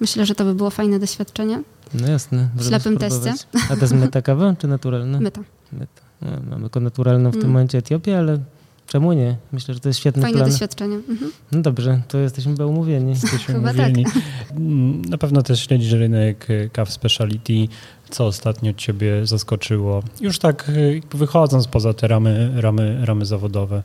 Myślę, 0.00 0.26
że 0.26 0.34
to 0.34 0.44
by 0.44 0.54
było 0.54 0.70
fajne 0.70 0.98
doświadczenie. 0.98 1.62
No 1.94 2.08
jasne. 2.08 2.48
możemy 2.56 2.80
ślepym 2.80 2.94
spróbować. 2.96 3.46
A 3.70 3.74
to 3.76 3.80
jest 3.80 3.94
meta 3.94 4.22
kawa, 4.22 4.54
czy 4.58 4.68
naturalna? 4.68 5.20
My 5.20 5.30
to. 5.30 5.40
Meta. 5.72 6.02
No, 6.22 6.28
mamy 6.50 6.62
tylko 6.62 6.80
naturalną 6.80 7.30
w 7.30 7.32
tym 7.32 7.40
Mm. 7.40 7.52
momencie 7.52 7.78
Etiopię, 7.78 8.18
ale 8.18 8.38
czemu 8.86 9.12
nie? 9.12 9.36
Myślę, 9.52 9.74
że 9.74 9.80
to 9.80 9.88
jest 9.88 9.98
świetny 10.00 10.22
Fajne 10.22 10.38
plan. 10.38 10.50
doświadczenie. 10.50 10.96
Mhm. 10.96 11.30
No 11.52 11.62
dobrze, 11.62 12.02
to 12.08 12.18
jesteśmy 12.18 12.66
umówieni. 12.66 13.10
Jesteśmy 13.22 13.54
Chyba 13.54 13.70
umówieni. 13.70 14.04
Mm, 14.50 15.02
Na 15.02 15.18
pewno 15.18 15.42
też 15.42 15.60
śledzisz 15.66 15.92
rynek 15.92 16.46
kaw 16.72 16.92
speciality, 16.92 17.52
co 18.10 18.26
ostatnio 18.26 18.72
ciebie 18.72 19.26
zaskoczyło. 19.26 20.02
Już 20.20 20.38
tak 20.38 20.70
jakby 20.94 21.18
wychodząc 21.18 21.66
poza 21.68 21.94
te 21.94 22.08
ramy, 22.08 22.52
ramy, 22.56 23.00
ramy 23.06 23.26
zawodowe. 23.26 23.82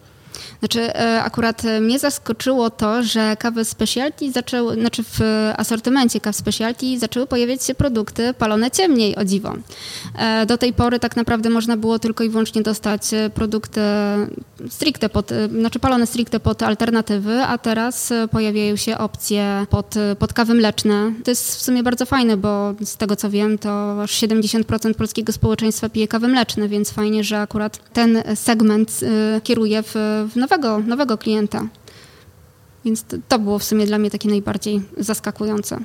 Znaczy, 0.60 0.94
e, 0.96 1.24
akurat 1.24 1.66
e, 1.66 1.82
mnie 1.82 2.00
zaskoczyło 2.00 2.70
to, 2.70 3.04
że 3.04 3.36
kawy 3.40 3.66
specialty 3.66 4.32
zaczęły, 4.32 4.74
znaczy 4.76 5.04
w 5.04 5.20
asortymencie 5.58 6.20
kaw 6.20 6.36
specialty 6.36 7.00
zaczęły 7.00 7.28
pojawiać 7.28 7.64
się 7.64 7.76
produkty 7.76 8.34
palone 8.34 8.72
ciemniej, 8.72 9.16
o 9.16 9.26
dziwo. 9.26 9.54
E, 10.18 10.46
Do 10.46 10.58
tej 10.58 10.74
pory 10.74 11.00
tak 11.00 11.16
naprawdę 11.16 11.50
można 11.50 11.78
było 11.78 12.00
tylko 12.00 12.24
i 12.24 12.30
wyłącznie 12.30 12.62
dostać 12.62 13.02
produkty 13.34 13.82
stricte 14.70 15.10
pod, 15.10 15.30
znaczy 15.60 15.80
palone 15.80 16.08
stricte 16.08 16.40
pod 16.40 16.64
alternatywy, 16.64 17.42
a 17.42 17.58
teraz 17.58 18.14
pojawiają 18.32 18.76
się 18.76 18.98
opcje 18.98 19.66
pod, 19.70 19.96
pod 20.20 20.34
kawy 20.34 20.54
mleczne. 20.54 21.14
To 21.24 21.32
jest 21.32 21.56
w 21.56 21.62
sumie 21.62 21.84
bardzo 21.84 22.06
fajne, 22.06 22.38
bo 22.38 22.74
z 22.82 22.98
tego 22.98 23.16
co 23.16 23.30
wiem, 23.30 23.58
to 23.58 24.02
aż 24.04 24.12
70% 24.12 24.94
polskiego 24.94 25.34
społeczeństwa 25.34 25.90
pije 25.90 26.08
kawy 26.08 26.28
mleczne, 26.28 26.68
więc 26.68 26.92
fajnie, 26.92 27.24
że 27.24 27.40
akurat 27.40 27.94
ten 27.94 28.24
segment 28.36 29.00
kieruje 29.44 29.84
w, 29.84 29.94
w 30.34 30.36
nowego, 30.42 30.80
nowego 30.80 31.18
klienta. 31.18 31.68
Więc 32.86 33.04
to, 33.04 33.18
to 33.28 33.40
było 33.40 33.60
w 33.60 33.64
sumie 33.64 33.86
dla 33.86 33.98
mnie 33.98 34.12
takie 34.12 34.30
najbardziej 34.30 34.82
zaskakujące. 34.98 35.78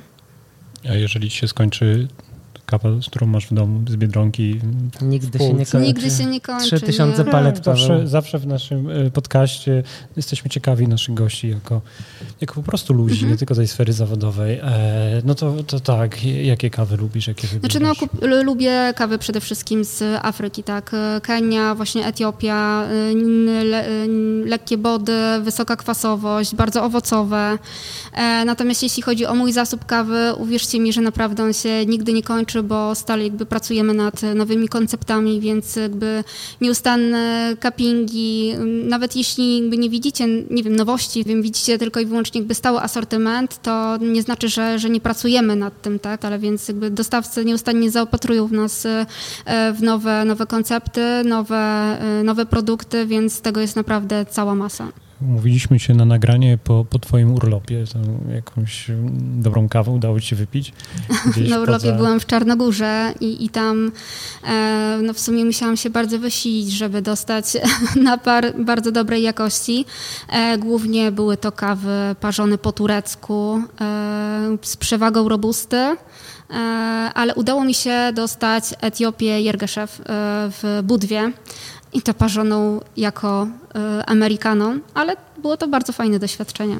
A 0.89 0.93
jeżeli 0.93 1.29
się 1.29 1.47
skończy 1.47 2.07
kawa, 2.67 2.89
z 3.01 3.05
którą 3.05 3.27
masz 3.27 3.47
w 3.47 3.53
domu 3.53 3.81
z 3.89 3.95
Biedronki, 3.95 4.59
Nigdy 5.01 5.39
się 5.39 5.53
nie 5.53 5.65
kończy. 5.65 5.77
Nigdy 5.87 6.09
się 6.11 6.25
nie 6.25 6.41
kończy. 6.41 6.75
3000 6.75 7.23
nie. 7.23 7.31
palet, 7.31 7.59
Paweł. 7.59 7.77
zawsze, 7.77 8.07
zawsze 8.07 8.39
w 8.39 8.47
naszym 8.47 8.89
e, 8.89 9.11
podcaście 9.11 9.83
jesteśmy 10.15 10.49
ciekawi 10.49 10.87
naszych 10.87 11.13
gości 11.15 11.49
jako, 11.49 11.81
jako 12.41 12.53
po 12.53 12.63
prostu 12.63 12.93
ludzi, 12.93 13.13
Mhm. 13.13 13.31
nie 13.31 13.37
tylko 13.37 13.55
tej 13.55 13.67
sfery 13.67 13.93
zawodowej. 13.93 14.59
E, 14.63 15.21
no 15.25 15.35
to, 15.35 15.53
to 15.67 15.79
tak, 15.79 16.23
jakie 16.25 16.69
kawy 16.69 16.97
lubisz, 16.97 17.27
jakie 17.27 17.47
wybierasz? 17.47 17.71
Znaczy 17.73 17.85
no, 17.85 17.95
kup, 17.95 18.21
lubię 18.45 18.93
kawy 18.95 19.17
przede 19.17 19.41
wszystkim 19.41 19.83
z 19.83 20.03
Afryki, 20.21 20.63
tak. 20.63 20.91
Kenia, 21.21 21.75
właśnie 21.75 22.05
Etiopia, 22.05 22.83
y, 23.11 23.63
le, 23.63 23.89
y, 23.89 24.07
lekkie 24.45 24.77
body, 24.77 25.13
wysoka 25.43 25.75
kwasowość, 25.75 26.55
bardzo 26.55 26.83
owocowe. 26.83 27.57
E, 28.13 28.45
Natomiast 28.45 28.83
jeśli 28.83 29.03
chodzi 29.03 29.25
o 29.25 29.35
mój 29.35 29.51
zasób 29.53 29.85
kawy, 29.85 30.33
uwierzcie 30.37 30.79
mi, 30.79 30.93
że 30.93 31.01
naprawdę 31.01 31.43
on 31.43 31.53
się 31.53 31.85
nigdy 31.85 32.13
nie 32.13 32.23
kończy, 32.23 32.56
bo 32.63 32.95
stale 32.95 33.23
jakby 33.23 33.45
pracujemy 33.45 33.93
nad 33.93 34.21
nowymi 34.35 34.67
konceptami, 34.67 35.39
więc 35.39 35.75
jakby 35.75 36.23
nieustanne 36.61 37.55
cuppingi, 37.63 38.49
m, 38.49 38.87
nawet 38.87 39.15
jeśli 39.15 39.59
jakby 39.59 39.77
nie 39.77 39.89
widzicie, 39.89 40.27
nie 40.49 40.63
wiem, 40.63 40.75
nowości, 40.75 41.23
wiem, 41.23 41.41
widzicie 41.41 41.77
tylko 41.77 41.99
i 41.99 42.05
wyłącznie 42.05 42.41
jakby 42.41 42.55
stały 42.55 42.79
asortyment, 42.79 43.61
to 43.61 43.97
nie 43.97 44.21
znaczy, 44.21 44.49
że, 44.49 44.79
że 44.79 44.89
nie 44.89 45.01
pracujemy 45.01 45.55
nad 45.55 45.81
tym, 45.81 45.99
tak, 45.99 46.25
ale 46.25 46.39
więc 46.39 46.67
jakby 46.67 46.91
dostawcy 46.91 47.45
nieustannie 47.45 47.91
zaopatrują 47.91 48.47
w 48.47 48.51
nas 48.51 48.85
e, 48.85 49.05
w 49.73 49.81
nowe, 49.81 50.25
nowe 50.25 50.45
koncepty, 50.45 51.01
nowe, 51.25 51.57
e, 51.57 52.23
nowe 52.23 52.45
produkty, 52.45 53.05
więc 53.05 53.41
tego 53.41 53.61
jest 53.61 53.75
naprawdę 53.75 54.25
cała 54.25 54.55
masa. 54.55 55.06
Umówiliśmy 55.21 55.79
się 55.79 55.93
na 55.93 56.05
nagranie 56.05 56.57
po, 56.63 56.85
po 56.89 56.99
twoim 56.99 57.33
urlopie. 57.33 57.83
Jakąś 58.35 58.91
dobrą 59.17 59.69
kawę 59.69 59.91
udało 59.91 60.19
ci 60.19 60.27
się 60.27 60.35
wypić? 60.35 60.73
na 61.49 61.59
urlopie 61.59 61.85
poza... 61.85 61.97
byłam 61.97 62.19
w 62.19 62.25
Czarnogórze 62.25 63.13
i, 63.19 63.45
i 63.45 63.49
tam 63.49 63.91
e, 64.47 64.99
no 65.03 65.13
w 65.13 65.19
sumie 65.19 65.45
musiałam 65.45 65.77
się 65.77 65.89
bardzo 65.89 66.19
wysilić, 66.19 66.71
żeby 66.71 67.01
dostać 67.01 67.45
napar 68.03 68.53
bardzo 68.59 68.91
dobrej 68.91 69.23
jakości. 69.23 69.85
E, 70.29 70.57
głównie 70.57 71.11
były 71.11 71.37
to 71.37 71.51
kawy 71.51 72.15
parzone 72.19 72.57
po 72.57 72.71
turecku 72.71 73.61
e, 73.81 74.57
z 74.61 74.77
przewagą 74.77 75.29
robusty 75.29 75.77
e, 75.77 75.97
ale 77.13 77.35
udało 77.35 77.63
mi 77.63 77.73
się 77.73 78.11
dostać 78.13 78.63
Etiopię 78.81 79.41
Jergeszew 79.41 79.99
e, 79.99 80.03
w 80.51 80.79
Budwie 80.83 81.31
i 81.93 82.01
to 82.01 82.13
jako 82.97 83.47
y, 83.99 84.05
Amerykaną, 84.05 84.79
ale 84.93 85.15
było 85.41 85.57
to 85.57 85.67
bardzo 85.67 85.93
fajne 85.93 86.19
doświadczenie. 86.19 86.79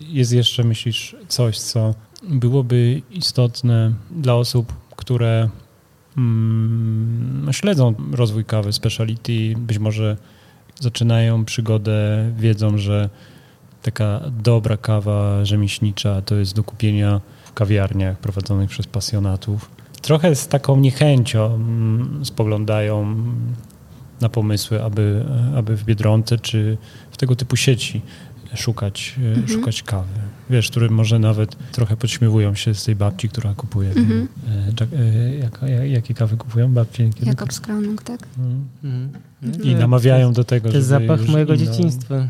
Jest 0.00 0.32
jeszcze, 0.32 0.64
myślisz, 0.64 1.16
coś, 1.28 1.58
co 1.58 1.94
byłoby 2.22 3.02
istotne 3.10 3.92
dla 4.10 4.34
osób, 4.34 4.72
które 4.96 5.48
mm, 6.16 7.48
śledzą 7.52 7.94
rozwój 8.12 8.44
kawy 8.44 8.72
speciality, 8.72 9.54
być 9.56 9.78
może 9.78 10.16
zaczynają 10.80 11.44
przygodę, 11.44 12.30
wiedzą, 12.36 12.78
że 12.78 13.10
taka 13.82 14.20
dobra 14.42 14.76
kawa 14.76 15.44
rzemieślnicza 15.44 16.22
to 16.22 16.34
jest 16.34 16.54
do 16.54 16.64
kupienia 16.64 17.20
w 17.44 17.52
kawiarniach 17.52 18.18
prowadzonych 18.18 18.70
przez 18.70 18.86
pasjonatów. 18.86 19.70
Trochę 20.02 20.34
z 20.34 20.48
taką 20.48 20.76
niechęcią 20.76 21.54
mm, 21.54 22.24
spoglądają 22.24 23.16
na 24.20 24.28
pomysły, 24.28 24.82
aby, 24.82 25.24
aby 25.56 25.76
w 25.76 25.84
Biedronce 25.84 26.38
czy 26.38 26.76
w 27.10 27.16
tego 27.16 27.36
typu 27.36 27.56
sieci 27.56 28.02
szukać, 28.54 29.14
mhm. 29.18 29.48
szukać 29.48 29.82
kawy. 29.82 30.12
Wiesz, 30.50 30.70
które 30.70 30.88
może 30.88 31.18
nawet 31.18 31.56
trochę 31.72 31.96
podśmiewują 31.96 32.54
się 32.54 32.74
z 32.74 32.84
tej 32.84 32.96
babci, 32.96 33.28
która 33.28 33.54
kupuje. 33.54 33.88
Mhm. 33.88 34.28
E, 34.80 34.98
e, 34.98 35.36
jak, 35.36 35.60
jakie 35.90 36.14
kawy 36.14 36.36
kupują 36.36 36.72
babci? 36.72 37.10
Jakobs 37.22 37.60
Krauning, 37.60 38.02
tak. 38.02 38.20
Mhm. 38.38 39.08
mhm. 39.42 39.64
I 39.64 39.74
namawiają 39.74 40.32
do 40.32 40.44
tego, 40.44 40.70
To 40.70 40.76
jest 40.76 40.88
zapach 40.88 41.28
mojego 41.28 41.54
inną... 41.54 41.66
dzieciństwa. 41.66 42.28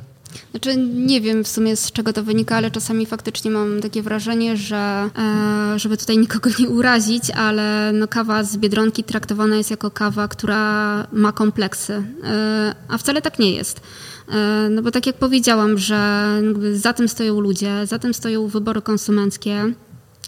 Znaczy, 0.50 0.76
nie 0.94 1.20
wiem 1.20 1.44
w 1.44 1.48
sumie 1.48 1.76
z 1.76 1.92
czego 1.92 2.12
to 2.12 2.22
wynika, 2.22 2.56
ale 2.56 2.70
czasami 2.70 3.06
faktycznie 3.06 3.50
mam 3.50 3.80
takie 3.80 4.02
wrażenie, 4.02 4.56
że 4.56 5.10
e, 5.18 5.78
żeby 5.78 5.96
tutaj 5.96 6.18
nikogo 6.18 6.50
nie 6.58 6.68
urazić, 6.68 7.30
ale 7.30 7.92
no, 7.94 8.08
kawa 8.08 8.44
z 8.44 8.56
Biedronki 8.56 9.04
traktowana 9.04 9.56
jest 9.56 9.70
jako 9.70 9.90
kawa, 9.90 10.28
która 10.28 11.06
ma 11.12 11.32
kompleksy, 11.32 12.02
e, 12.24 12.74
a 12.88 12.98
wcale 12.98 13.22
tak 13.22 13.38
nie 13.38 13.50
jest. 13.50 13.80
E, 14.28 14.68
no 14.70 14.82
bo 14.82 14.90
tak 14.90 15.06
jak 15.06 15.16
powiedziałam, 15.16 15.78
że 15.78 16.26
za 16.72 16.92
tym 16.92 17.08
stoją 17.08 17.40
ludzie, 17.40 17.86
za 17.86 17.98
tym 17.98 18.14
stoją 18.14 18.48
wybory 18.48 18.82
konsumenckie. 18.82 19.72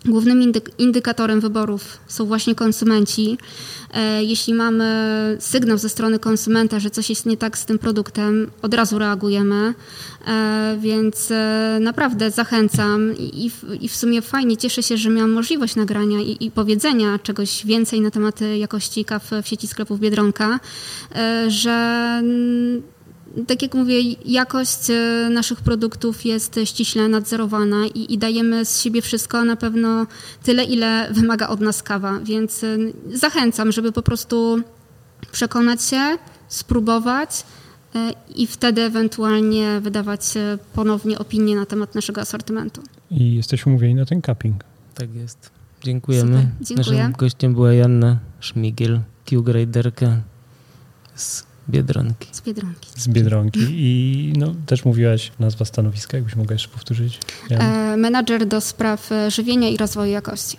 Głównym 0.08 0.42
indyk 0.42 0.70
indykatorem 0.78 1.40
wyborów 1.40 1.98
są 2.06 2.24
właśnie 2.24 2.54
konsumenci. 2.54 3.38
E, 3.94 4.24
jeśli 4.24 4.54
mamy 4.54 5.36
sygnał 5.40 5.78
ze 5.78 5.88
strony 5.88 6.18
konsumenta, 6.18 6.80
że 6.80 6.90
coś 6.90 7.10
jest 7.10 7.26
nie 7.26 7.36
tak 7.36 7.58
z 7.58 7.64
tym 7.64 7.78
produktem, 7.78 8.50
od 8.62 8.74
razu 8.74 8.98
reagujemy, 8.98 9.74
e, 10.26 10.78
więc 10.80 11.30
e, 11.30 11.78
naprawdę 11.80 12.30
zachęcam 12.30 13.16
i, 13.16 13.50
i 13.80 13.88
w 13.88 13.96
sumie 13.96 14.22
fajnie 14.22 14.56
cieszę 14.56 14.82
się, 14.82 14.96
że 14.96 15.10
miałam 15.10 15.30
możliwość 15.30 15.76
nagrania 15.76 16.20
i, 16.20 16.36
i 16.40 16.50
powiedzenia 16.50 17.18
czegoś 17.18 17.66
więcej 17.66 18.00
na 18.00 18.10
temat 18.10 18.40
jakości 18.40 19.04
kaw 19.04 19.30
w 19.42 19.48
sieci 19.48 19.68
sklepów 19.68 20.00
Biedronka, 20.00 20.60
że 21.48 22.22
tak 23.46 23.62
jak 23.62 23.74
mówię, 23.74 23.94
jakość 24.24 24.90
e, 24.90 25.28
naszych 25.30 25.60
produktów 25.60 26.24
jest 26.24 26.60
ściśle 26.64 27.08
nadzorowana 27.08 27.86
i, 27.86 28.14
i, 28.14 28.18
dajemy 28.18 28.64
z 28.64 28.82
siebie 28.82 29.02
wszystko, 29.02 29.44
na 29.44 29.56
pewno 29.56 30.06
tyle, 30.42 30.64
ile 30.64 31.08
wymaga 31.12 31.48
od 31.48 31.60
nas 31.60 31.82
kawa. 31.82 32.18
Więc 32.24 32.64
e, 32.64 32.76
zachęcam, 33.14 33.72
żeby 33.72 33.92
po 33.92 34.02
prostu 34.02 34.62
przekonać 35.32 35.82
się, 35.82 36.18
spróbować 36.48 37.44
e, 37.94 38.12
i 38.36 38.46
wtedy 38.46 38.82
ewentualnie 38.82 39.80
wydawać 39.80 40.20
ponownie 40.74 41.18
opinię 41.18 41.56
na 41.56 41.66
temat 41.66 41.94
naszego 41.94 42.20
asortymentu. 42.20 42.82
I 43.10 43.34
jesteśmy 43.34 43.72
umówieni 43.72 43.94
na 43.94 44.06
ten 44.06 44.22
cupping. 44.22 44.64
Tak 44.94 45.14
jest. 45.14 45.50
Dziękujemy. 45.84 46.38
Super, 46.38 46.66
dziękuję. 46.66 46.98
Naszym 46.98 47.12
gościem 47.12 47.54
była 47.54 47.72
Janna 47.72 48.18
Szmigiel, 48.40 49.00
Q-graderka 49.24 50.16
z 51.14 51.47
Biedronki. 51.70 52.28
Z 52.32 52.40
Biedronki. 52.40 52.90
Z 52.96 53.08
Biedronki. 53.08 53.60
I 53.70 54.32
no, 54.36 54.54
też 54.66 54.84
mówiłaś 54.84 55.32
nazwa 55.38 55.64
stanowiska, 55.64 56.16
jakbyś 56.16 56.36
mogła 56.36 56.52
jeszcze 56.52 56.68
powtórzyć? 56.68 57.20
E, 57.50 57.96
menadżer 57.96 58.46
do 58.46 58.60
spraw 58.60 59.12
e, 59.12 59.30
żywienia 59.30 59.68
i 59.68 59.76
rozwoju 59.76 60.12
jakości. 60.12 60.56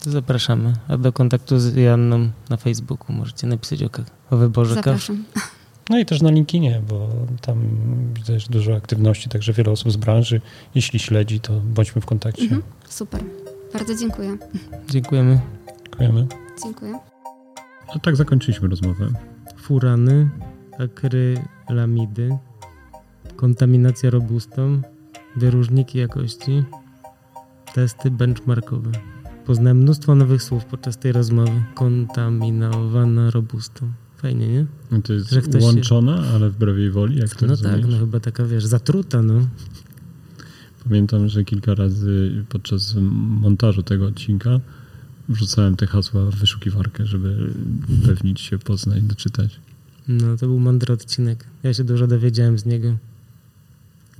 Zapraszamy. 0.00 0.72
A 0.88 0.96
do 0.96 1.12
kontaktu 1.12 1.60
z 1.60 1.76
Janną 1.76 2.30
na 2.50 2.56
Facebooku 2.56 3.16
możecie 3.16 3.46
napisać 3.46 3.82
o, 3.82 3.88
o 4.30 4.36
wyborze 4.36 4.74
Zapraszam. 4.74 5.24
kaw. 5.34 5.52
No 5.90 5.98
i 5.98 6.06
też 6.06 6.22
na 6.22 6.30
LinkedInie, 6.30 6.82
bo 6.88 7.08
tam 7.40 7.58
widać 8.14 8.48
dużo 8.48 8.76
aktywności, 8.76 9.28
także 9.28 9.52
wiele 9.52 9.70
osób 9.70 9.92
z 9.92 9.96
branży. 9.96 10.40
Jeśli 10.74 10.98
śledzi, 10.98 11.40
to 11.40 11.52
bądźmy 11.60 12.02
w 12.02 12.06
kontakcie. 12.06 12.42
Mhm. 12.42 12.62
Super. 12.88 13.20
Bardzo 13.72 13.94
dziękuję. 13.94 14.38
Dziękujemy. 14.90 15.40
Dziękujemy. 15.84 16.26
Dziękuję. 16.64 16.98
No 17.94 18.00
tak 18.02 18.16
zakończyliśmy 18.16 18.68
rozmowę 18.68 19.12
furany, 19.72 20.30
akrylamidy, 20.78 22.38
kontaminacja 23.36 24.10
robustą, 24.10 24.82
wyróżniki 25.36 25.98
jakości, 25.98 26.64
testy 27.74 28.10
benchmarkowe. 28.10 28.92
Poznałem 29.46 29.78
mnóstwo 29.78 30.14
nowych 30.14 30.42
słów 30.42 30.64
podczas 30.64 30.98
tej 30.98 31.12
rozmowy. 31.12 31.64
Kontaminowana 31.74 33.30
robustą. 33.30 33.92
Fajnie, 34.16 34.48
nie? 34.48 34.66
No 34.90 35.02
to 35.02 35.12
jest 35.12 35.30
Że 35.30 35.42
łączona, 35.60 36.16
się... 36.16 36.30
ale 36.34 36.50
wbrew 36.50 36.78
jej 36.78 36.90
woli, 36.90 37.18
jak 37.18 37.34
to 37.34 37.46
No 37.46 37.56
tak, 37.56 37.86
no 37.88 37.98
chyba 37.98 38.20
taka, 38.20 38.44
wiesz, 38.44 38.64
zatruta, 38.64 39.22
no. 39.22 39.34
Pamiętam, 40.84 41.28
że 41.28 41.44
kilka 41.44 41.74
razy 41.74 42.44
podczas 42.48 42.94
montażu 43.40 43.82
tego 43.82 44.06
odcinka 44.06 44.60
wrzucałem 45.32 45.76
te 45.76 45.86
hasła 45.86 46.30
w 46.30 46.34
wyszukiwarkę, 46.34 47.06
żeby 47.06 47.54
upewnić 48.02 48.40
się, 48.40 48.58
poznać, 48.58 49.02
doczytać. 49.02 49.60
No, 50.08 50.36
to 50.36 50.46
był 50.46 50.58
mądry 50.58 50.94
odcinek. 50.94 51.44
Ja 51.62 51.74
się 51.74 51.84
dużo 51.84 52.06
dowiedziałem 52.06 52.58
z 52.58 52.66
niego. 52.66 52.88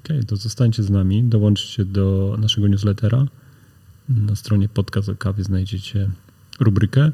Okej, 0.04 0.16
okay, 0.16 0.24
to 0.24 0.36
zostańcie 0.36 0.82
z 0.82 0.90
nami, 0.90 1.24
dołączcie 1.24 1.84
do 1.84 2.36
naszego 2.40 2.68
newslettera. 2.68 3.26
Na 4.08 4.36
stronie 4.36 4.68
podcast 4.68 5.08
o 5.08 5.16
kawie 5.16 5.44
znajdziecie 5.44 6.10
rubrykę 6.60 7.12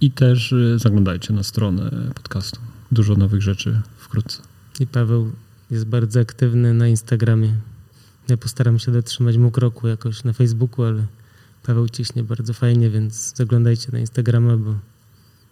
i 0.00 0.10
też 0.10 0.52
y, 0.52 0.78
zaglądajcie 0.78 1.32
na 1.32 1.42
stronę 1.42 1.90
podcastu. 2.14 2.60
Dużo 2.92 3.14
nowych 3.14 3.42
rzeczy 3.42 3.80
wkrótce. 3.96 4.42
I 4.80 4.86
Paweł 4.86 5.32
jest 5.70 5.84
bardzo 5.84 6.20
aktywny 6.20 6.74
na 6.74 6.88
Instagramie. 6.88 7.54
Ja 8.28 8.36
postaram 8.36 8.78
się 8.78 8.92
dotrzymać 8.92 9.36
mu 9.36 9.50
kroku 9.50 9.88
jakoś 9.88 10.24
na 10.24 10.32
Facebooku, 10.32 10.84
ale 10.84 11.06
Paweł 11.62 11.88
ciśnie 11.88 12.24
bardzo 12.24 12.54
fajnie, 12.54 12.90
więc 12.90 13.36
zaglądajcie 13.36 13.92
na 13.92 13.98
Instagrama, 13.98 14.56
bo 14.56 14.74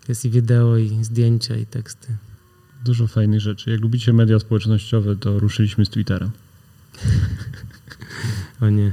jest 0.08 0.24
i 0.24 0.30
wideo, 0.30 0.76
i 0.76 1.04
zdjęcia, 1.04 1.56
i 1.56 1.66
teksty. 1.66 2.16
Dużo 2.84 3.06
fajnych 3.06 3.40
rzeczy. 3.40 3.70
Jak 3.70 3.80
lubicie 3.80 4.12
media 4.12 4.38
społecznościowe, 4.38 5.16
to 5.16 5.38
ruszyliśmy 5.38 5.86
z 5.86 5.90
Twittera. 5.90 6.30
o 8.60 8.70
nie. 8.70 8.90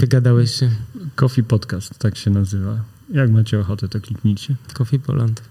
Wygadałeś 0.00 0.54
się. 0.54 0.70
Coffee 1.16 1.42
Podcast, 1.42 1.98
tak 1.98 2.16
się 2.16 2.30
nazywa. 2.30 2.84
Jak 3.10 3.30
macie 3.30 3.60
ochotę, 3.60 3.88
to 3.88 4.00
kliknijcie. 4.00 4.56
Coffee 4.74 4.98
Poland. 4.98 5.42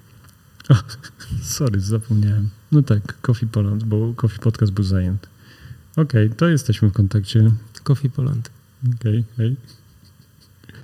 O, 0.70 0.76
sorry, 1.58 1.80
zapomniałem. 1.80 2.50
No 2.72 2.82
tak, 2.82 3.22
Coffee 3.22 3.48
Poland, 3.48 3.84
bo 3.84 4.14
Coffee 4.14 4.40
Podcast 4.40 4.72
był 4.72 4.84
zajęty. 4.84 5.28
Okej, 5.92 6.26
okay, 6.26 6.38
to 6.38 6.48
jesteśmy 6.50 6.90
w 6.90 6.94
kontakcie. 6.94 7.52
Coffee 7.84 8.10
Poland. 8.10 8.50
Okej, 8.84 9.20
okay, 9.20 9.24
hej. 9.38 9.56